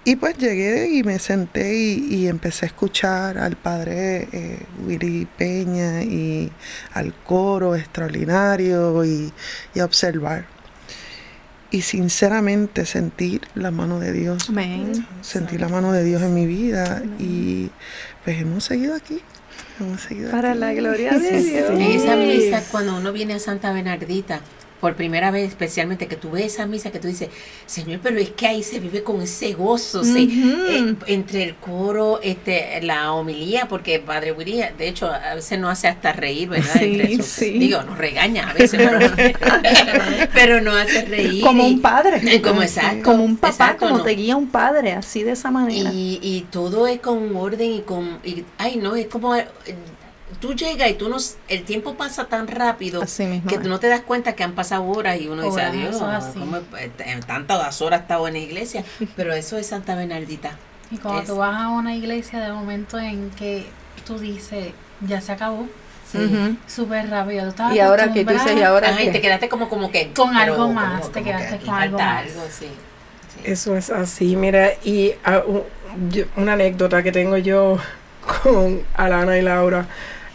Y 0.06 0.16
pues 0.16 0.38
llegué 0.38 0.90
y 0.90 1.04
me 1.04 1.20
senté 1.20 1.76
y, 1.76 2.08
y 2.16 2.28
empecé 2.28 2.66
a 2.66 2.68
escuchar 2.68 3.38
al 3.38 3.56
padre 3.58 4.28
eh, 4.32 4.60
Willy 4.88 5.28
Peña 5.38 6.02
y 6.04 6.52
al 6.94 7.14
coro 7.14 7.76
extraordinario 7.76 9.06
y, 9.06 9.32
y 9.76 9.80
a 9.80 9.86
observar. 9.86 10.46
Y 11.72 11.82
sinceramente 11.84 12.86
sentir 12.86 13.42
la 13.54 13.70
mano 13.70 14.00
de 14.00 14.12
Dios 14.12 14.50
Amén. 14.50 15.06
sentí 15.22 15.60
la 15.60 15.70
mano 15.70 15.92
de 15.92 16.04
Dios 16.04 16.24
en 16.24 16.34
mi 16.34 16.48
vida 16.48 17.04
y 17.20 17.70
pues 18.24 18.42
hemos 18.42 18.64
seguido 18.64 18.96
aquí. 18.96 19.22
Para 20.32 20.56
la 20.56 20.74
gloria 20.74 21.18
de 21.18 21.42
Dios. 21.42 21.70
En 21.70 21.82
esa 21.82 22.16
misa, 22.16 22.64
cuando 22.72 22.98
uno 22.98 23.12
viene 23.14 23.36
a 23.36 23.40
Santa 23.40 23.72
Bernardita, 23.72 24.42
por 24.80 24.96
primera 24.96 25.30
vez, 25.32 25.50
especialmente 25.50 26.08
que 26.08 26.16
tú 26.16 26.32
ves 26.32 26.46
esa 26.54 26.66
misa 26.66 26.92
que 26.92 27.00
tú 27.00 27.08
dices, 27.08 27.30
Señor, 27.66 28.00
pero 28.02 28.18
es 28.18 28.30
que 28.30 28.48
ahí 28.48 28.64
se 28.64 28.80
vive 28.80 29.04
con 29.04 29.22
ese 29.22 29.54
gozo, 29.54 30.04
se- 30.04 30.24
eh, 30.24 30.96
entre 31.08 31.44
el 31.44 31.56
coro, 31.56 32.20
este, 32.24 32.80
la 32.82 33.14
homilía, 33.14 33.68
porque 33.68 34.00
Padre 34.00 34.32
Willy, 34.32 34.62
de 34.78 34.88
hecho, 34.88 35.12
a 35.12 35.36
veces 35.36 35.60
no 35.60 35.70
hace 35.70 35.88
hasta 35.88 36.14
reír, 36.14 36.50
¿verdad? 36.50 36.74
Sí, 36.80 37.00
Entre 37.02 37.24
sí. 37.24 37.60
Digo, 37.60 37.82
nos 37.84 37.98
regaña 37.98 38.50
a 38.50 38.54
veces, 38.54 38.80
pero, 38.80 39.00
pero 40.34 40.62
no 40.62 40.72
hace 40.76 41.06
reír. 41.06 41.44
Como 41.44 41.66
un 41.66 41.82
padre. 41.82 42.42
Como 42.42 42.62
exacto. 42.64 43.04
Como 43.04 43.24
un 43.24 43.36
papá, 43.38 43.50
exacto, 43.54 43.86
como 43.86 43.98
no. 44.00 44.04
te 44.04 44.12
guía 44.12 44.36
un 44.36 44.48
padre, 44.50 44.94
así 44.94 45.24
de 45.24 45.32
esa 45.32 45.52
manera. 45.52 45.92
Y, 45.94 46.20
y 46.22 46.48
todo 46.52 46.88
es 46.88 47.00
con 47.00 47.36
orden 47.36 47.72
y 47.74 47.82
con... 47.82 48.20
y- 48.24 48.46
ay, 48.58 48.78
no, 48.78 48.96
es 48.96 49.08
como... 49.08 49.36
tú 50.40 50.54
llegas 50.54 50.90
y 50.90 50.94
tú 50.94 51.10
no... 51.10 51.18
El 51.48 51.64
tiempo 51.64 51.96
pasa 51.96 52.26
tan 52.26 52.48
rápido 52.48 53.02
Así 53.04 53.26
mismo 53.26 53.50
que 53.50 53.56
es. 53.56 53.62
tú 53.62 53.68
no 53.70 53.80
te 53.80 53.88
das 53.88 54.02
cuenta 54.02 54.34
que 54.36 54.44
han 54.44 54.54
pasado 54.54 54.84
horas 54.86 55.20
y 55.20 55.28
uno 55.28 55.44
dice, 55.44 55.62
adiós, 55.62 55.96
eso 55.96 56.10
es 56.10 56.16
así. 56.24 56.40
¿cómo 56.40 56.58
es- 56.58 56.64
eh, 56.80 56.92
en 57.06 57.20
tantas 57.22 57.82
horas 57.82 58.00
he 58.00 58.04
estado 58.04 58.28
en 58.28 58.34
la 58.36 58.40
iglesia. 58.40 58.84
Pero 59.16 59.34
eso 59.34 59.58
es 59.58 59.68
Santa 59.68 59.96
Bernardita. 59.96 60.52
Y 60.92 60.98
cuando 60.98 61.22
Es- 61.22 61.28
tú 61.28 61.36
vas 61.38 61.56
a 61.60 61.70
una 61.70 61.94
iglesia, 61.96 62.40
de 62.40 62.52
momento 62.52 62.98
en 62.98 63.30
que 63.32 63.66
tú 64.06 64.18
dices, 64.18 64.74
ya 65.02 65.20
se 65.22 65.34
acabó, 65.34 65.68
Ujú. 66.14 66.56
súper 66.68 67.10
rápido. 67.10 67.52
Tú 67.54 67.64
Y 67.74 67.80
ahora 67.80 68.12
que 68.12 68.24
tú 68.26 68.32
dices, 68.34 68.56
y 68.58 68.64
ahora 68.64 68.90
Ajá, 68.90 69.04
y 69.04 69.12
te 69.12 69.22
quedaste 69.22 69.50
como, 69.50 69.70
como 69.70 69.92
que... 69.92 70.12
Con 70.14 70.30
pero 70.30 70.40
algo 70.42 70.56
como- 70.58 70.74
más, 70.74 71.02
como 71.02 71.12
te 71.14 71.20
que 71.20 71.26
quedaste 71.26 71.58
con 71.66 71.76
algo 71.76 71.98
más. 72.00 72.24
algo, 72.24 72.42
sí. 72.50 72.66
Sí. 73.36 73.42
Eso 73.44 73.76
es 73.76 73.90
así, 73.92 74.36
mira, 74.36 74.72
y 74.84 75.12
ah, 75.24 75.44
yo- 76.10 76.26
una 76.36 76.54
anécdota 76.54 77.04
que 77.04 77.12
tengo 77.12 77.38
yo 77.38 77.78
con 78.44 78.82
Alana 78.96 79.38
y 79.38 79.42
Laura. 79.44 79.86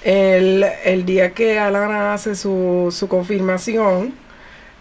El, 0.05 0.65
el 0.85 1.05
día 1.07 1.33
que 1.33 1.59
Alana 1.59 2.13
hace 2.15 2.35
su, 2.35 2.95
su 2.97 3.09
confirmación, 3.09 4.15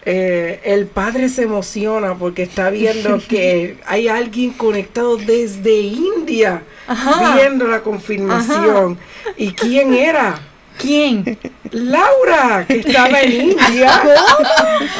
eh, 0.06 0.60
el 0.64 0.86
padre 0.86 1.30
se 1.30 1.44
emociona 1.44 2.14
porque 2.14 2.42
está 2.42 2.68
viendo 2.70 3.18
que 3.28 3.78
hay 3.86 4.08
alguien 4.08 4.52
conectado 4.52 5.16
desde 5.16 5.80
India 5.80 6.62
Ajá. 6.86 7.36
viendo 7.36 7.66
la 7.66 7.80
confirmación. 7.80 8.98
¿Y 9.36 9.52
quién 9.52 9.94
era? 9.94 10.38
¿Quién? 10.78 11.38
Laura, 11.70 12.64
que 12.66 12.80
estaba 12.80 13.20
en 13.20 13.32
India. 13.50 14.02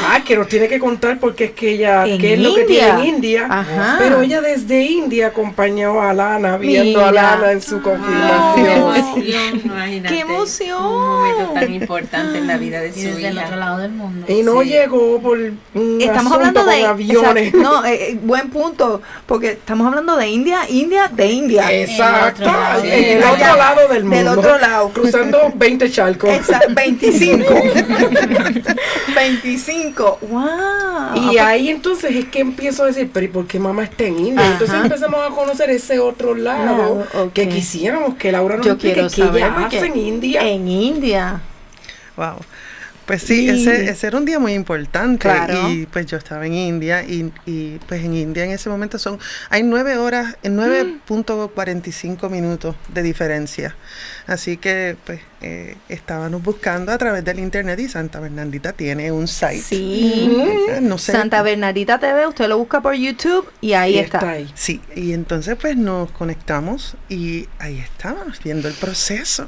Ah, 0.09 0.21
que 0.25 0.35
nos 0.37 0.47
tiene 0.47 0.67
que 0.67 0.79
contar 0.79 1.19
porque 1.19 1.45
es 1.45 1.51
que 1.51 1.71
ella, 1.71 2.05
¿En 2.05 2.17
qué 2.19 2.33
es 2.33 2.39
lo 2.39 2.53
que 2.55 2.63
tiene 2.63 2.89
en 2.89 3.05
India? 3.05 3.47
Ajá. 3.49 3.95
Pero 3.99 4.21
ella 4.21 4.41
desde 4.41 4.81
India 4.83 5.27
acompañó 5.27 6.01
a 6.01 6.13
Lana 6.13 6.57
viendo 6.57 7.03
a. 7.05 7.11
Lana 7.11 7.51
en 7.51 7.61
su 7.61 7.77
Qué 7.77 7.83
confirmación. 7.83 8.67
emoción, 8.67 9.61
imagínate. 9.65 10.15
¡Qué 10.15 10.21
emoción! 10.21 10.83
Un 10.83 11.19
momento 11.19 11.53
tan 11.53 11.73
importante 11.73 12.37
en 12.39 12.47
la 12.47 12.57
vida 12.57 12.79
de 12.81 12.89
Y 12.89 12.91
su 12.93 13.17
el 13.25 13.37
otro 13.37 13.55
lado 13.57 13.77
del 13.79 13.91
mundo. 13.91 14.25
Y 14.29 14.41
no 14.43 14.61
Sí. 14.61 14.69
llegó 14.69 15.19
por 15.21 15.37
un 15.37 16.01
Estamos 16.01 16.31
hablando 16.33 16.61
con 16.63 16.69
de 16.73 16.85
aviones. 16.85 17.47
exacto, 17.47 17.57
no, 17.69 17.85
eh, 17.85 18.11
eh, 18.11 18.19
buen 18.21 18.49
punto, 18.49 19.01
porque 19.25 19.51
estamos 19.51 19.87
hablando 19.87 20.15
de 20.17 20.27
India, 20.27 20.61
India 20.69 21.09
de 21.13 21.27
India. 21.27 21.71
Exacto, 21.71 22.43
En 22.43 22.49
el 22.49 22.53
otro 22.53 22.61
lado. 22.61 22.83
en 22.83 23.17
el 23.17 23.23
Allá, 23.23 23.31
otro 23.33 23.55
lado 23.57 23.87
del 23.93 24.03
mundo. 24.03 24.15
Del 24.17 24.27
otro 24.39 24.57
lado. 24.59 24.89
Cruzando 24.89 25.53
20 25.65 25.91
charcos. 25.91 26.29
Exacto, 26.29 26.73
25. 26.75 27.53
25. 29.15 30.19
Wow. 30.21 31.31
Y 31.31 31.37
ahí 31.37 31.69
entonces 31.69 32.15
es 32.15 32.25
que 32.25 32.39
empiezo 32.39 32.83
a 32.83 32.87
decir, 32.87 33.09
pero 33.11 33.25
¿y 33.25 33.29
por 33.29 33.47
qué 33.47 33.59
mamá 33.59 33.83
está 33.83 34.05
en 34.05 34.19
India? 34.19 34.41
Ajá. 34.41 34.51
Entonces 34.53 34.75
empezamos 34.75 35.19
a 35.25 35.33
conocer 35.33 35.69
ese 35.69 35.99
otro 35.99 36.35
lado 36.35 37.07
que 37.33 37.49
quisiéramos 37.49 38.15
que 38.15 38.31
Laura 38.31 38.57
nos 38.57 38.65
Yo 38.65 38.73
explique 38.73 38.95
quiero 38.95 39.09
qué 39.09 39.15
saber 39.15 39.43
ella 39.43 39.65
hace 39.67 39.85
en 39.85 39.97
India. 39.97 40.41
En 40.47 40.67
India. 40.67 41.41
Wow. 42.15 42.37
Pues 43.05 43.21
sí, 43.21 43.45
Y- 43.45 43.49
ese, 43.49 43.89
ese 43.89 44.07
era 44.07 44.17
un 44.17 44.25
día 44.25 44.39
muy 44.39 44.53
importante. 44.53 45.23
Claro. 45.29 45.69
Y 45.71 45.85
pues 45.85 46.07
yo 46.07 46.17
estaba 46.17 46.45
en 46.47 46.53
India 46.55 47.03
y, 47.03 47.31
y, 47.45 47.77
pues 47.87 48.03
en 48.03 48.15
India 48.15 48.43
en 48.45 48.51
ese 48.51 48.67
momento 48.69 48.97
son, 48.97 49.19
hay 49.49 49.61
nueve 49.63 49.97
horas, 49.97 50.35
en 50.43 50.57
9.45 50.57 52.29
minutos 52.29 52.75
de 52.93 53.03
diferencia. 53.03 53.75
Así 54.27 54.57
que 54.57 54.97
pues 55.05 55.21
eh, 55.41 55.75
estábamos 55.89 56.41
buscando 56.41 56.91
a 56.91 56.97
través 56.97 57.23
del 57.23 57.39
internet 57.39 57.79
y 57.79 57.87
Santa 57.87 58.19
Bernardita 58.19 58.73
tiene 58.73 59.11
un 59.11 59.27
site. 59.27 59.61
Sí. 59.61 60.35
No 60.81 60.97
sé. 60.97 61.11
Santa 61.11 61.41
Bernardita 61.43 61.99
TV, 61.99 62.25
usted 62.27 62.47
lo 62.47 62.57
busca 62.57 62.81
por 62.81 62.95
YouTube 62.95 63.47
y 63.61 63.73
ahí 63.73 63.95
Y 63.95 63.99
está. 63.99 64.17
está 64.17 64.29
ahí. 64.31 64.51
Sí, 64.55 64.81
y 64.95 65.13
entonces 65.13 65.55
pues 65.59 65.77
nos 65.77 66.09
conectamos 66.11 66.95
y 67.07 67.47
ahí 67.59 67.77
estábamos 67.77 68.41
viendo 68.43 68.67
el 68.67 68.73
proceso. 68.73 69.47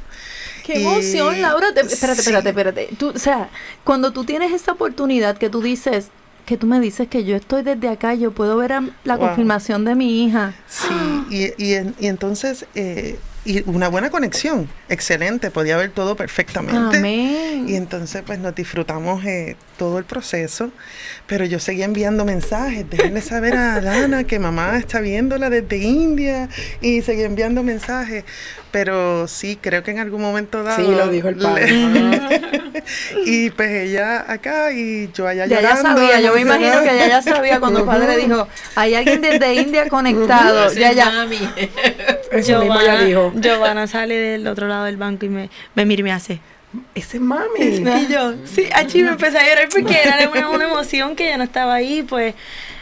Qué 0.67 0.81
emoción, 0.81 1.41
Laura. 1.41 1.73
Te- 1.73 1.81
espérate, 1.81 2.15
sí. 2.21 2.29
espérate, 2.29 2.49
espérate. 2.49 2.89
Tú, 2.99 3.13
o 3.15 3.19
sea, 3.19 3.49
cuando 3.83 4.11
tú 4.11 4.23
tienes 4.25 4.51
esa 4.51 4.73
oportunidad 4.73 5.37
que 5.37 5.49
tú 5.49 5.61
dices, 5.61 6.09
que 6.45 6.57
tú 6.57 6.67
me 6.67 6.79
dices 6.79 7.07
que 7.07 7.23
yo 7.23 7.35
estoy 7.35 7.63
desde 7.63 7.89
acá, 7.89 8.13
yo 8.15 8.31
puedo 8.31 8.57
ver 8.57 8.73
a- 8.73 8.83
la 9.05 9.15
Wow. 9.15 9.27
confirmación 9.27 9.85
de 9.85 9.95
mi 9.95 10.25
hija. 10.25 10.53
Sí, 10.67 10.87
y, 11.29 11.63
y, 11.63 11.93
y 11.99 12.07
entonces, 12.07 12.65
eh, 12.75 13.17
y 13.47 13.63
una 13.65 13.87
buena 13.87 14.09
conexión, 14.09 14.67
excelente, 14.89 15.49
podía 15.51 15.77
ver 15.77 15.91
todo 15.91 16.15
perfectamente. 16.15 16.97
Amén. 16.97 17.65
Y 17.67 17.75
entonces, 17.75 18.21
pues 18.25 18.39
nos 18.39 18.53
disfrutamos 18.53 19.23
eh, 19.25 19.55
todo 19.77 19.97
el 19.97 20.03
proceso, 20.03 20.69
pero 21.27 21.45
yo 21.45 21.59
seguía 21.59 21.85
enviando 21.85 22.25
mensajes, 22.25 22.89
déjenle 22.89 23.21
saber 23.21 23.55
a 23.55 23.79
Lana 23.81 24.25
que 24.25 24.37
mamá 24.39 24.77
está 24.77 24.99
viéndola 24.99 25.49
desde 25.49 25.77
India, 25.77 26.49
y 26.81 27.01
seguía 27.01 27.25
enviando 27.25 27.63
mensajes, 27.63 28.23
pero 28.71 29.27
sí, 29.27 29.57
creo 29.61 29.81
que 29.81 29.91
en 29.91 29.99
algún 29.99 30.21
momento 30.21 30.63
dado... 30.63 30.77
Sí, 30.85 30.91
lo 30.91 31.07
dijo 31.07 31.29
el 31.29 31.37
padre. 31.37 31.71
le- 31.71 32.41
y 33.25 33.49
pues 33.51 33.69
ella 33.71 34.25
acá 34.31 34.71
y 34.71 35.09
yo 35.13 35.27
allá 35.27 35.45
Ya 35.45 35.61
ya 35.61 35.75
llorando, 35.75 36.01
sabía, 36.01 36.19
yo 36.21 36.33
me 36.33 36.41
imagino 36.41 36.81
que 36.83 36.91
ella 36.91 37.07
ya 37.07 37.21
sabía 37.21 37.59
cuando 37.59 37.79
el 37.79 37.85
padre 37.85 38.17
dijo, 38.17 38.47
hay 38.75 38.95
alguien 38.95 39.21
desde 39.21 39.55
India 39.55 39.87
conectado. 39.89 40.71
ya, 40.73 40.91
ya. 40.91 41.25
Eso 42.31 42.59
mismo 42.59 42.81
ya 42.81 43.01
dijo. 43.01 43.31
Giovanna 43.35 43.87
sale 43.87 44.15
del 44.15 44.47
otro 44.47 44.67
lado 44.67 44.85
del 44.85 44.97
banco 44.97 45.25
y 45.25 45.29
me, 45.29 45.49
me 45.75 45.85
mira 45.85 46.01
y 46.01 46.03
me 46.03 46.11
hace. 46.11 46.39
Ese 46.93 47.17
es 47.17 47.23
mami. 47.23 47.59
Y 47.59 48.07
yo, 48.11 48.33
sí, 48.45 48.67
allí 48.73 49.01
me 49.01 49.11
empecé 49.11 49.37
a 49.37 49.47
llorar 49.47 49.69
porque 49.71 50.01
era 50.03 50.29
una, 50.29 50.49
una 50.49 50.65
emoción 50.65 51.15
que 51.15 51.25
ya 51.25 51.37
no 51.37 51.43
estaba 51.43 51.75
ahí, 51.75 52.03
pues 52.03 52.35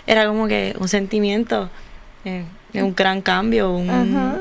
era 0.07 0.25
como 0.27 0.47
que 0.47 0.75
un 0.79 0.87
sentimiento, 0.87 1.69
eh, 2.25 2.45
un 2.73 2.95
gran 2.95 3.21
cambio, 3.21 3.71
un 3.71 3.89
Ajá. 3.89 4.39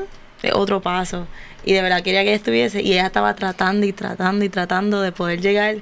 otro 0.53 0.81
paso. 0.81 1.27
Y 1.63 1.73
de 1.73 1.81
verdad 1.81 2.03
quería 2.03 2.21
que 2.23 2.29
ella 2.29 2.35
estuviese 2.37 2.81
y 2.81 2.93
ella 2.93 3.07
estaba 3.07 3.33
tratando 3.35 3.85
y 3.85 3.93
tratando 3.93 4.45
y 4.45 4.49
tratando 4.49 5.01
de 5.01 5.11
poder 5.11 5.41
llegar. 5.41 5.77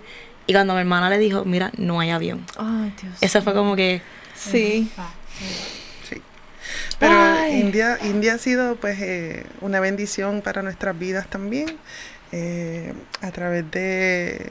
Y 0.45 0.53
cuando 0.53 0.73
mi 0.73 0.81
hermana 0.81 1.09
le 1.09 1.17
dijo, 1.17 1.45
mira, 1.45 1.71
no 1.77 1.99
hay 1.99 2.09
avión. 2.09 2.45
Ay, 2.57 2.93
Dios. 3.01 3.15
Eso 3.21 3.41
fue 3.41 3.53
como 3.53 3.75
que, 3.75 4.01
Sí. 4.35 4.89
Sí. 4.91 5.82
Pero 7.03 7.15
Ay. 7.19 7.59
India, 7.59 7.97
India 8.03 8.35
ha 8.35 8.37
sido 8.37 8.77
pues 8.77 8.97
eh, 9.01 9.45
una 9.59 9.81
bendición 9.81 10.41
para 10.41 10.61
nuestras 10.61 10.97
vidas 10.97 11.27
también. 11.27 11.77
eh, 12.31 12.93
a 13.21 13.31
través 13.31 13.69
de, 13.71 14.49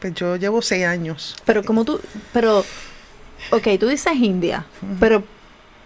pues 0.00 0.14
yo 0.14 0.36
llevo 0.36 0.62
seis 0.62 0.84
años. 0.84 1.36
Pero 1.44 1.62
como 1.62 1.84
tú, 1.84 2.00
pero, 2.32 2.64
ok, 3.50 3.68
tú 3.78 3.86
dices 3.88 4.14
India, 4.16 4.66
pero, 4.98 5.22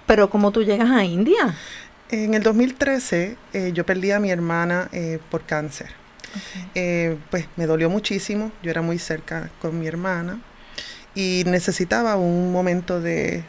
pero 0.07 0.31
como 0.31 0.53
tú 0.53 0.63
llegas 0.63 0.91
a 0.91 1.05
India. 1.05 1.55
En 2.11 2.35
el 2.35 2.43
2013 2.43 3.37
eh, 3.53 3.73
yo 3.75 3.85
perdí 3.85 4.11
a 4.13 4.21
mi 4.21 4.31
hermana 4.31 4.89
eh, 4.93 5.19
por 5.31 5.43
cáncer. 5.43 5.89
Eh, 6.75 7.17
pues 7.31 7.47
me 7.57 7.67
dolió 7.67 7.89
muchísimo, 7.91 8.51
yo 8.63 8.71
era 8.71 8.83
muy 8.83 8.99
cerca 8.99 9.51
con 9.61 9.79
mi 9.79 9.87
hermana 9.87 10.41
y 11.15 11.45
necesitaba 11.47 12.17
un 12.17 12.51
momento 12.51 13.01
de, 13.01 13.45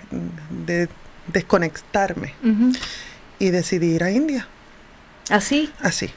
de 0.66 0.88
desconectarme 1.28 2.34
y 3.40 3.50
decidí 3.50 3.96
ir 3.96 4.04
a 4.04 4.12
India. 4.12 4.48
Así. 5.30 5.72
Así, 5.82 6.10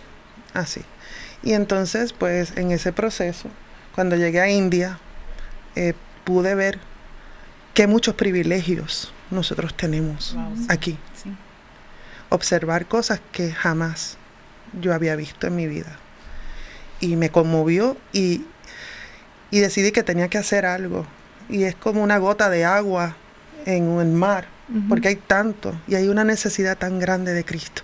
así. 0.55 0.83
Y 1.43 1.53
entonces, 1.53 2.13
pues 2.13 2.57
en 2.57 2.73
ese 2.73 2.93
proceso, 2.93 3.49
cuando 3.95 4.17
llegué 4.17 4.41
a 4.41 4.51
India, 4.51 4.99
eh, 5.77 5.95
pude 6.25 6.55
ver 6.55 6.79
qué 7.75 7.87
muchos 7.87 8.15
privilegios 8.15 9.13
nosotros 9.31 9.77
tenemos 9.77 10.37
aquí. 10.69 10.99
Sí. 11.23 11.33
Observar 12.29 12.87
cosas 12.87 13.21
que 13.33 13.53
jamás 13.53 14.19
yo 14.81 14.93
había 14.93 15.17
visto 15.17 15.47
en 15.47 15.57
mi 15.57 15.67
vida. 15.67 15.97
Y 17.01 17.17
me 17.17 17.31
conmovió 17.31 17.97
y, 18.13 18.45
y 19.51 19.61
decidí 19.61 19.93
que 19.93 20.03
tenía 20.03 20.29
que 20.29 20.39
hacer 20.39 20.67
algo. 20.67 21.07
Y 21.49 21.65
es 21.65 21.75
como 21.75 22.03
una 22.03 22.19
gota 22.19 22.51
de 22.51 22.65
agua 22.65 23.17
en 23.65 23.99
el 24.01 24.09
mar, 24.09 24.49
porque 24.89 25.09
hay 25.09 25.17
tanto 25.17 25.75
y 25.89 25.95
hay 25.95 26.09
una 26.09 26.25
necesidad 26.25 26.77
tan 26.77 26.99
grande 26.99 27.33
de 27.33 27.45
Cristo. 27.45 27.83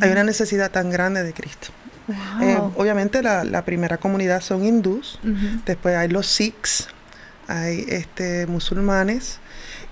Hay 0.00 0.10
una 0.10 0.24
necesidad 0.24 0.70
tan 0.70 0.90
grande 0.90 1.22
de 1.22 1.32
Cristo. 1.32 1.68
Eh, 2.40 2.58
obviamente 2.76 3.22
la, 3.22 3.44
la 3.44 3.64
primera 3.66 3.98
comunidad 3.98 4.40
son 4.40 4.64
hindús, 4.64 5.18
después 5.66 5.94
hay 5.94 6.08
los 6.08 6.26
sikhs, 6.26 6.88
hay 7.48 7.84
este, 7.88 8.46
musulmanes 8.46 9.40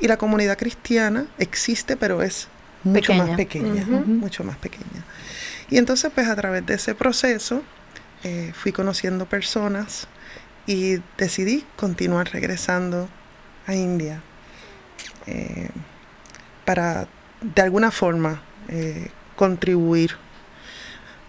y 0.00 0.08
la 0.08 0.16
comunidad 0.16 0.56
cristiana 0.56 1.26
existe 1.38 1.96
pero 1.96 2.22
es 2.22 2.48
mucho 2.84 3.12
Pequeña. 3.12 3.24
más 3.26 3.36
pequeña, 3.36 3.82
Ujú. 3.82 3.98
mucho 4.06 4.44
más 4.44 4.56
pequeña. 4.56 5.04
Y 5.68 5.76
entonces 5.76 6.10
pues 6.14 6.28
a 6.28 6.36
través 6.36 6.64
de 6.64 6.74
ese 6.74 6.94
proceso 6.94 7.62
eh, 8.24 8.52
fui 8.54 8.72
conociendo 8.72 9.26
personas 9.26 10.06
y 10.66 11.00
decidí 11.18 11.64
continuar 11.76 12.30
regresando 12.32 13.08
a 13.66 13.74
India 13.74 14.22
eh, 15.26 15.68
para 16.64 17.08
de 17.40 17.62
alguna 17.62 17.90
forma 17.90 18.42
eh, 18.68 19.08
contribuir. 19.36 20.12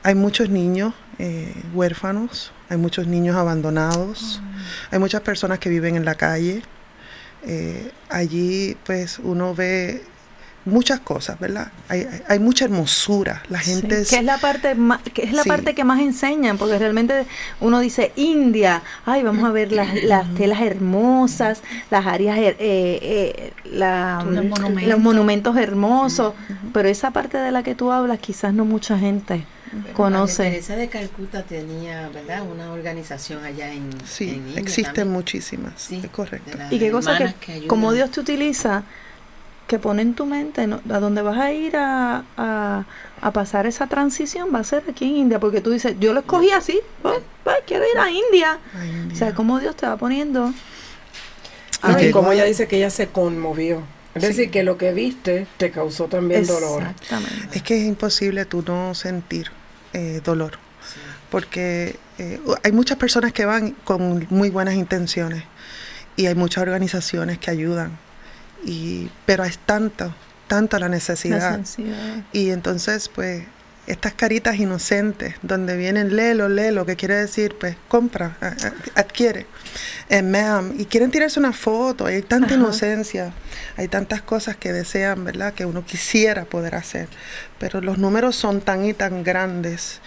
Hay 0.03 0.15
muchos 0.15 0.49
niños 0.49 0.93
eh, 1.19 1.53
huérfanos, 1.73 2.53
hay 2.69 2.77
muchos 2.77 3.07
niños 3.07 3.35
abandonados, 3.35 4.41
hay 4.91 4.99
muchas 4.99 5.21
personas 5.21 5.59
que 5.59 5.69
viven 5.69 5.95
en 5.95 6.05
la 6.05 6.15
calle. 6.15 6.63
Allí 8.09 8.75
pues 8.85 9.19
uno 9.19 9.55
ve 9.55 10.03
muchas 10.67 10.99
cosas, 10.99 11.39
¿verdad? 11.39 11.71
Hay, 11.89 12.01
hay- 12.01 12.21
hay 12.27 12.39
mucha 12.39 12.65
hermosura. 12.65 13.41
La 13.49 13.59
gente 13.59 13.95
Sí, 13.97 14.01
es... 14.03 14.09
que 14.09 14.17
es 14.17 14.23
la 14.23 14.37
parte 14.37 14.75
más, 14.75 15.01
que 15.01 15.23
es 15.23 15.33
la 15.33 15.43
Sí. 15.43 15.49
parte 15.49 15.73
que 15.73 15.83
más 15.83 15.99
enseñan, 15.99 16.57
porque 16.57 16.77
realmente 16.77 17.25
uno 17.61 17.79
dice 17.79 18.11
India, 18.15 18.83
ay, 19.05 19.23
vamos 19.23 19.43
a 19.45 19.51
ver 19.51 19.71
las, 19.71 20.03
las 20.03 20.33
telas 20.35 20.61
hermosas, 20.61 21.61
las 21.89 22.05
áreas, 22.05 22.37
eh, 22.37 22.55
eh, 22.59 23.53
la- 23.65 24.23
Los 24.29 24.45
monumentos. 24.45 24.87
los 24.89 24.99
monumentos 24.99 25.57
hermosos, 25.57 26.33
pero 26.73 26.89
esa 26.89 27.11
parte 27.11 27.37
de 27.37 27.51
la 27.51 27.63
que 27.63 27.73
tú 27.75 27.91
hablas 27.91 28.19
quizás 28.19 28.53
no 28.53 28.65
mucha 28.65 28.97
gente 28.99 29.45
conoce. 29.93 30.43
Madre 30.43 30.51
Teresa 30.51 30.75
de 30.75 30.87
Calcuta 30.87 31.43
tenía, 31.43 32.09
¿verdad? 32.13 32.43
Una 32.49 32.71
organización 32.71 33.43
allá 33.43 33.71
en, 33.73 33.89
Sí, 34.05 34.29
en 34.29 34.35
India 34.35 34.59
existen 34.61 34.93
también. 34.93 35.13
muchísimas, 35.13 35.73
Sí, 35.81 35.99
es 36.03 36.09
correcto. 36.09 36.57
Y 36.71 36.79
qué 36.79 36.89
cosa 36.91 37.17
que, 37.17 37.51
ayudan. 37.51 37.67
como 37.67 37.91
Dios 37.93 38.11
te 38.11 38.19
utiliza, 38.21 38.83
que 39.67 39.79
pone 39.79 40.01
en 40.01 40.13
tu 40.13 40.25
mente, 40.25 40.65
¿no? 40.65 40.79
a 40.89 40.99
donde 40.99 41.21
vas 41.21 41.37
a 41.37 41.51
ir 41.51 41.75
a, 41.75 42.23
a- 42.37 42.85
a 43.21 43.31
pasar 43.31 43.65
esa 43.65 43.87
transición 43.87 44.49
va 44.53 44.59
a 44.59 44.63
ser 44.63 44.83
aquí 44.89 45.05
en 45.05 45.15
India, 45.17 45.39
porque 45.39 45.59
tú 45.61 45.71
dices, 45.71 45.95
yo 45.99 46.13
lo 46.13 46.21
escogí 46.21 46.51
así, 46.51 46.79
oh, 47.03 47.19
pues, 47.43 47.57
quiero 47.65 47.83
ir 47.83 47.99
a 47.99 48.09
India. 48.09 48.59
A 48.79 48.85
India. 48.85 49.13
O 49.13 49.17
sea, 49.17 49.33
como 49.33 49.59
Dios 49.59 49.75
te 49.75 49.85
va 49.87 49.97
poniendo. 49.97 50.53
Y 52.01 52.11
como 52.11 52.31
ella 52.31 52.43
dice 52.45 52.67
que 52.67 52.77
ella 52.77 52.89
se 52.89 53.07
conmovió. 53.07 53.81
Es 54.15 54.23
decir, 54.23 54.49
que 54.49 54.63
lo 54.63 54.77
que 54.79 54.93
viste 54.93 55.45
te 55.57 55.69
causó 55.69 56.05
también 56.05 56.45
dolor. 56.47 56.81
Exactamente. 56.81 57.57
Es 57.57 57.61
que 57.63 57.77
es 57.79 57.85
imposible 57.87 58.45
tú 58.45 58.63
no 58.65 58.95
sentir 58.95 59.51
eh, 59.93 60.21
dolor, 60.23 60.57
porque 61.29 61.97
eh, 62.17 62.39
hay 62.63 62.71
muchas 62.71 62.97
personas 62.97 63.31
que 63.31 63.45
van 63.45 63.71
con 63.83 64.25
muy 64.31 64.49
buenas 64.49 64.73
intenciones 64.73 65.43
y 66.15 66.25
hay 66.25 66.33
muchas 66.33 66.63
organizaciones 66.63 67.37
que 67.37 67.51
ayudan, 67.51 67.97
y, 68.65 69.09
pero 69.25 69.43
es 69.43 69.57
tanto, 69.59 70.13
tanta 70.47 70.79
la 70.79 70.89
necesidad. 70.89 71.55
sensibilidad. 71.55 72.23
Y 72.31 72.51
entonces, 72.51 73.09
pues, 73.09 73.43
estas 73.87 74.13
caritas 74.13 74.57
inocentes, 74.57 75.35
donde 75.41 75.77
vienen 75.77 76.13
léelo, 76.13 76.49
léelo, 76.49 76.85
que 76.85 76.97
quiere 76.97 77.15
decir, 77.15 77.55
pues, 77.57 77.77
compra, 77.87 78.35
adquiere, 78.95 79.45
eh, 80.09 80.21
ma'am, 80.21 80.73
y 80.77 80.85
quieren 80.85 81.09
tirarse 81.09 81.39
una 81.39 81.53
foto, 81.53 82.05
hay 82.05 82.21
tanta 82.21 82.47
Ajá. 82.47 82.55
inocencia, 82.55 83.31
hay 83.77 83.87
tantas 83.87 84.21
cosas 84.21 84.57
que 84.57 84.73
desean, 84.73 85.23
¿verdad?, 85.23 85.53
que 85.53 85.65
uno 85.65 85.85
quisiera 85.85 86.43
poder 86.43 86.75
hacer, 86.75 87.07
pero 87.59 87.79
los 87.79 87.97
números 87.97 88.35
son 88.35 88.59
tan 88.59 88.83
y 88.83 88.93
tan 88.93 89.23
grandes. 89.23 90.01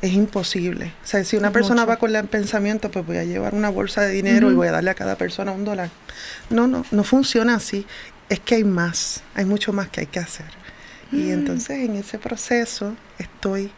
Es 0.00 0.12
imposible. 0.12 0.92
O 1.02 1.06
sea, 1.06 1.24
si 1.24 1.36
una 1.36 1.50
persona 1.50 1.82
Mucho. 1.82 1.88
va 1.90 1.96
con 1.96 2.14
el 2.14 2.24
pensamiento, 2.26 2.90
pues 2.90 3.04
voy 3.04 3.16
a 3.16 3.24
llevar 3.24 3.54
una 3.54 3.68
bolsa 3.68 4.02
de 4.02 4.12
dinero 4.12 4.50
y 4.50 4.54
voy 4.54 4.68
a 4.68 4.72
darle 4.72 4.90
a 4.90 4.94
cada 4.94 5.16
persona 5.16 5.50
un 5.50 5.64
dólar. 5.64 5.90
No, 6.50 6.66
no, 6.68 6.84
no 6.90 7.04
funciona 7.04 7.56
así. 7.56 7.84
Es 8.28 8.38
que 8.40 8.56
hay 8.56 8.64
más, 8.64 9.22
hay 9.34 9.44
mucho 9.44 9.72
más 9.72 9.88
que 9.88 10.00
hay 10.02 10.06
que 10.06 10.20
hacer. 10.20 10.46
Mm. 11.10 11.18
Y 11.18 11.30
entonces 11.32 11.78
en 11.78 11.96
ese 11.96 12.18
proceso 12.18 12.94
estoy 13.18 13.72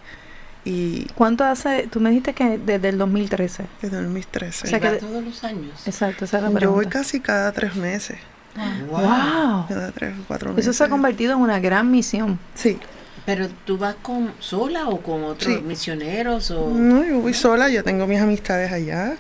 y 0.64 1.06
¿Cuánto 1.14 1.44
hace? 1.44 1.88
Tú 1.90 2.00
me 2.00 2.10
dijiste 2.10 2.34
que 2.34 2.58
desde 2.58 2.90
el 2.90 2.98
2013. 2.98 3.64
desde 3.80 3.96
el 3.96 4.04
2013. 4.04 4.66
O 4.66 4.70
sea 4.70 4.78
que- 4.80 4.90
todos 4.98 5.24
los 5.24 5.42
años. 5.44 5.86
Exacto, 5.86 6.26
esa 6.26 6.36
es 6.46 6.52
la 6.52 6.60
Yo 6.60 6.72
voy 6.72 6.86
casi 6.86 7.20
cada 7.20 7.50
tres 7.52 7.76
meses, 7.76 8.18
¡Wow! 8.90 9.66
cada 9.68 9.90
tres 9.92 10.14
o 10.20 10.24
cuatro 10.28 10.50
meses. 10.50 10.66
Eso 10.66 10.72
se 10.76 10.84
ha 10.84 10.88
convertido 10.90 11.32
en 11.32 11.38
una 11.38 11.60
gran 11.60 11.90
misión. 11.90 12.38
Sí, 12.54 12.78
Pero 13.26 13.48
tú 13.64 13.78
vas 13.78 13.96
con 14.02 14.32
sola 14.40 14.88
o 14.88 15.00
con 15.02 15.24
otros 15.24 15.54
Sí. 15.54 15.60
misioneros 15.62 16.50
o 16.50 16.70
no, 16.70 17.04
yo 17.04 17.20
voy 17.20 17.34
sola, 17.34 17.68
yo 17.68 17.82
tengo 17.84 18.06
mis 18.06 18.20
amistades 18.20 18.72
allá, 18.72 19.16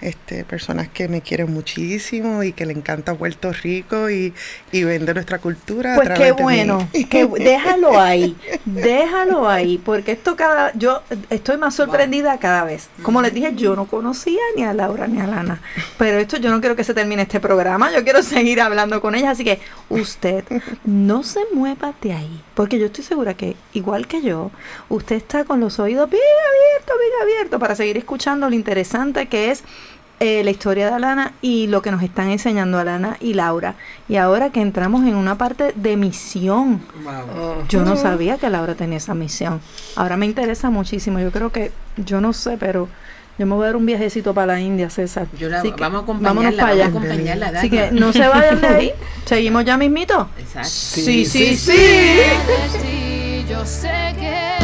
este, 0.00 0.44
personas 0.44 0.88
que 0.88 1.06
me 1.08 1.20
quieren 1.20 1.52
muchísimo 1.52 2.42
y 2.42 2.52
que 2.52 2.66
le 2.66 2.72
encanta 2.72 3.14
Puerto 3.14 3.52
Rico 3.52 4.10
y, 4.10 4.32
y 4.72 4.84
ven 4.84 5.06
de 5.06 5.14
nuestra 5.14 5.38
cultura. 5.38 5.92
a 5.94 5.96
Pues 5.96 6.10
qué 6.10 6.24
de 6.24 6.32
bueno, 6.32 6.88
que 7.10 7.26
déjalo 7.38 8.00
ahí, 8.00 8.36
déjalo 8.64 9.48
ahí, 9.48 9.78
porque 9.78 10.12
esto 10.12 10.34
cada, 10.36 10.72
yo 10.74 11.02
estoy 11.30 11.56
más 11.56 11.74
sorprendida 11.74 12.38
cada 12.38 12.64
vez. 12.64 12.88
Como 13.02 13.22
les 13.22 13.32
dije, 13.34 13.52
yo 13.54 13.76
no 13.76 13.86
conocía 13.86 14.40
ni 14.56 14.64
a 14.64 14.72
Laura 14.72 15.06
ni 15.06 15.20
a 15.20 15.26
Lana, 15.26 15.60
pero 15.98 16.18
esto 16.18 16.36
yo 16.38 16.50
no 16.50 16.60
quiero 16.60 16.74
que 16.76 16.84
se 16.84 16.94
termine 16.94 17.22
este 17.22 17.38
programa, 17.40 17.92
yo 17.92 18.02
quiero 18.02 18.22
seguir 18.22 18.60
hablando 18.60 19.00
con 19.00 19.14
ellas, 19.14 19.30
así 19.32 19.44
que 19.44 19.60
usted 19.88 20.44
no 20.84 21.22
se 21.22 21.40
mueva 21.54 21.94
de 22.02 22.12
ahí, 22.12 22.40
porque 22.54 22.78
yo 22.78 22.86
estoy 22.86 23.04
segura 23.04 23.34
que 23.34 23.41
igual 23.72 24.06
que 24.06 24.22
yo, 24.22 24.50
usted 24.88 25.16
está 25.16 25.44
con 25.44 25.60
los 25.60 25.78
oídos 25.78 26.08
bien 26.10 26.22
abiertos, 26.22 26.96
bien 27.00 27.22
abiertos 27.22 27.60
para 27.60 27.74
seguir 27.74 27.96
escuchando 27.96 28.48
lo 28.48 28.54
interesante 28.54 29.26
que 29.26 29.50
es 29.50 29.64
eh, 30.24 30.44
la 30.44 30.52
historia 30.52 30.86
de 30.86 30.94
Alana 30.94 31.32
y 31.42 31.66
lo 31.66 31.82
que 31.82 31.90
nos 31.90 32.00
están 32.00 32.30
enseñando 32.30 32.78
Alana 32.78 33.16
y 33.18 33.34
Laura. 33.34 33.74
Y 34.08 34.16
ahora 34.16 34.50
que 34.50 34.60
entramos 34.60 35.04
en 35.04 35.16
una 35.16 35.36
parte 35.36 35.72
de 35.74 35.96
misión, 35.96 36.80
yo 37.68 37.84
no 37.84 37.96
sabía 37.96 38.38
que 38.38 38.48
Laura 38.48 38.76
tenía 38.76 38.98
esa 38.98 39.14
misión. 39.14 39.60
Ahora 39.96 40.16
me 40.16 40.26
interesa 40.26 40.70
muchísimo. 40.70 41.18
Yo 41.18 41.32
creo 41.32 41.50
que, 41.50 41.72
yo 41.96 42.20
no 42.20 42.32
sé, 42.34 42.56
pero 42.56 42.88
yo 43.36 43.46
me 43.46 43.54
voy 43.56 43.64
a 43.64 43.66
dar 43.66 43.76
un 43.76 43.84
viajecito 43.84 44.32
para 44.32 44.52
la 44.52 44.60
India, 44.60 44.90
César. 44.90 45.26
yo 45.36 45.48
la, 45.48 45.58
Así 45.58 45.72
que 45.72 45.80
vamos 45.80 46.00
a 46.00 46.02
acompañarla, 46.04 46.50
para 46.50 46.50
vamos 46.52 46.62
a 46.62 46.70
allá. 46.70 46.86
acompañarla. 46.86 47.58
Así 47.58 47.68
que 47.68 47.90
no 47.90 48.12
se 48.12 48.28
vayan 48.28 48.60
de 48.60 48.66
ahí. 48.68 48.92
Seguimos 49.24 49.64
ya 49.64 49.76
mismito. 49.76 50.28
Exacto. 50.38 50.68
Sí, 50.68 51.24
sí, 51.24 51.56
sí. 51.56 51.72
Yo 53.48 53.64
sé 53.66 54.14
que 54.18 54.61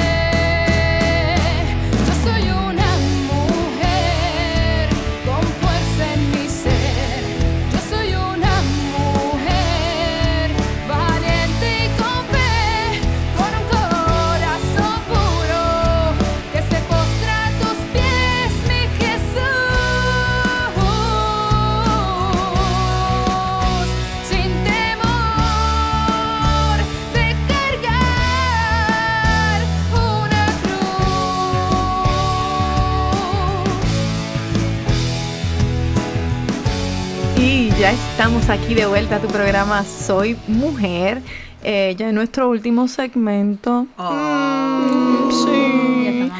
estamos 38.28 38.50
aquí 38.50 38.74
de 38.74 38.84
vuelta 38.84 39.16
a 39.16 39.20
tu 39.20 39.28
programa 39.28 39.82
Soy 39.84 40.36
Mujer. 40.48 41.22
Eh, 41.64 41.94
ya 41.96 42.10
en 42.10 42.14
nuestro 42.14 42.50
último 42.50 42.86
segmento. 42.86 43.86
Mm, 43.96 45.30
sí. 45.30 46.30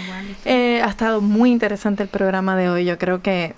Ya. 0.45 0.53
Eh, 0.53 0.83
ha 0.85 0.89
estado 0.91 1.23
muy 1.23 1.51
interesante 1.51 2.03
el 2.03 2.11
programa 2.11 2.57
de 2.57 2.69
hoy. 2.69 2.85
Yo 2.85 2.99
creo 2.99 3.23
que, 3.23 3.55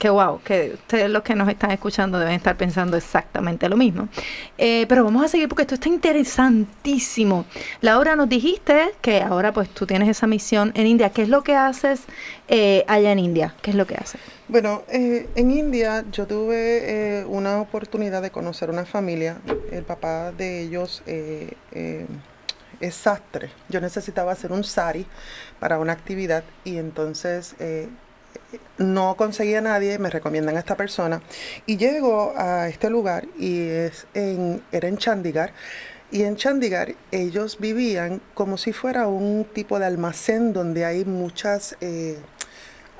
que 0.00 0.08
wow, 0.08 0.40
que 0.42 0.72
ustedes 0.72 1.10
los 1.10 1.22
que 1.22 1.34
nos 1.34 1.46
están 1.46 1.72
escuchando 1.72 2.18
deben 2.18 2.32
estar 2.32 2.56
pensando 2.56 2.96
exactamente 2.96 3.68
lo 3.68 3.76
mismo. 3.76 4.08
Eh, 4.56 4.86
pero 4.88 5.04
vamos 5.04 5.22
a 5.22 5.28
seguir 5.28 5.46
porque 5.46 5.60
esto 5.60 5.74
está 5.74 5.90
interesantísimo. 5.90 7.44
Laura, 7.82 8.16
nos 8.16 8.26
dijiste 8.26 8.92
que 9.02 9.20
ahora 9.20 9.52
pues 9.52 9.68
tú 9.68 9.86
tienes 9.86 10.08
esa 10.08 10.26
misión 10.26 10.72
en 10.74 10.86
India. 10.86 11.10
¿Qué 11.10 11.20
es 11.20 11.28
lo 11.28 11.42
que 11.42 11.54
haces 11.54 12.04
eh, 12.48 12.82
allá 12.88 13.12
en 13.12 13.18
India? 13.18 13.54
¿Qué 13.60 13.72
es 13.72 13.76
lo 13.76 13.86
que 13.86 13.96
haces? 13.96 14.22
Bueno, 14.48 14.84
eh, 14.88 15.28
en 15.34 15.50
India 15.50 16.02
yo 16.10 16.26
tuve 16.26 17.26
una 17.28 17.60
oportunidad 17.60 18.22
de 18.22 18.30
conocer 18.30 18.70
una 18.70 18.86
familia. 18.86 19.36
El 19.70 19.84
papá 19.84 20.32
de 20.32 20.62
ellos 20.62 21.02
es 21.04 22.94
sastre. 22.94 23.50
Yo 23.68 23.82
necesitaba 23.82 24.32
hacer 24.32 24.50
un 24.50 24.64
sari 24.64 25.04
para 25.58 25.78
una 25.78 25.92
actividad 25.92 26.42
y 26.64 26.78
entonces 26.78 27.54
no 28.78 29.16
conseguía 29.16 29.58
a 29.58 29.62
nadie, 29.62 29.98
me 29.98 30.10
recomiendan 30.10 30.56
a 30.56 30.60
esta 30.60 30.76
persona 30.76 31.20
y 31.66 31.76
llego 31.76 32.32
a 32.36 32.68
este 32.68 32.90
lugar 32.90 33.26
y 33.38 33.68
es 33.68 34.06
en, 34.14 34.62
era 34.72 34.88
en 34.88 34.96
Chandigarh. 34.96 35.52
Y 36.12 36.24
en 36.24 36.36
Chandigarh 36.36 36.96
ellos 37.12 37.58
vivían 37.60 38.20
como 38.34 38.58
si 38.58 38.72
fuera 38.72 39.06
un 39.06 39.44
tipo 39.44 39.78
de 39.78 39.86
almacén 39.86 40.52
donde 40.52 40.84
hay 40.84 41.04
muchas 41.04 41.76
eh, 41.80 42.18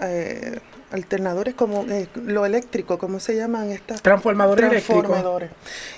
eh, 0.01 0.61
alternadores 0.93 1.55
como 1.55 1.85
eh, 1.85 2.09
lo 2.14 2.45
eléctrico, 2.45 2.99
¿cómo 2.99 3.20
se 3.20 3.37
llaman 3.37 3.70
estas? 3.70 4.03
Transformadores 4.03 4.70
eléctricos. 4.70 5.05
Transformadores. 5.05 5.51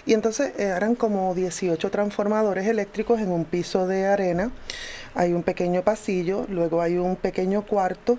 Y 0.06 0.14
entonces 0.14 0.52
eh, 0.58 0.64
eran 0.64 0.94
como 0.94 1.34
18 1.34 1.90
transformadores 1.90 2.66
eléctricos 2.66 3.20
en 3.20 3.30
un 3.30 3.44
piso 3.44 3.86
de 3.86 4.06
arena. 4.06 4.50
Hay 5.14 5.32
un 5.32 5.42
pequeño 5.42 5.82
pasillo, 5.82 6.46
luego 6.48 6.82
hay 6.82 6.98
un 6.98 7.16
pequeño 7.16 7.62
cuarto. 7.62 8.18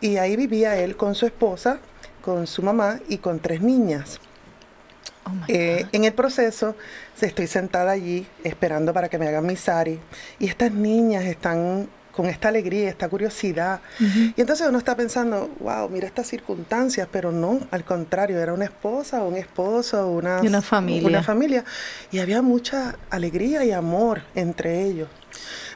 Y 0.00 0.16
ahí 0.16 0.36
vivía 0.36 0.76
él 0.76 0.96
con 0.96 1.14
su 1.14 1.26
esposa, 1.26 1.78
con 2.22 2.46
su 2.46 2.62
mamá 2.62 3.00
y 3.08 3.18
con 3.18 3.40
tres 3.40 3.60
niñas. 3.60 4.20
Oh 5.24 5.32
Eh, 5.48 5.86
en 5.92 6.04
el 6.04 6.12
proceso, 6.12 6.76
estoy 7.20 7.46
sentada 7.46 7.92
allí 7.92 8.26
esperando 8.44 8.92
para 8.92 9.08
que 9.08 9.18
me 9.18 9.26
hagan 9.26 9.44
mi 9.46 9.56
sari 9.56 9.98
y 10.38 10.46
estas 10.48 10.72
niñas 10.72 11.24
están 11.24 11.88
con 12.16 12.26
esta 12.26 12.48
alegría, 12.48 12.88
esta 12.88 13.10
curiosidad. 13.10 13.80
Y 14.00 14.40
entonces 14.40 14.66
uno 14.66 14.78
está 14.78 14.96
pensando, 14.96 15.50
wow, 15.60 15.90
mira 15.90 16.06
estas 16.06 16.26
circunstancias, 16.26 17.06
pero 17.12 17.30
no, 17.30 17.60
al 17.70 17.84
contrario, 17.84 18.40
era 18.40 18.54
una 18.54 18.64
esposa, 18.64 19.22
un 19.22 19.36
esposo, 19.36 20.08
una, 20.08 20.40
Y 20.42 20.46
una 20.46 20.62
familia. 20.62 21.06
Una 21.06 21.22
familia. 21.22 21.64
Y 22.10 22.20
había 22.20 22.40
mucha 22.40 22.96
alegría 23.10 23.66
y 23.66 23.72
amor 23.72 24.22
entre 24.34 24.82
ellos. 24.84 25.10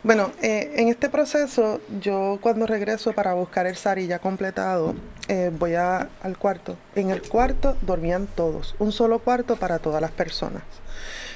Bueno, 0.03 0.33
eh, 0.41 0.73
en 0.77 0.89
este 0.89 1.11
proceso, 1.11 1.81
yo 2.01 2.39
cuando 2.41 2.67
regreso 2.67 3.13
para 3.13 3.35
buscar 3.35 3.67
el 3.67 3.77
sari 3.77 4.07
ya 4.07 4.19
completado, 4.19 4.95
eh, 5.29 5.51
voy 5.57 5.75
al 5.75 6.39
cuarto. 6.39 6.77
En 6.95 7.11
el 7.11 7.21
cuarto 7.21 7.77
dormían 7.83 8.27
todos, 8.27 8.75
un 8.79 8.93
solo 8.93 9.19
cuarto 9.19 9.57
para 9.57 9.79
todas 9.79 10.01
las 10.01 10.11
personas. 10.11 10.63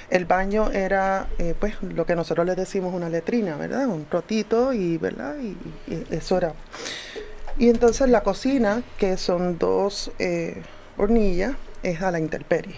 El 0.08 0.24
baño 0.24 0.70
era, 0.70 1.28
eh, 1.38 1.54
pues, 1.58 1.74
lo 1.82 2.06
que 2.06 2.16
nosotros 2.16 2.46
le 2.46 2.54
decimos 2.54 2.94
una 2.94 3.10
letrina, 3.10 3.56
¿verdad? 3.56 3.86
Un 3.86 4.06
rotito 4.10 4.72
y, 4.72 4.96
¿verdad? 4.96 5.36
Y, 5.38 5.56
y 5.92 6.06
eso 6.10 6.38
era. 6.38 6.54
Y 7.58 7.68
entonces 7.68 8.08
la 8.08 8.22
cocina, 8.22 8.82
que 8.98 9.16
son 9.16 9.58
dos 9.58 10.10
eh, 10.18 10.62
hornillas, 10.96 11.52
es 11.82 12.02
a 12.02 12.10
la 12.10 12.18
intemperie. 12.18 12.76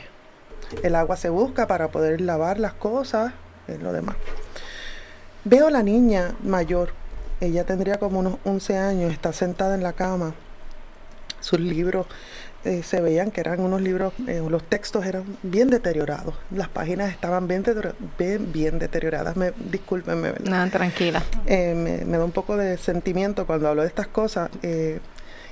El 0.82 0.97
agua 0.97 1.16
se 1.16 1.28
busca 1.28 1.66
para 1.66 1.89
poder 1.89 2.20
lavar 2.20 2.59
las 2.59 2.74
cosas, 2.74 3.32
eh, 3.68 3.78
lo 3.80 3.93
demás. 3.93 4.16
Veo 5.49 5.68
a 5.68 5.70
la 5.70 5.84
niña 5.84 6.34
mayor, 6.42 6.88
ella 7.40 7.62
tendría 7.62 7.99
como 7.99 8.18
unos 8.18 8.34
11 8.44 8.78
años, 8.78 9.12
está 9.12 9.32
sentada 9.32 9.76
en 9.76 9.82
la 9.84 9.92
cama. 9.92 10.34
Sus 11.38 11.61
libros 11.61 12.09
eh, 12.64 12.82
se 12.82 13.01
veían 13.01 13.30
que 13.30 13.42
eran 13.42 13.61
unos 13.61 13.80
libros, 13.80 14.12
eh, 14.26 14.42
los 14.51 14.64
textos 14.64 15.07
eran 15.07 15.22
bien 15.44 15.70
deteriorados, 15.70 16.34
las 16.51 16.68
páginas 16.68 17.12
estaban 17.12 17.47
bien, 17.47 17.62
bien, 18.18 18.53
bien 18.53 18.80
deterioradas. 18.80 19.36
Me, 19.36 19.53
discúlpenme, 19.70 20.32
¿verdad? 20.32 20.51
Nada, 20.51 20.68
tranquila. 20.68 21.22
Eh, 21.47 21.74
me, 21.76 22.05
me 22.05 22.18
da 22.18 22.24
un 22.24 22.32
poco 22.32 22.57
de 22.57 22.76
sentimiento 22.76 23.47
cuando 23.47 23.68
hablo 23.68 23.82
de 23.82 23.88
estas 23.88 24.09
cosas. 24.09 24.51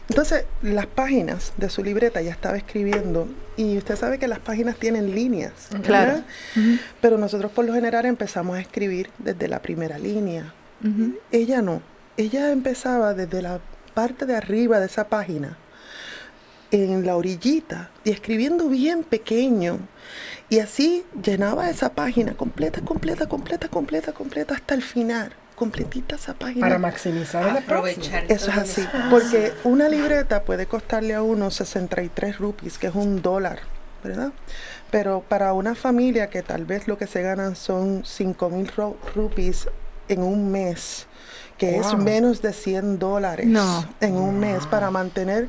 Entonces, 0.09 0.45
las 0.63 0.87
páginas 0.87 1.53
de 1.57 1.71
su 1.71 1.83
libreta 1.83 2.21
ya 2.21 2.31
estaba 2.31 2.57
escribiendo 2.57 3.27
y 3.57 3.79
usted 3.79 3.97
sabe 3.97 4.19
que 4.19 4.29
las 4.29 4.39
páginas 4.39 4.77
tienen 4.77 5.15
líneas, 5.15 5.53
¿verdad? 5.71 5.87
Claro. 5.87 6.23
Pero 7.01 7.17
nosotros 7.17 7.51
por 7.53 7.65
lo 7.65 7.73
general 7.73 8.05
empezamos 8.05 8.57
a 8.57 8.61
escribir 8.61 9.09
desde 9.19 9.49
la 9.49 9.63
primera 9.63 9.99
línea. 9.99 10.53
Ella 11.33 11.63
no, 11.63 11.81
ella 12.19 12.53
empezaba 12.53 13.15
desde 13.15 13.41
la 13.41 13.61
parte 13.95 14.27
de 14.27 14.37
arriba 14.37 14.79
de 14.81 14.87
esa 14.87 15.09
página, 15.09 15.57
en 16.71 17.07
la 17.07 17.17
orillita, 17.17 17.91
y 18.05 18.11
escribiendo 18.11 18.69
bien 18.69 19.05
pequeño. 19.05 19.79
Y 20.51 20.59
así 20.59 21.05
llenaba 21.23 21.71
esa 21.71 21.95
página 21.95 22.35
completa, 22.35 22.83
completa, 22.83 23.27
completa, 23.27 23.69
completa, 23.69 24.13
completa, 24.13 24.55
hasta 24.55 24.75
el 24.75 24.83
final. 24.83 25.33
Completita 25.55 26.17
esa 26.17 26.35
página. 26.35 26.67
Para 26.67 26.79
maximizar 26.79 27.49
el. 27.49 27.57
Aprovechar 27.59 28.25
Eso 28.29 28.51
es 28.51 28.57
así, 28.59 28.89
porque 29.11 29.53
una 29.65 29.89
libreta 29.89 30.43
puede 30.43 30.67
costarle 30.67 31.15
a 31.15 31.23
uno 31.23 31.51
63 31.51 32.39
rupees, 32.39 32.77
que 32.79 32.89
es 32.89 32.95
un 32.95 33.23
dólar, 33.23 33.61
¿verdad? 34.03 34.33
Pero 34.91 35.23
para 35.29 35.53
una 35.53 35.75
familia 35.75 36.29
que 36.29 36.43
tal 36.43 36.65
vez 36.65 36.89
lo 36.89 36.99
que 36.99 37.07
se 37.07 37.23
ganan 37.23 37.55
son 37.57 38.03
5 38.05 38.51
mil 38.51 38.71
rupees 39.15 39.69
en 40.09 40.23
un 40.23 40.51
mes, 40.51 41.07
que 41.57 41.77
es 41.79 41.95
menos 41.97 42.43
de 42.43 42.53
100 42.53 42.99
dólares 42.99 43.47
No. 43.47 43.89
en 44.01 44.17
un 44.17 44.39
mes 44.41 44.67
para 44.67 44.91
mantener 44.91 45.49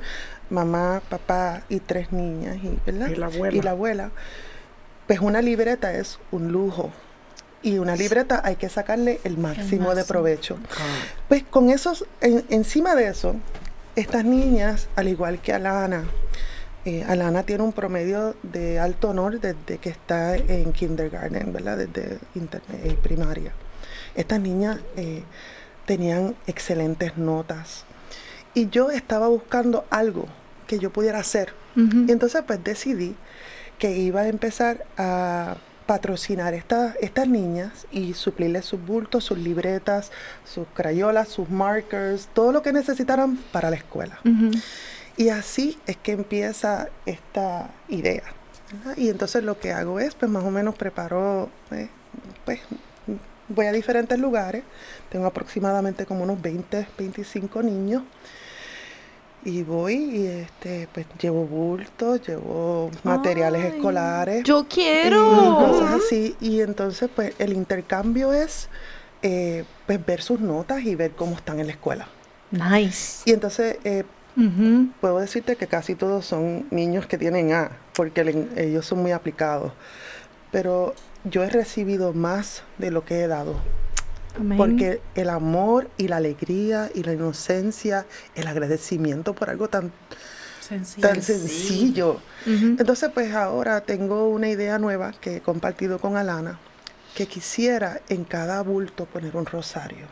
mamá, 0.50 1.02
papá 1.10 1.64
y 1.70 1.80
tres 1.80 2.12
niñas, 2.12 2.58
y, 2.64 2.80
¿verdad? 2.86 3.08
Y 3.10 3.16
la 3.16 3.26
abuela. 3.26 3.58
Y 3.58 3.62
la 3.62 3.72
abuela. 3.72 4.12
Pues 5.08 5.20
una 5.20 5.42
libreta 5.42 5.94
es 5.94 6.20
un 6.32 6.52
lujo. 6.52 6.92
Y 7.66 7.80
una 7.80 7.96
libreta 7.96 8.42
hay 8.44 8.56
que 8.58 8.70
sacarle 8.70 9.20
el 9.24 9.38
máximo 9.38 9.90
de 9.90 9.96
máximo. 9.96 10.06
provecho. 10.08 10.58
Pues 11.28 11.44
con 11.44 11.70
esos, 11.70 12.06
en- 12.22 12.46
encima 12.50 12.96
de 12.96 13.08
eso, 13.08 13.36
estas 13.96 14.24
niñas, 14.24 14.88
al 14.96 15.08
igual 15.08 15.42
que 15.42 15.52
Alana, 15.52 16.04
eh, 16.86 17.04
Alana 17.08 17.42
tiene 17.44 17.64
un 17.64 17.74
promedio 17.74 18.36
de 18.44 18.80
alto 18.80 19.10
honor 19.10 19.40
desde 19.40 19.80
que 19.80 19.90
está 19.90 20.36
en 20.38 20.72
kindergarten, 20.74 21.52
¿verdad? 21.52 21.78
Desde 21.78 22.20
eh, 22.36 22.98
primaria. 23.02 23.52
Estas 24.16 24.40
niñas 24.40 24.78
eh, 24.96 25.24
tenían 25.88 26.36
excelentes 26.46 27.18
notas. 27.18 27.84
Y 28.54 28.70
yo 28.70 28.92
estaba 28.92 29.28
buscando 29.28 29.86
algo 29.90 30.28
que 30.68 30.78
yo 30.80 30.92
pudiera 30.92 31.20
hacer. 31.20 31.54
Y 31.76 32.12
entonces 32.12 32.42
pues 32.48 32.64
decidí 32.64 33.16
que 33.80 33.98
iba 33.98 34.22
a 34.22 34.28
empezar 34.30 34.86
a 34.98 35.58
patrocinar 35.86 36.54
esta- 36.54 36.94
estas 37.00 37.28
niñas 37.28 37.86
y 37.92 38.14
suplirles 38.14 38.66
sus 38.66 38.84
bultos, 38.84 39.24
sus 39.24 39.38
libretas, 39.38 40.12
sus 40.44 40.66
crayolas, 40.74 41.28
sus 41.30 41.50
markers, 41.50 42.28
todo 42.34 42.52
lo 42.52 42.62
que 42.62 42.74
necesitaran 42.74 43.38
para 43.52 43.70
la 43.70 43.76
escuela. 43.76 44.20
Y 45.18 45.30
así 45.30 45.78
es 45.86 45.96
que 45.98 46.12
empieza 46.14 46.90
esta 47.06 47.70
idea. 47.88 48.24
¿verdad? 48.72 48.98
Y 48.98 49.10
entonces 49.10 49.44
lo 49.44 49.60
que 49.60 49.72
hago 49.72 50.00
es, 50.00 50.16
pues 50.16 50.30
más 50.32 50.44
o 50.44 50.50
menos 50.52 50.76
preparo, 50.76 51.50
eh, 51.72 51.88
pues 52.46 52.60
voy 53.48 53.68
a 53.68 53.72
diferentes 53.72 54.18
lugares, 54.18 54.64
tengo 55.10 55.28
aproximadamente 55.28 56.06
como 56.08 56.24
unos 56.24 56.42
20, 56.42 56.88
25 56.98 57.62
niños. 57.62 58.02
Y 59.46 59.62
voy 59.64 59.94
y 59.94 60.26
este, 60.26 60.88
pues 60.92 61.06
llevo 61.22 61.46
bultos, 61.46 62.28
llevo 62.28 62.90
materiales 63.04 63.74
escolares. 63.76 64.44
Yo 64.44 64.62
y 64.62 64.74
quiero. 64.74 65.24
cosas 65.60 66.02
así. 66.04 66.36
Y 66.42 66.62
entonces, 66.62 67.10
pues, 67.16 67.34
el 67.40 67.54
intercambio 67.54 68.34
es 68.34 68.70
eh, 69.22 69.64
pues, 69.86 70.04
ver 70.06 70.22
sus 70.22 70.40
notas 70.40 70.84
y 70.84 70.96
ver 70.96 71.12
cómo 71.12 71.36
están 71.36 71.60
en 71.60 71.68
la 71.68 71.74
escuela. 71.74 72.08
Nice. 72.52 73.22
Y 73.30 73.34
entonces, 73.34 73.78
eh, 73.84 74.04
puedo 75.00 75.20
decirte 75.20 75.56
que 75.56 75.68
casi 75.68 75.96
todos 75.96 76.26
son 76.26 76.66
niños 76.72 77.06
que 77.06 77.18
tienen 77.18 77.54
A, 77.54 77.72
porque 77.96 78.24
le- 78.24 78.48
ellos 78.58 78.86
son 78.86 79.00
muy 79.04 79.12
aplicados. 79.12 79.72
Pero 80.52 80.94
yo 81.24 81.44
he 81.44 81.50
recibido 81.50 82.14
más 82.14 82.64
de 82.80 82.92
lo 82.92 83.06
que 83.06 83.22
he 83.22 83.28
dado. 83.28 83.56
Amén. 84.38 84.58
Porque 84.58 85.02
el 85.16 85.30
amor 85.30 85.90
y 85.98 86.08
la 86.08 86.18
alegría 86.18 86.90
y 86.94 87.04
la 87.04 87.14
inocencia, 87.14 88.06
el 88.36 88.48
agradecimiento 88.48 89.34
por 89.34 89.50
algo 89.50 89.70
tan, 89.70 89.92
Sencillo. 90.60 91.08
tan 91.08 91.22
sencillo. 91.22 92.20
Entonces, 92.46 93.12
pues 93.14 93.34
ahora 93.34 93.82
tengo 93.82 94.28
una 94.30 94.50
idea 94.50 94.80
nueva 94.80 95.14
que 95.20 95.38
he 95.38 95.42
compartido 95.42 96.00
con 96.00 96.18
Alana, 96.18 96.60
que 97.16 97.28
quisiera 97.28 98.02
en 98.10 98.24
cada 98.24 98.62
bulto 98.62 99.06
poner 99.06 99.36
un 99.36 99.46
rosario. 99.46 100.08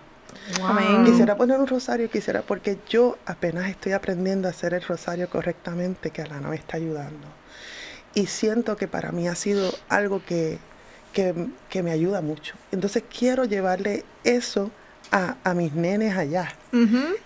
Quisiera 1.05 1.36
poner 1.38 1.59
un 1.59 1.67
rosario, 1.67 2.09
quisiera, 2.09 2.41
porque 2.41 2.78
yo 2.89 3.17
apenas 3.26 3.69
estoy 3.69 3.93
aprendiendo 3.93 4.47
a 4.47 4.51
hacer 4.51 4.74
el 4.74 4.82
rosario 4.82 5.30
correctamente, 5.30 6.11
que 6.11 6.21
Alana 6.21 6.49
me 6.49 6.55
está 6.55 6.78
ayudando. 6.78 7.28
Y 8.13 8.28
siento 8.28 8.76
que 8.76 8.88
para 8.88 9.11
mí 9.11 9.28
ha 9.28 9.36
sido 9.36 9.71
algo 9.89 10.24
que, 10.26 10.59
que, 11.14 11.34
que 11.70 11.84
me 11.84 11.91
ayuda 11.91 12.22
mucho. 12.22 12.55
Entonces 12.72 13.03
quiero 13.18 13.45
llevarle 13.45 14.03
eso 14.24 14.72
a, 15.11 15.36
a 15.43 15.53
mis 15.53 15.74
nenes 15.74 16.18
allá. 16.18 16.51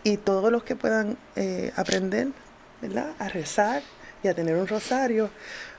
Y 0.03 0.17
todos 0.17 0.51
los 0.51 0.63
que 0.63 0.75
puedan 0.75 1.17
eh, 1.35 1.71
aprender, 1.75 2.27
¿verdad? 2.81 3.11
A 3.17 3.29
rezar 3.29 3.81
y 4.23 4.27
a 4.27 4.33
tener 4.33 4.55
un 4.57 4.67
rosario, 4.67 5.29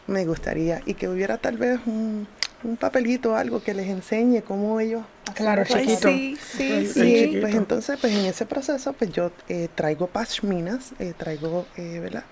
me 0.07 0.25
gustaría. 0.25 0.81
Y 0.87 0.95
que 0.95 1.07
hubiera 1.09 1.37
tal 1.37 1.59
vez 1.59 1.79
un, 1.87 2.27
un 2.65 2.77
papelito, 2.77 3.37
algo 3.37 3.63
que 3.63 3.75
les 3.75 3.89
enseñe 3.89 4.41
cómo 4.43 4.81
ellos... 4.81 5.05
Claro, 5.35 5.65
chiquito. 5.65 6.09
Sí, 6.09 6.37
sí, 6.43 6.73
Y 6.73 6.87
sí. 6.87 7.39
pues 7.41 7.55
entonces, 7.55 7.99
pues 8.01 8.15
en 8.15 8.25
ese 8.25 8.47
proceso, 8.47 8.95
pues 8.95 9.13
yo 9.13 9.31
eh, 9.49 9.69
traigo 9.75 10.07
pashminas, 10.07 10.93
eh, 10.99 11.13
traigo, 11.17 11.67
eh, 11.77 12.01
¿verdad? 12.01 12.25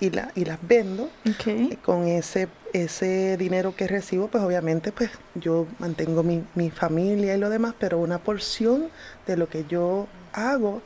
Y, 0.00 0.10
la, 0.10 0.30
y 0.34 0.44
las 0.44 0.58
vendo. 0.62 1.10
Eh, 1.46 1.76
Con 1.84 2.06
ese, 2.06 2.48
ese 2.72 3.36
dinero 3.36 3.74
que 3.74 3.86
recibo, 3.88 4.28
pues 4.28 4.42
obviamente, 4.44 4.92
pues 4.92 5.10
yo 5.34 5.66
mantengo 5.78 6.22
mi, 6.22 6.44
mi 6.54 6.70
familia 6.70 7.34
y 7.34 7.38
lo 7.38 7.50
demás, 7.50 7.74
pero 7.78 7.98
una 7.98 8.18
porción 8.18 8.88
de 9.26 9.36
lo 9.36 9.48
que 9.48 9.64
yo 9.68 10.06
hago 10.32 10.82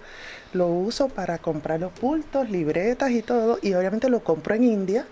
lo 0.55 0.66
uso 0.68 1.09
para 1.09 1.39
comprar 1.39 1.81
los 1.81 1.93
bultos, 1.99 2.49
libretas 2.51 3.11
y 3.11 3.23
todo. 3.23 3.59
Y 3.62 3.73
obviamente 3.75 4.11
lo 4.11 4.23
compro 4.23 4.55
en 4.55 4.64
India, 4.64 5.07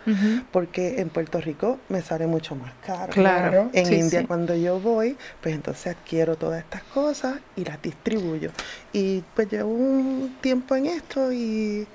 porque 0.53 1.01
en 1.01 1.09
Puerto 1.09 1.41
Rico 1.41 1.79
me 1.89 2.03
sale 2.03 2.27
mucho 2.27 2.55
más 2.55 2.73
caro. 2.87 3.11
Claro. 3.13 3.71
En 3.73 3.87
Sí, 3.87 3.95
India 3.97 4.21
sí. 4.21 4.27
cuando 4.27 4.55
yo 4.55 4.79
voy, 4.81 5.17
pues 5.43 5.55
entonces 5.55 5.97
adquiero 5.97 6.37
todas 6.37 6.61
estas 6.63 6.83
cosas 6.85 7.37
y 7.57 7.65
las 7.65 7.81
distribuyo. 7.81 8.51
Y 8.93 9.25
pues 9.35 9.51
llevo 9.51 9.71
un 9.73 10.37
tiempo 10.41 10.77
en 10.77 10.87
esto 10.87 11.33
y... 11.33 11.87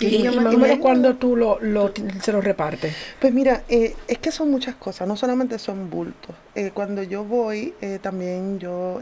Y, 0.00 0.06
y 0.06 0.28
más 0.28 0.52
y 0.52 0.56
o 0.56 0.58
menos 0.58 0.78
cuando 0.78 1.14
tú 1.16 1.36
lo, 1.36 1.58
lo- 1.60 1.92
se 2.22 2.32
lo 2.32 2.40
repartes. 2.40 2.94
Pues 3.20 3.32
mira, 3.32 3.62
eh, 3.68 3.94
es 4.06 4.18
que 4.18 4.30
son 4.32 4.50
muchas 4.50 4.74
cosas, 4.76 5.06
no 5.08 5.16
solamente 5.16 5.58
son 5.58 5.90
bultos. 5.90 6.34
Eh, 6.54 6.70
cuando 6.74 7.02
yo 7.02 7.24
voy, 7.24 7.74
eh, 7.80 7.98
también 8.00 8.58
yo... 8.58 9.00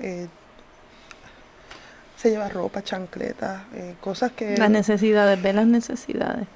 se 2.16 2.30
lleva 2.30 2.49
ropa, 2.49 2.82
chancletas, 2.82 3.62
cosas 4.01 4.32
que... 4.32 4.57
Las 4.57 4.70
necesidades, 4.70 5.41
ve 5.41 5.53
las 5.53 5.66
necesidades. 5.66 6.47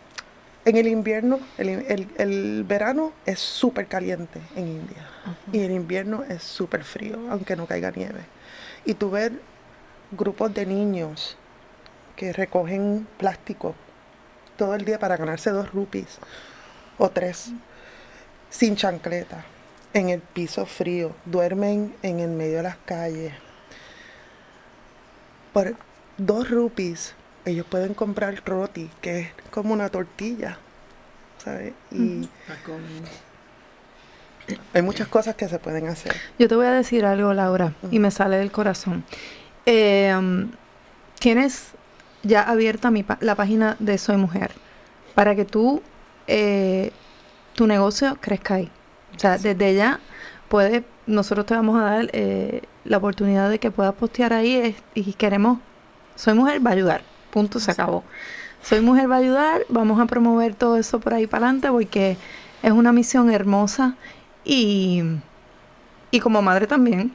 En 0.65 0.77
el 0.77 0.89
invierno, 0.89 1.39
el, 1.59 1.69
el- 1.69 2.09
el 2.19 2.65
verano 2.65 3.13
es 3.27 3.39
súper 3.41 3.87
caliente 3.87 4.41
en 4.57 4.69
India 4.69 5.07
y 5.53 5.61
el 5.61 5.71
invierno 5.71 6.23
es 6.29 6.43
súper 6.43 6.85
frío, 6.85 7.19
aunque 7.31 7.57
no 7.57 7.67
caiga 7.67 7.91
nieve. 7.91 8.21
Y 8.85 8.95
tú 8.95 9.11
ver 9.11 9.33
grupos 10.13 10.53
de 10.55 10.67
niños 10.67 11.37
que 12.17 12.33
recogen 12.33 13.07
plástico 13.19 13.75
todo 14.61 14.75
el 14.75 14.85
día 14.85 14.99
para 14.99 15.17
ganarse 15.17 15.49
dos 15.53 15.73
rupees 15.73 16.19
o 16.99 17.09
tres, 17.09 17.51
sin 18.51 18.77
chancleta, 18.77 19.43
en 19.95 20.11
el 20.11 20.21
piso 20.21 20.67
frío, 20.67 21.17
duermen 21.25 21.97
en 22.03 22.21
el 22.21 22.29
medio 22.29 22.59
de 22.59 22.65
las 22.65 22.77
calles. 22.85 23.33
Por 25.55 25.77
dos 26.19 26.51
rupees 26.51 27.15
ellos 27.47 27.65
pueden 27.65 27.95
comprar 27.95 28.43
roti, 28.45 28.91
que 29.01 29.21
es 29.21 29.29
como 29.51 29.73
una 29.73 29.89
tortilla, 29.89 30.59
¿sabes? 31.43 31.73
Y 31.91 32.29
hay 34.75 34.83
muchas 34.83 35.09
cosas 35.09 35.37
que 35.37 35.49
se 35.49 35.59
pueden 35.59 35.87
hacer. 35.87 36.15
Yo 36.39 36.49
te 36.49 36.55
voy 36.55 36.67
a 36.67 36.73
decir 36.73 37.07
algo, 37.07 37.33
Laura, 37.33 37.73
y 37.91 37.99
me 37.99 38.11
sale 38.11 38.37
del 38.37 38.53
corazón. 38.53 39.05
Eh, 39.65 40.15
um, 40.15 40.51
tienes 41.19 41.69
ya 42.23 42.43
abierta 42.43 42.91
mi 42.91 43.03
pa- 43.03 43.19
la 43.21 43.35
página 43.35 43.77
de 43.79 43.99
Soy 43.99 44.17
Mujer 44.17 44.53
para 45.15 45.35
que 45.35 45.45
tú, 45.45 45.83
eh, 46.27 46.93
tu 47.55 47.67
negocio 47.67 48.17
crezca 48.21 48.55
ahí. 48.55 48.71
O 49.17 49.19
sea, 49.19 49.39
desde 49.39 49.75
ya 49.75 50.01
puedes, 50.49 50.83
nosotros 51.07 51.47
te 51.47 51.55
vamos 51.55 51.81
a 51.81 51.85
dar 51.85 52.11
eh, 52.13 52.63
la 52.85 52.99
oportunidad 52.99 53.51
de 53.51 53.59
que 53.59 53.71
puedas 53.71 53.95
postear 53.95 54.33
ahí 54.33 54.55
es- 54.55 54.77
y 54.95 55.13
queremos, 55.15 55.59
Soy 56.17 56.35
Mujer 56.35 56.65
va 56.65 56.71
a 56.71 56.75
ayudar, 56.75 57.03
punto, 57.31 57.59
se 57.61 57.71
acabó. 57.71 58.05
Soy 58.63 58.81
Mujer 58.83 59.11
va 59.11 59.17
a 59.17 59.19
ayudar, 59.19 59.63
vamos 59.69 60.01
a 60.01 60.07
promover 60.07 60.55
todo 60.55 60.77
eso 60.77 61.01
por 61.01 61.15
ahí 61.15 61.27
para 61.27 61.47
adelante 61.47 61.69
porque 61.71 62.17
es 62.63 62.73
una 62.73 62.93
misión 62.93 63.31
hermosa 63.31 63.95
y, 64.45 65.03
y 66.11 66.21
como 66.21 66.43
madre 66.43 66.67
también, 66.67 67.13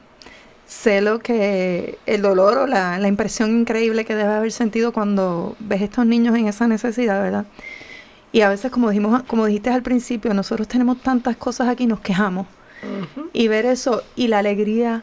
sé 0.66 1.00
lo 1.00 1.20
que 1.20 1.98
el 2.06 2.22
dolor 2.22 2.58
o 2.58 2.66
la, 2.66 2.98
la 2.98 3.08
impresión 3.08 3.60
increíble 3.60 4.04
que 4.04 4.14
debe 4.14 4.34
haber 4.34 4.52
sentido 4.52 4.92
cuando 4.92 5.56
ves 5.60 5.82
estos 5.82 6.06
niños 6.06 6.36
en 6.36 6.48
esa 6.48 6.66
necesidad, 6.66 7.22
¿verdad? 7.22 7.46
Y 8.32 8.42
a 8.42 8.48
veces, 8.48 8.70
como 8.70 8.90
dijimos, 8.90 9.22
como 9.22 9.46
dijiste 9.46 9.70
al 9.70 9.82
principio, 9.82 10.34
nosotros 10.34 10.68
tenemos 10.68 11.00
tantas 11.00 11.36
cosas 11.36 11.68
aquí, 11.68 11.86
nos 11.86 12.00
quejamos. 12.00 12.46
Y 13.32 13.48
ver 13.48 13.64
eso 13.64 14.02
y 14.14 14.28
la 14.28 14.38
alegría 14.40 15.02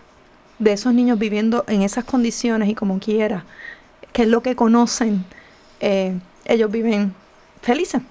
de 0.60 0.74
esos 0.74 0.94
niños 0.94 1.18
viviendo 1.18 1.66
en 1.68 1.82
esas 1.82 2.06
condiciones 2.06 2.70
y 2.70 2.76
como 2.76 3.00
quiera, 3.00 3.44
que 4.14 4.22
es 4.22 4.28
lo 4.28 4.44
que 4.44 4.56
conocen, 4.56 5.26
eh, 5.80 6.18
ellos 6.46 6.72
viven 6.72 7.14
felices. 7.62 8.02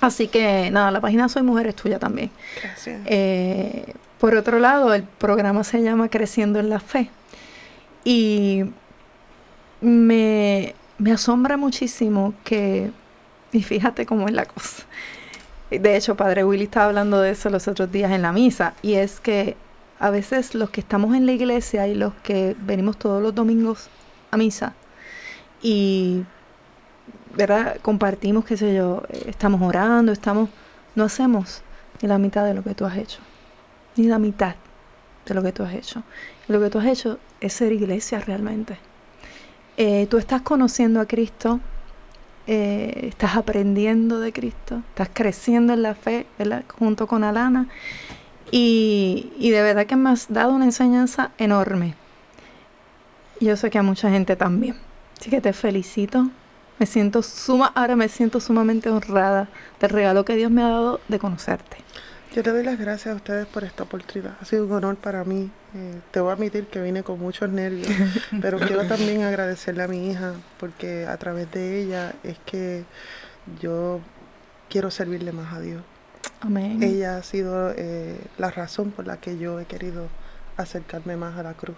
Así 0.00 0.28
que 0.28 0.70
nada, 0.70 0.90
la 0.90 1.00
página 1.00 1.28
Soy 1.28 1.42
Mujer 1.42 1.66
es 1.66 1.76
tuya 1.76 1.98
también. 1.98 2.30
Gracias. 2.62 3.02
Eh, 3.04 3.94
por 4.24 4.36
otro 4.36 4.58
lado, 4.58 4.94
el 4.94 5.02
programa 5.02 5.64
se 5.64 5.82
llama 5.82 6.08
Creciendo 6.08 6.58
en 6.58 6.70
la 6.70 6.80
Fe. 6.80 7.10
Y 8.04 8.64
me, 9.82 10.74
asombra 11.12 11.58
muchísimo 11.58 12.32
que, 12.42 12.90
y 13.52 13.62
fíjate 13.62 14.06
cómo 14.06 14.26
es 14.26 14.32
la 14.32 14.46
cosa. 14.46 14.84
De 15.70 15.94
hecho, 15.94 16.16
Padre 16.16 16.42
Willy 16.42 16.64
estaba 16.64 16.86
hablando 16.86 17.20
de 17.20 17.32
eso 17.32 17.50
los 17.50 17.68
otros 17.68 17.92
días 17.92 18.12
en 18.12 18.22
la 18.22 18.32
misa, 18.32 18.72
y 18.80 18.94
es 18.94 19.20
que 19.20 19.58
a 19.98 20.08
veces 20.08 20.54
los 20.54 20.70
que 20.70 20.80
estamos 20.80 21.14
en 21.14 21.26
la 21.26 21.32
iglesia 21.32 21.86
y 21.86 21.94
los 21.94 22.14
que 22.22 22.56
venimos 22.60 22.96
todos 22.98 23.22
los 23.22 23.34
domingos 23.34 23.90
a 24.30 24.38
misa 24.38 24.72
y, 25.62 26.24
¿verdad? 27.36 27.76
Compartimos, 27.82 28.46
qué 28.46 28.56
sé 28.56 28.74
yo, 28.74 29.02
eh, 29.10 29.24
estamos 29.26 29.60
orando, 29.60 30.12
estamos, 30.12 30.48
no 30.94 31.04
hacemos 31.04 31.60
ni 32.00 32.08
la 32.08 32.16
mitad 32.16 32.46
de 32.46 32.54
lo 32.54 32.62
que 32.62 32.74
tú 32.74 32.86
has 32.86 32.96
hecho, 32.96 33.20
ni 33.96 34.06
la 34.06 34.18
mitad 34.18 34.54
de 35.26 35.34
lo 35.34 35.42
que 35.42 35.52
tú 35.52 35.62
has 35.62 35.74
hecho. 35.74 36.02
Lo 36.48 36.60
que 36.60 36.70
tú 36.70 36.78
has 36.78 36.86
hecho 36.86 37.18
es 37.40 37.52
ser 37.52 37.72
iglesia 37.72 38.20
realmente. 38.20 38.78
Eh, 39.76 40.06
tú 40.10 40.18
estás 40.18 40.42
conociendo 40.42 41.00
a 41.00 41.06
Cristo, 41.06 41.60
eh, 42.46 43.06
estás 43.08 43.36
aprendiendo 43.36 44.20
de 44.20 44.32
Cristo, 44.32 44.82
estás 44.90 45.08
creciendo 45.12 45.72
en 45.72 45.82
la 45.82 45.94
fe, 45.94 46.26
¿verdad? 46.38 46.64
Junto 46.78 47.06
con 47.06 47.24
Alana. 47.24 47.68
Y, 48.50 49.32
y 49.38 49.50
de 49.50 49.62
verdad 49.62 49.86
que 49.86 49.96
me 49.96 50.10
has 50.10 50.32
dado 50.32 50.52
una 50.52 50.66
enseñanza 50.66 51.32
enorme. 51.38 51.94
Yo 53.40 53.56
sé 53.56 53.70
que 53.70 53.78
a 53.78 53.82
mucha 53.82 54.10
gente 54.10 54.36
también. 54.36 54.76
Así 55.18 55.30
que 55.30 55.40
te 55.40 55.52
felicito. 55.52 56.28
Me 56.78 56.86
siento 56.86 57.22
suma, 57.22 57.72
ahora 57.74 57.96
me 57.96 58.08
siento 58.08 58.40
sumamente 58.40 58.90
honrada 58.90 59.48
del 59.80 59.90
regalo 59.90 60.24
que 60.24 60.36
Dios 60.36 60.50
me 60.50 60.62
ha 60.62 60.68
dado 60.68 61.00
de 61.08 61.18
conocerte. 61.18 61.83
Yo 62.34 62.42
te 62.42 62.50
doy 62.50 62.64
las 62.64 62.80
gracias 62.80 63.12
a 63.12 63.16
ustedes 63.16 63.46
por 63.46 63.62
esta 63.62 63.84
oportunidad. 63.84 64.34
Ha 64.40 64.44
sido 64.44 64.66
un 64.66 64.72
honor 64.72 64.96
para 64.96 65.22
mí. 65.22 65.52
Eh, 65.72 66.00
te 66.10 66.18
voy 66.18 66.30
a 66.30 66.32
admitir 66.32 66.66
que 66.66 66.82
vine 66.82 67.04
con 67.04 67.20
muchos 67.20 67.48
nervios, 67.48 67.86
pero 68.42 68.58
quiero 68.58 68.88
también 68.88 69.22
agradecerle 69.22 69.84
a 69.84 69.86
mi 69.86 70.10
hija 70.10 70.32
porque 70.58 71.06
a 71.06 71.16
través 71.16 71.48
de 71.52 71.80
ella 71.80 72.12
es 72.24 72.36
que 72.44 72.82
yo 73.60 74.00
quiero 74.68 74.90
servirle 74.90 75.30
más 75.30 75.54
a 75.54 75.60
Dios. 75.60 75.84
Amén. 76.40 76.82
Ella 76.82 77.18
ha 77.18 77.22
sido 77.22 77.72
eh, 77.76 78.18
la 78.36 78.50
razón 78.50 78.90
por 78.90 79.06
la 79.06 79.18
que 79.18 79.38
yo 79.38 79.60
he 79.60 79.66
querido 79.66 80.08
acercarme 80.56 81.16
más 81.16 81.38
a 81.38 81.44
la 81.44 81.54
cruz. 81.54 81.76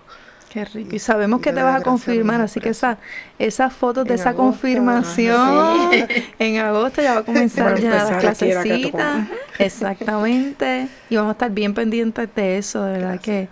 Qué 0.52 0.64
rico. 0.64 0.94
Y- 0.94 0.98
sabemos 0.98 1.40
que 1.40 1.52
te 1.52 1.62
vas 1.62 1.80
a 1.80 1.82
confirmar, 1.84 2.40
así 2.40 2.60
que 2.60 2.70
esa, 2.70 2.98
esas 3.38 3.72
fotos 3.72 4.04
de 4.04 4.14
En 4.14 4.20
esa 4.20 4.30
agosto, 4.30 4.44
confirmación, 4.62 5.88
en 6.38 6.58
agosto 6.58 7.02
ya 7.02 7.14
va 7.14 7.20
a 7.20 7.24
comenzar 7.24 7.78
ya 7.80 7.90
las 7.90 8.16
clasecitas. 8.20 9.28
Exactamente. 9.58 10.88
Y 11.10 11.16
vamos 11.16 11.30
a 11.30 11.32
estar 11.32 11.50
bien 11.50 11.74
pendientes 11.74 12.28
de 12.34 12.58
eso, 12.58 12.82
de 12.84 12.92
verdad 12.98 13.20
que. 13.20 13.48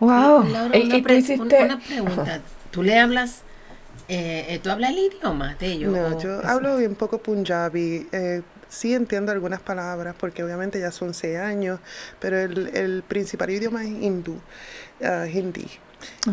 ¡Wow! 0.00 0.44
Laura, 0.44 0.66
una, 0.66 0.76
y 0.76 0.88
tú 0.88 1.02
pre- 1.02 1.18
hiciste- 1.18 1.62
una- 1.62 1.74
una 1.76 1.78
pregunta. 1.78 2.40
¿Tú 2.72 2.82
le 2.82 2.98
hablas, 2.98 3.42
eh, 4.08 4.46
eh, 4.48 4.60
tú 4.62 4.70
hablas 4.70 4.90
el 4.90 4.98
idioma 4.98 5.54
de 5.54 5.66
ellos? 5.66 5.92
No, 5.92 6.18
yo 6.20 6.40
hablo 6.44 6.76
bien 6.78 6.94
poco 6.96 7.18
punjabi. 7.18 8.08
Eh, 8.10 8.42
sí 8.72 8.94
entiendo 8.94 9.32
algunas 9.32 9.60
palabras 9.60 10.14
porque 10.18 10.42
obviamente 10.42 10.80
ya 10.80 10.90
son 10.90 11.12
seis 11.12 11.38
años, 11.38 11.78
pero 12.18 12.38
el, 12.38 12.68
el 12.74 13.02
principal 13.02 13.50
idioma 13.50 13.84
es 13.84 13.90
hindú, 13.90 14.40
ah, 15.04 15.26
hindi. 15.28 15.68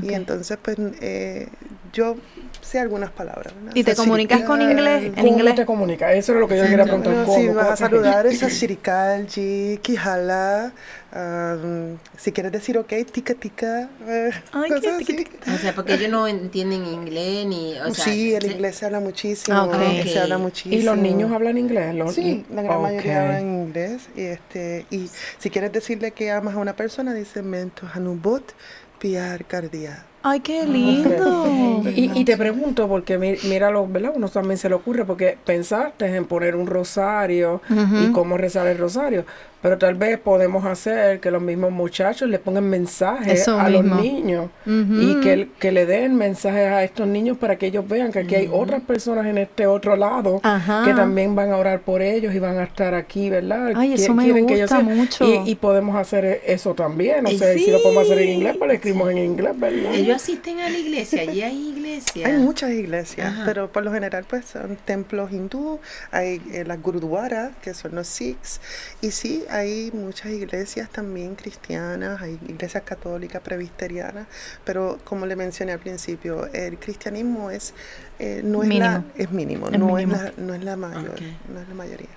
Y 0.02 0.14
entonces, 0.14 0.58
pues, 0.62 0.78
eh, 1.00 1.48
yo 1.94 2.16
sé 2.62 2.80
algunas 2.80 3.12
palabras. 3.12 3.54
¿verdad? 3.56 3.72
¿Y 3.76 3.84
te 3.84 3.96
comunicas 3.96 4.42
con 4.44 4.62
inglés? 4.62 5.04
En 5.06 5.14
¿Cómo 5.16 5.28
inglés. 5.28 5.56
te 5.56 5.66
comunicas? 5.66 6.14
Eso 6.14 6.34
es 6.34 6.40
lo 6.40 6.48
que 6.48 6.58
yo 6.58 6.64
quería 6.64 6.84
preguntar. 6.84 7.26
¿Cómo? 7.26 7.38
si 7.38 7.48
vas 7.50 7.68
a 7.70 7.76
saludar 7.76 8.26
es 8.28 8.40
Shirikal, 8.42 9.28
Ji, 9.28 9.80
Kihala. 9.82 10.72
um, 11.16 11.98
si 12.18 12.32
quieres 12.32 12.52
decir 12.52 12.78
ok, 12.78 12.94
tica 13.12 13.34
tica. 13.34 13.90
eh, 14.08 14.32
Ay, 14.52 14.70
cosas 14.70 14.98
qué 15.00 15.14
tica, 15.14 15.32
así. 15.42 15.52
O 15.56 15.58
sea, 15.58 15.74
porque 15.76 15.96
ellos 15.96 16.10
no 16.10 16.28
entienden 16.28 16.86
inglés 16.86 17.46
ni... 17.48 17.80
O 17.80 17.94
sea, 17.94 18.06
sí, 18.06 18.34
el 18.36 18.42
se- 18.44 18.52
inglés 18.52 18.76
se 18.76 18.86
habla 18.86 19.00
muchísimo. 19.00 19.58
Ah, 19.58 19.66
ok. 19.66 20.04
Se 20.06 20.20
habla 20.20 20.38
muchísimo. 20.38 20.76
¿Y 20.76 20.84
los 20.84 20.98
niños 20.98 21.32
hablan 21.32 21.58
inglés? 21.58 21.96
Los- 21.96 22.14
Sí, 22.16 22.46
la 22.54 22.62
gran 22.62 22.78
Ok. 22.78 22.84
mayoría 22.84 23.22
hablan 23.24 23.44
inglés. 23.64 24.10
Y, 24.16 24.22
este, 24.22 24.86
y 24.90 25.10
si 25.38 25.50
quieres 25.50 25.72
decirle 25.72 26.12
que 26.12 26.32
amas 26.32 26.56
a 26.56 26.58
una 26.58 26.76
persona, 26.76 27.14
dice 27.14 27.42
Mento 27.42 27.88
Hanubot 27.94 28.54
Piar 29.00 29.46
Cardia. 29.46 30.06
¡Ay, 30.22 30.42
qué 30.42 30.66
lindo! 30.66 31.82
Y, 31.96 32.12
y 32.14 32.26
te 32.26 32.36
pregunto, 32.36 32.90
porque 32.90 33.18
míralo, 33.18 33.88
¿verdad? 33.88 34.12
Uno 34.16 34.28
también 34.28 34.58
se 34.58 34.68
le 34.68 34.76
ocurre, 34.76 35.06
porque 35.06 35.38
pensaste 35.46 36.14
en 36.14 36.26
poner 36.26 36.56
un 36.58 36.68
rosario 36.68 37.62
y 37.70 38.12
cómo 38.12 38.38
rezar 38.38 38.68
el 38.68 38.78
rosario, 38.78 39.26
pero 39.62 39.78
tal 39.78 39.96
vez 39.96 40.18
podemos 40.20 40.66
hacer 40.66 41.20
que 41.20 41.32
los 41.32 41.42
mismos 41.42 41.72
muchachos 41.72 42.30
le 42.30 42.40
pongan 42.40 42.70
mensajes 42.70 43.42
Eso 43.42 43.60
a 43.60 43.64
mismo. 43.70 43.96
los 43.96 44.04
niños 44.04 44.50
y 44.66 45.20
que, 45.22 45.50
que 45.60 45.72
le 45.72 45.86
den 45.86 46.16
mensajes 46.16 46.68
a 46.68 46.84
estos 46.84 47.08
niños 47.08 47.38
para 47.38 47.58
que 47.58 47.68
ellos 47.68 47.88
vean 47.88 48.12
que 48.12 48.20
aquí 48.20 48.36
hay 48.36 48.50
otras 48.52 48.82
personas 48.82 49.26
en 49.26 49.38
este 49.38 49.68
otro 49.68 49.96
lado 49.96 50.40
Ajá. 50.44 50.84
que 50.86 50.94
también 50.94 51.36
van 51.36 51.52
a 51.52 51.58
orar 51.58 51.82
por 51.82 52.02
ellos 52.02 52.34
y 52.34 52.40
van 52.40 52.58
a 52.58 52.64
estar 52.64 52.94
aquí, 52.94 53.30
¿verdad? 53.30 53.74
Ay, 53.76 53.94
eso 53.94 54.14
me 54.14 54.24
quieren 54.24 54.46
que 54.48 54.56
ellos 54.56 54.70
gusta 54.70 54.84
mucho. 54.84 55.26
Y, 55.26 55.52
y 55.52 55.56
podemos 55.56 55.96
hacer 55.96 56.26
e- 56.26 56.42
eso 56.46 56.74
también, 56.74 57.26
o 57.26 57.30
sea, 57.32 57.54
y 57.54 57.60
si 57.60 57.72
lo 57.72 57.82
podemos 57.82 58.04
hacer 58.04 58.20
en 58.20 58.26
sí, 58.28 58.32
inglés, 58.34 58.56
pues 58.58 58.68
le 58.70 58.76
escribimos 58.76 59.12
en 59.12 59.18
inglés, 59.18 59.60
¿verdad? 59.60 59.94
Ellos 59.94 60.16
asisten 60.16 60.60
a 60.60 60.70
la 60.70 60.78
iglesia, 60.78 61.22
allí 61.22 61.42
hay 61.42 61.70
iglesia. 61.70 62.28
Hay 62.28 62.38
muchas 62.38 62.72
iglesias, 62.72 63.28
Ajá. 63.28 63.44
pero 63.46 63.72
por 63.72 63.84
lo 63.84 63.92
general 63.92 64.26
pues 64.30 64.46
son 64.46 64.78
templos 64.86 65.32
hindú, 65.32 65.80
hay 66.12 66.42
eh, 66.54 66.64
las 66.66 66.82
gurudwaras, 66.82 67.52
que 67.62 67.74
son 67.74 67.96
los 67.96 68.08
sikhs, 68.08 68.62
y 69.02 69.12
sí, 69.12 69.44
hay 69.52 69.92
muchas 69.94 70.32
iglesias 70.32 70.90
también 70.90 71.36
cristianas, 71.36 72.22
hay 72.22 72.40
iglesias 72.48 72.84
católicas, 72.84 73.42
presbiterianas, 73.42 74.28
pero 74.64 74.98
como 75.04 75.26
le 75.26 75.36
mencioné 75.36 75.72
al 75.74 75.80
principio, 75.80 76.48
el 76.54 76.78
cristianismo 76.78 77.52
es, 77.52 77.74
eh, 78.20 78.42
no 78.44 78.64
es, 78.64 78.70
la, 78.70 79.00
Mínimo. 79.00 79.12
es 79.18 79.32
mínimo, 79.32 79.68
Es 79.68 79.80
no, 79.80 79.88
mínimo. 79.88 80.16
Es 80.16 80.22
la, 80.22 80.34
no 80.38 80.54
es 80.54 80.64
la 80.64 80.76
mayor, 80.76 81.16
no 81.54 81.60
es 81.60 81.68
la 81.68 81.76
mayoría. 81.76 82.10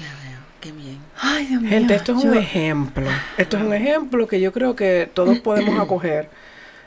Ya 0.00 0.28
veo, 0.28 0.38
qué 0.60 0.72
bien. 0.72 0.98
Ay, 1.20 1.46
Dios 1.46 1.60
mío. 1.60 1.70
Gente, 1.70 1.94
esto 1.94 2.18
es 2.18 2.24
un 2.24 2.34
ejemplo. 2.36 3.06
Esto 3.38 3.56
es 3.58 3.62
un 3.62 3.74
ejemplo 3.74 4.26
que 4.26 4.40
yo 4.40 4.52
creo 4.52 4.74
que 4.74 5.08
todos 5.12 5.38
podemos 5.40 5.78
acoger. 5.80 6.28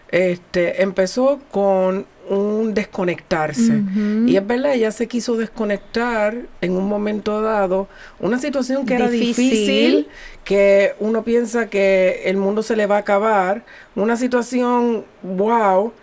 Este, 0.10 0.82
empezó 0.84 1.40
con 1.52 2.06
un 2.30 2.74
desconectarse. 2.74 3.82
Y 4.26 4.36
es 4.36 4.46
verdad, 4.46 4.74
ella 4.74 4.92
se 4.92 5.08
quiso 5.08 5.36
desconectar 5.38 6.36
en 6.62 6.74
un 6.74 6.88
momento 6.88 7.42
dado. 7.42 7.88
Una 8.20 8.38
situación 8.40 8.86
que 8.86 8.96
era 8.96 9.10
Difícil. 9.10 9.50
difícil, 9.50 10.08
que 10.44 10.94
uno 11.00 11.24
piensa 11.24 11.70
que 11.70 12.24
el 12.26 12.38
mundo 12.38 12.64
se 12.64 12.76
le 12.76 12.86
va 12.86 12.98
a 12.98 13.00
acabar. 13.00 13.64
Una 13.96 14.18
situación, 14.18 15.06
wow, 15.24 15.94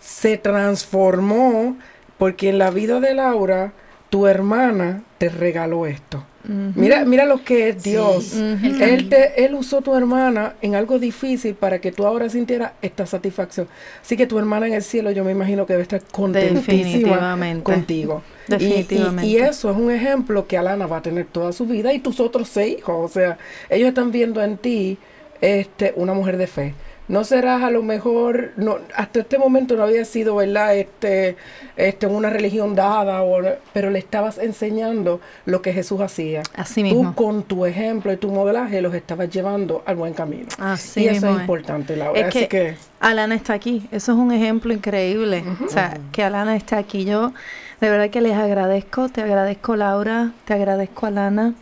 se 0.00 0.38
transformó 0.38 1.76
porque 2.18 2.48
en 2.48 2.58
la 2.58 2.70
vida 2.70 3.00
de 3.00 3.14
Laura, 3.14 3.72
tu 4.10 4.26
hermana 4.26 5.02
te 5.18 5.28
regaló 5.28 5.86
esto. 5.86 6.24
Mira, 6.48 7.04
mira 7.04 7.26
lo 7.26 7.44
que 7.44 7.68
es 7.68 7.82
Dios. 7.82 8.34
Él, 8.34 9.08
te, 9.10 9.44
él 9.44 9.54
usó 9.54 9.82
tu 9.82 9.94
hermana 9.94 10.54
en 10.62 10.74
algo 10.74 10.98
difícil 10.98 11.54
para 11.54 11.78
que 11.78 11.92
tú 11.92 12.06
ahora 12.06 12.28
sintieras 12.30 12.72
esta 12.80 13.04
satisfacción. 13.04 13.68
Así 14.00 14.16
que 14.16 14.26
tu 14.26 14.38
hermana 14.38 14.66
en 14.66 14.72
el 14.72 14.82
cielo, 14.82 15.10
yo 15.10 15.24
me 15.24 15.32
imagino 15.32 15.66
que 15.66 15.74
debe 15.74 15.82
estar 15.82 16.00
contentísima 16.10 16.60
Definitivamente. 16.60 17.62
contigo. 17.64 18.22
Y- 18.48 18.54
y- 18.54 18.58
Definitivamente. 18.58 19.26
Y, 19.30 19.36
eso 19.36 19.70
es 19.70 19.76
un 19.76 19.90
ejemplo 19.90 20.46
que 20.46 20.56
Alana 20.56 20.86
va 20.86 20.96
a 20.98 21.02
tener 21.02 21.26
toda 21.26 21.52
su 21.52 21.66
vida 21.66 21.92
y 21.92 21.98
tus 21.98 22.18
otros 22.18 22.48
seis 22.48 22.78
hijos. 22.78 22.96
O 22.98 23.12
sea, 23.12 23.36
ellos 23.68 23.88
están 23.88 24.10
viendo 24.10 24.42
en 24.42 24.56
ti 24.56 24.96
este, 25.42 25.92
una 25.96 26.14
mujer 26.14 26.38
de 26.38 26.46
fe. 26.46 26.74
No 27.08 27.24
serás 27.24 27.62
a 27.62 27.70
lo 27.70 27.82
mejor, 27.82 28.52
no, 28.56 28.78
hasta 28.94 29.20
este 29.20 29.38
momento 29.38 29.76
no 29.76 29.82
había 29.82 30.04
sido, 30.04 30.36
¿verdad? 30.36 30.76
Este, 30.76 31.36
este, 31.76 32.06
una 32.06 32.28
religión 32.28 32.74
dada, 32.74 33.22
o, 33.22 33.40
pero 33.72 33.90
le 33.90 33.98
estabas 33.98 34.36
enseñando 34.36 35.20
lo 35.46 35.62
que 35.62 35.72
Jesús 35.72 36.00
hacía. 36.02 36.42
Así 36.54 36.82
mismo. 36.82 37.10
Tú 37.10 37.14
con 37.14 37.42
tu 37.44 37.64
ejemplo 37.64 38.12
y 38.12 38.18
tu 38.18 38.30
modelaje 38.30 38.82
los 38.82 38.94
estabas 38.94 39.30
llevando 39.30 39.82
al 39.86 39.96
buen 39.96 40.12
camino. 40.12 40.48
Así 40.58 41.00
y 41.00 41.08
eso 41.08 41.14
mismo 41.14 41.30
es 41.30 41.36
es. 41.36 41.40
importante, 41.40 41.96
Laura. 41.96 42.20
Es 42.20 42.26
Así 42.26 42.38
que, 42.40 42.48
que, 42.48 42.74
Alana 43.00 43.34
está 43.34 43.54
aquí. 43.54 43.88
Eso 43.90 44.12
es 44.12 44.18
un 44.18 44.30
ejemplo 44.32 44.72
increíble. 44.74 45.44
O 45.64 45.68
sea, 45.68 45.98
que 46.12 46.22
Alana 46.22 46.56
está 46.56 46.76
aquí. 46.76 47.04
Yo 47.06 47.32
de 47.80 47.90
verdad 47.90 48.10
que 48.10 48.20
les 48.20 48.36
agradezco. 48.36 49.08
Te 49.08 49.22
agradezco, 49.22 49.76
Laura. 49.76 50.32
Te 50.44 50.54
agradezco, 50.54 51.06
Alana, 51.06 51.54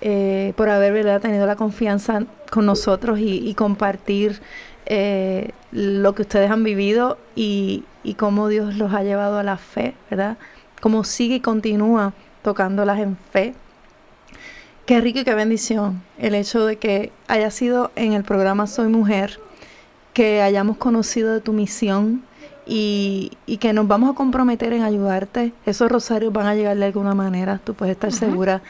eh, 0.00 0.52
por 0.56 0.68
haber 0.68 0.92
¿verdad? 0.92 1.20
tenido 1.20 1.46
la 1.46 1.56
confianza 1.56 2.22
con 2.50 2.66
nosotros 2.66 3.18
y, 3.18 3.48
y 3.48 3.54
compartir 3.54 4.40
eh, 4.86 5.50
lo 5.72 6.14
que 6.14 6.22
ustedes 6.22 6.50
han 6.50 6.62
vivido 6.64 7.18
y, 7.34 7.84
y 8.02 8.14
cómo 8.14 8.48
Dios 8.48 8.76
los 8.76 8.92
ha 8.92 9.02
llevado 9.02 9.38
a 9.38 9.42
la 9.42 9.56
fe, 9.56 9.94
¿verdad? 10.10 10.36
Cómo 10.80 11.04
sigue 11.04 11.36
y 11.36 11.40
continúa 11.40 12.12
tocándolas 12.42 12.98
en 13.00 13.16
fe. 13.32 13.54
Qué 14.86 15.00
rico 15.00 15.20
y 15.20 15.24
qué 15.24 15.34
bendición 15.34 16.02
el 16.18 16.34
hecho 16.34 16.66
de 16.66 16.76
que 16.76 17.10
haya 17.26 17.50
sido 17.50 17.90
en 17.96 18.12
el 18.12 18.22
programa 18.22 18.66
Soy 18.66 18.88
Mujer, 18.88 19.40
que 20.12 20.42
hayamos 20.42 20.76
conocido 20.76 21.32
de 21.32 21.40
tu 21.40 21.54
misión 21.54 22.22
y, 22.66 23.32
y 23.46 23.56
que 23.56 23.72
nos 23.72 23.88
vamos 23.88 24.10
a 24.10 24.14
comprometer 24.14 24.74
en 24.74 24.82
ayudarte. 24.82 25.54
Esos 25.64 25.90
rosarios 25.90 26.34
van 26.34 26.46
a 26.46 26.54
llegar 26.54 26.76
de 26.76 26.84
alguna 26.84 27.14
manera, 27.14 27.60
tú 27.64 27.72
puedes 27.72 27.94
estar 27.94 28.12
segura. 28.12 28.60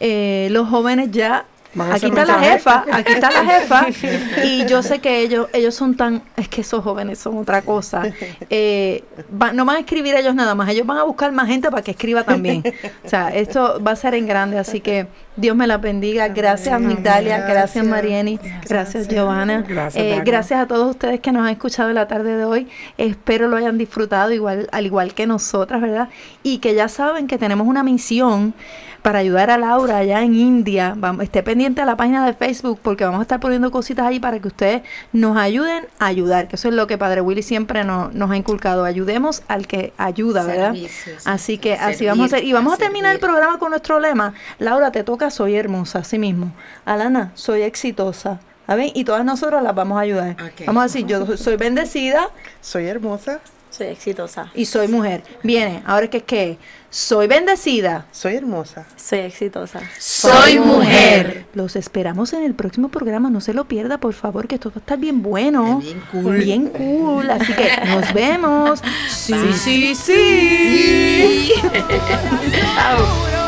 Eh, 0.00 0.48
los 0.52 0.68
jóvenes 0.68 1.10
ya 1.10 1.44
Aquí 1.92 2.06
está 2.06 2.24
la 2.24 2.38
jefa, 2.40 2.84
aquí 2.90 3.12
está 3.12 3.30
la 3.30 3.44
jefa. 3.44 3.86
Y 4.44 4.66
yo 4.66 4.82
sé 4.82 5.00
que 5.00 5.20
ellos, 5.20 5.48
ellos 5.52 5.74
son 5.74 5.96
tan, 5.96 6.22
es 6.36 6.48
que 6.48 6.62
esos 6.62 6.82
jóvenes 6.82 7.18
son 7.18 7.36
otra 7.38 7.62
cosa. 7.62 8.02
Eh, 8.50 9.04
va- 9.40 9.52
no 9.52 9.64
van 9.64 9.76
a 9.76 9.78
escribir 9.80 10.14
ellos 10.14 10.34
nada 10.34 10.54
más, 10.54 10.68
ellos 10.70 10.86
van 10.86 10.98
a 10.98 11.02
buscar 11.02 11.30
más 11.32 11.46
gente 11.46 11.70
para 11.70 11.82
que 11.82 11.90
escriba 11.92 12.24
también. 12.24 12.62
O 13.04 13.08
sea, 13.08 13.28
esto 13.28 13.80
va 13.86 13.92
a 13.92 13.96
ser 13.96 14.14
en 14.14 14.26
grande, 14.26 14.58
así 14.58 14.80
que 14.80 15.06
Dios 15.36 15.54
me 15.54 15.66
la 15.66 15.76
bendiga. 15.78 16.28
Gracias, 16.28 16.80
Migdalia, 16.80 17.46
gracias. 17.46 17.84
Marieni, 17.84 18.38
gracias, 18.68 19.06
Giovanna. 19.08 19.64
Gracias, 19.68 20.02
Eh, 20.04 20.22
gracias 20.24 20.60
a 20.60 20.66
todos 20.66 20.88
ustedes 20.90 21.20
que 21.20 21.30
nos 21.32 21.42
han 21.44 21.50
escuchado 21.50 21.90
en 21.90 21.94
la 21.96 22.08
tarde 22.08 22.36
de 22.36 22.44
hoy. 22.44 22.68
Espero 22.96 23.46
lo 23.48 23.56
hayan 23.56 23.76
disfrutado 23.78 24.32
igual, 24.32 24.68
al 24.72 24.86
igual 24.86 25.14
que 25.14 25.26
nosotras, 25.26 25.80
¿verdad? 25.80 26.08
Y 26.42 26.58
que 26.58 26.74
ya 26.74 26.88
saben 26.88 27.26
que 27.26 27.38
tenemos 27.38 27.66
una 27.66 27.82
misión 27.82 28.54
para 29.08 29.20
ayudar 29.20 29.50
a 29.50 29.56
Laura 29.56 29.96
allá 29.96 30.22
en 30.22 30.34
India. 30.34 30.92
Vamos, 30.94 31.24
esté 31.24 31.42
pendiente 31.42 31.80
a 31.80 31.86
la 31.86 31.96
página 31.96 32.26
de 32.26 32.34
Facebook 32.34 32.78
porque 32.82 33.04
vamos 33.04 33.20
a 33.20 33.22
estar 33.22 33.40
poniendo 33.40 33.70
cositas 33.70 34.06
ahí 34.06 34.20
para 34.20 34.38
que 34.38 34.48
ustedes 34.48 34.82
nos 35.14 35.38
ayuden 35.38 35.86
a 35.98 36.08
ayudar, 36.08 36.46
que 36.46 36.56
eso 36.56 36.68
es 36.68 36.74
lo 36.74 36.86
que 36.86 36.98
Padre 36.98 37.22
Willy 37.22 37.42
siempre 37.42 37.84
nos, 37.84 38.12
nos 38.12 38.30
ha 38.30 38.36
inculcado. 38.36 38.84
Ayudemos 38.84 39.44
al 39.48 39.66
que 39.66 39.94
ayuda, 39.96 40.44
¿verdad? 40.44 40.74
Servicios. 40.74 41.26
Así 41.26 41.56
que 41.56 41.72
así 41.72 42.04
vamos 42.04 42.24
a 42.24 42.36
hacer. 42.36 42.46
Y 42.46 42.52
vamos 42.52 42.74
a 42.74 42.76
a 42.76 42.78
terminar 42.78 43.14
el 43.14 43.18
programa 43.18 43.58
con 43.58 43.70
nuestro 43.70 43.98
lema. 43.98 44.34
Laura, 44.58 44.92
te 44.92 45.02
toca, 45.04 45.30
soy 45.30 45.56
hermosa, 45.56 46.00
así 46.00 46.18
mismo. 46.18 46.52
Alana, 46.84 47.32
soy 47.32 47.62
exitosa. 47.62 48.40
A 48.66 48.74
ver, 48.74 48.90
y 48.92 49.04
todas 49.04 49.24
nosotras 49.24 49.62
las 49.62 49.74
vamos 49.74 49.96
a 49.96 50.02
ayudar. 50.02 50.36
Vamos 50.66 50.82
a 50.82 50.84
decir, 50.84 51.06
yo 51.06 51.38
soy 51.38 51.56
bendecida 51.56 52.28
Soy 52.60 52.84
hermosa, 52.84 53.40
Soy 53.78 53.86
exitosa. 53.86 54.50
y 54.54 54.64
soy 54.64 54.88
mujer. 54.88 55.22
Viene, 55.44 55.82
ahora 55.86 56.04
es 56.04 56.10
que 56.10 56.16
es 56.18 56.22
que 56.24 56.58
soy 56.90 57.28
bendecida. 57.28 58.06
soy 58.10 58.34
hermosa. 58.34 58.86
Soy 58.96 59.20
exitosa. 59.20 59.80
Soy 59.98 60.58
mujer. 60.58 61.46
Los 61.54 61.76
esperamos 61.76 62.32
en 62.32 62.42
el 62.42 62.54
próximo 62.54 62.88
programa, 62.88 63.30
no 63.30 63.40
se 63.40 63.54
lo 63.54 63.66
pierda, 63.66 63.98
por 63.98 64.14
favor, 64.14 64.48
que 64.48 64.56
esto 64.56 64.70
va 64.70 64.76
a 64.76 64.78
estar 64.80 64.98
bien 64.98 65.22
bueno. 65.22 65.78
Bien 65.78 66.02
cool. 66.10 66.38
Bien 66.38 66.66
cool. 66.70 67.30
Así 67.30 67.52
que 67.52 67.70
nos 67.86 68.12
vemos. 68.12 68.82
Sí, 69.08 69.34
sí, 69.52 69.94
sí. 69.94 69.94
Sí. 69.94 71.52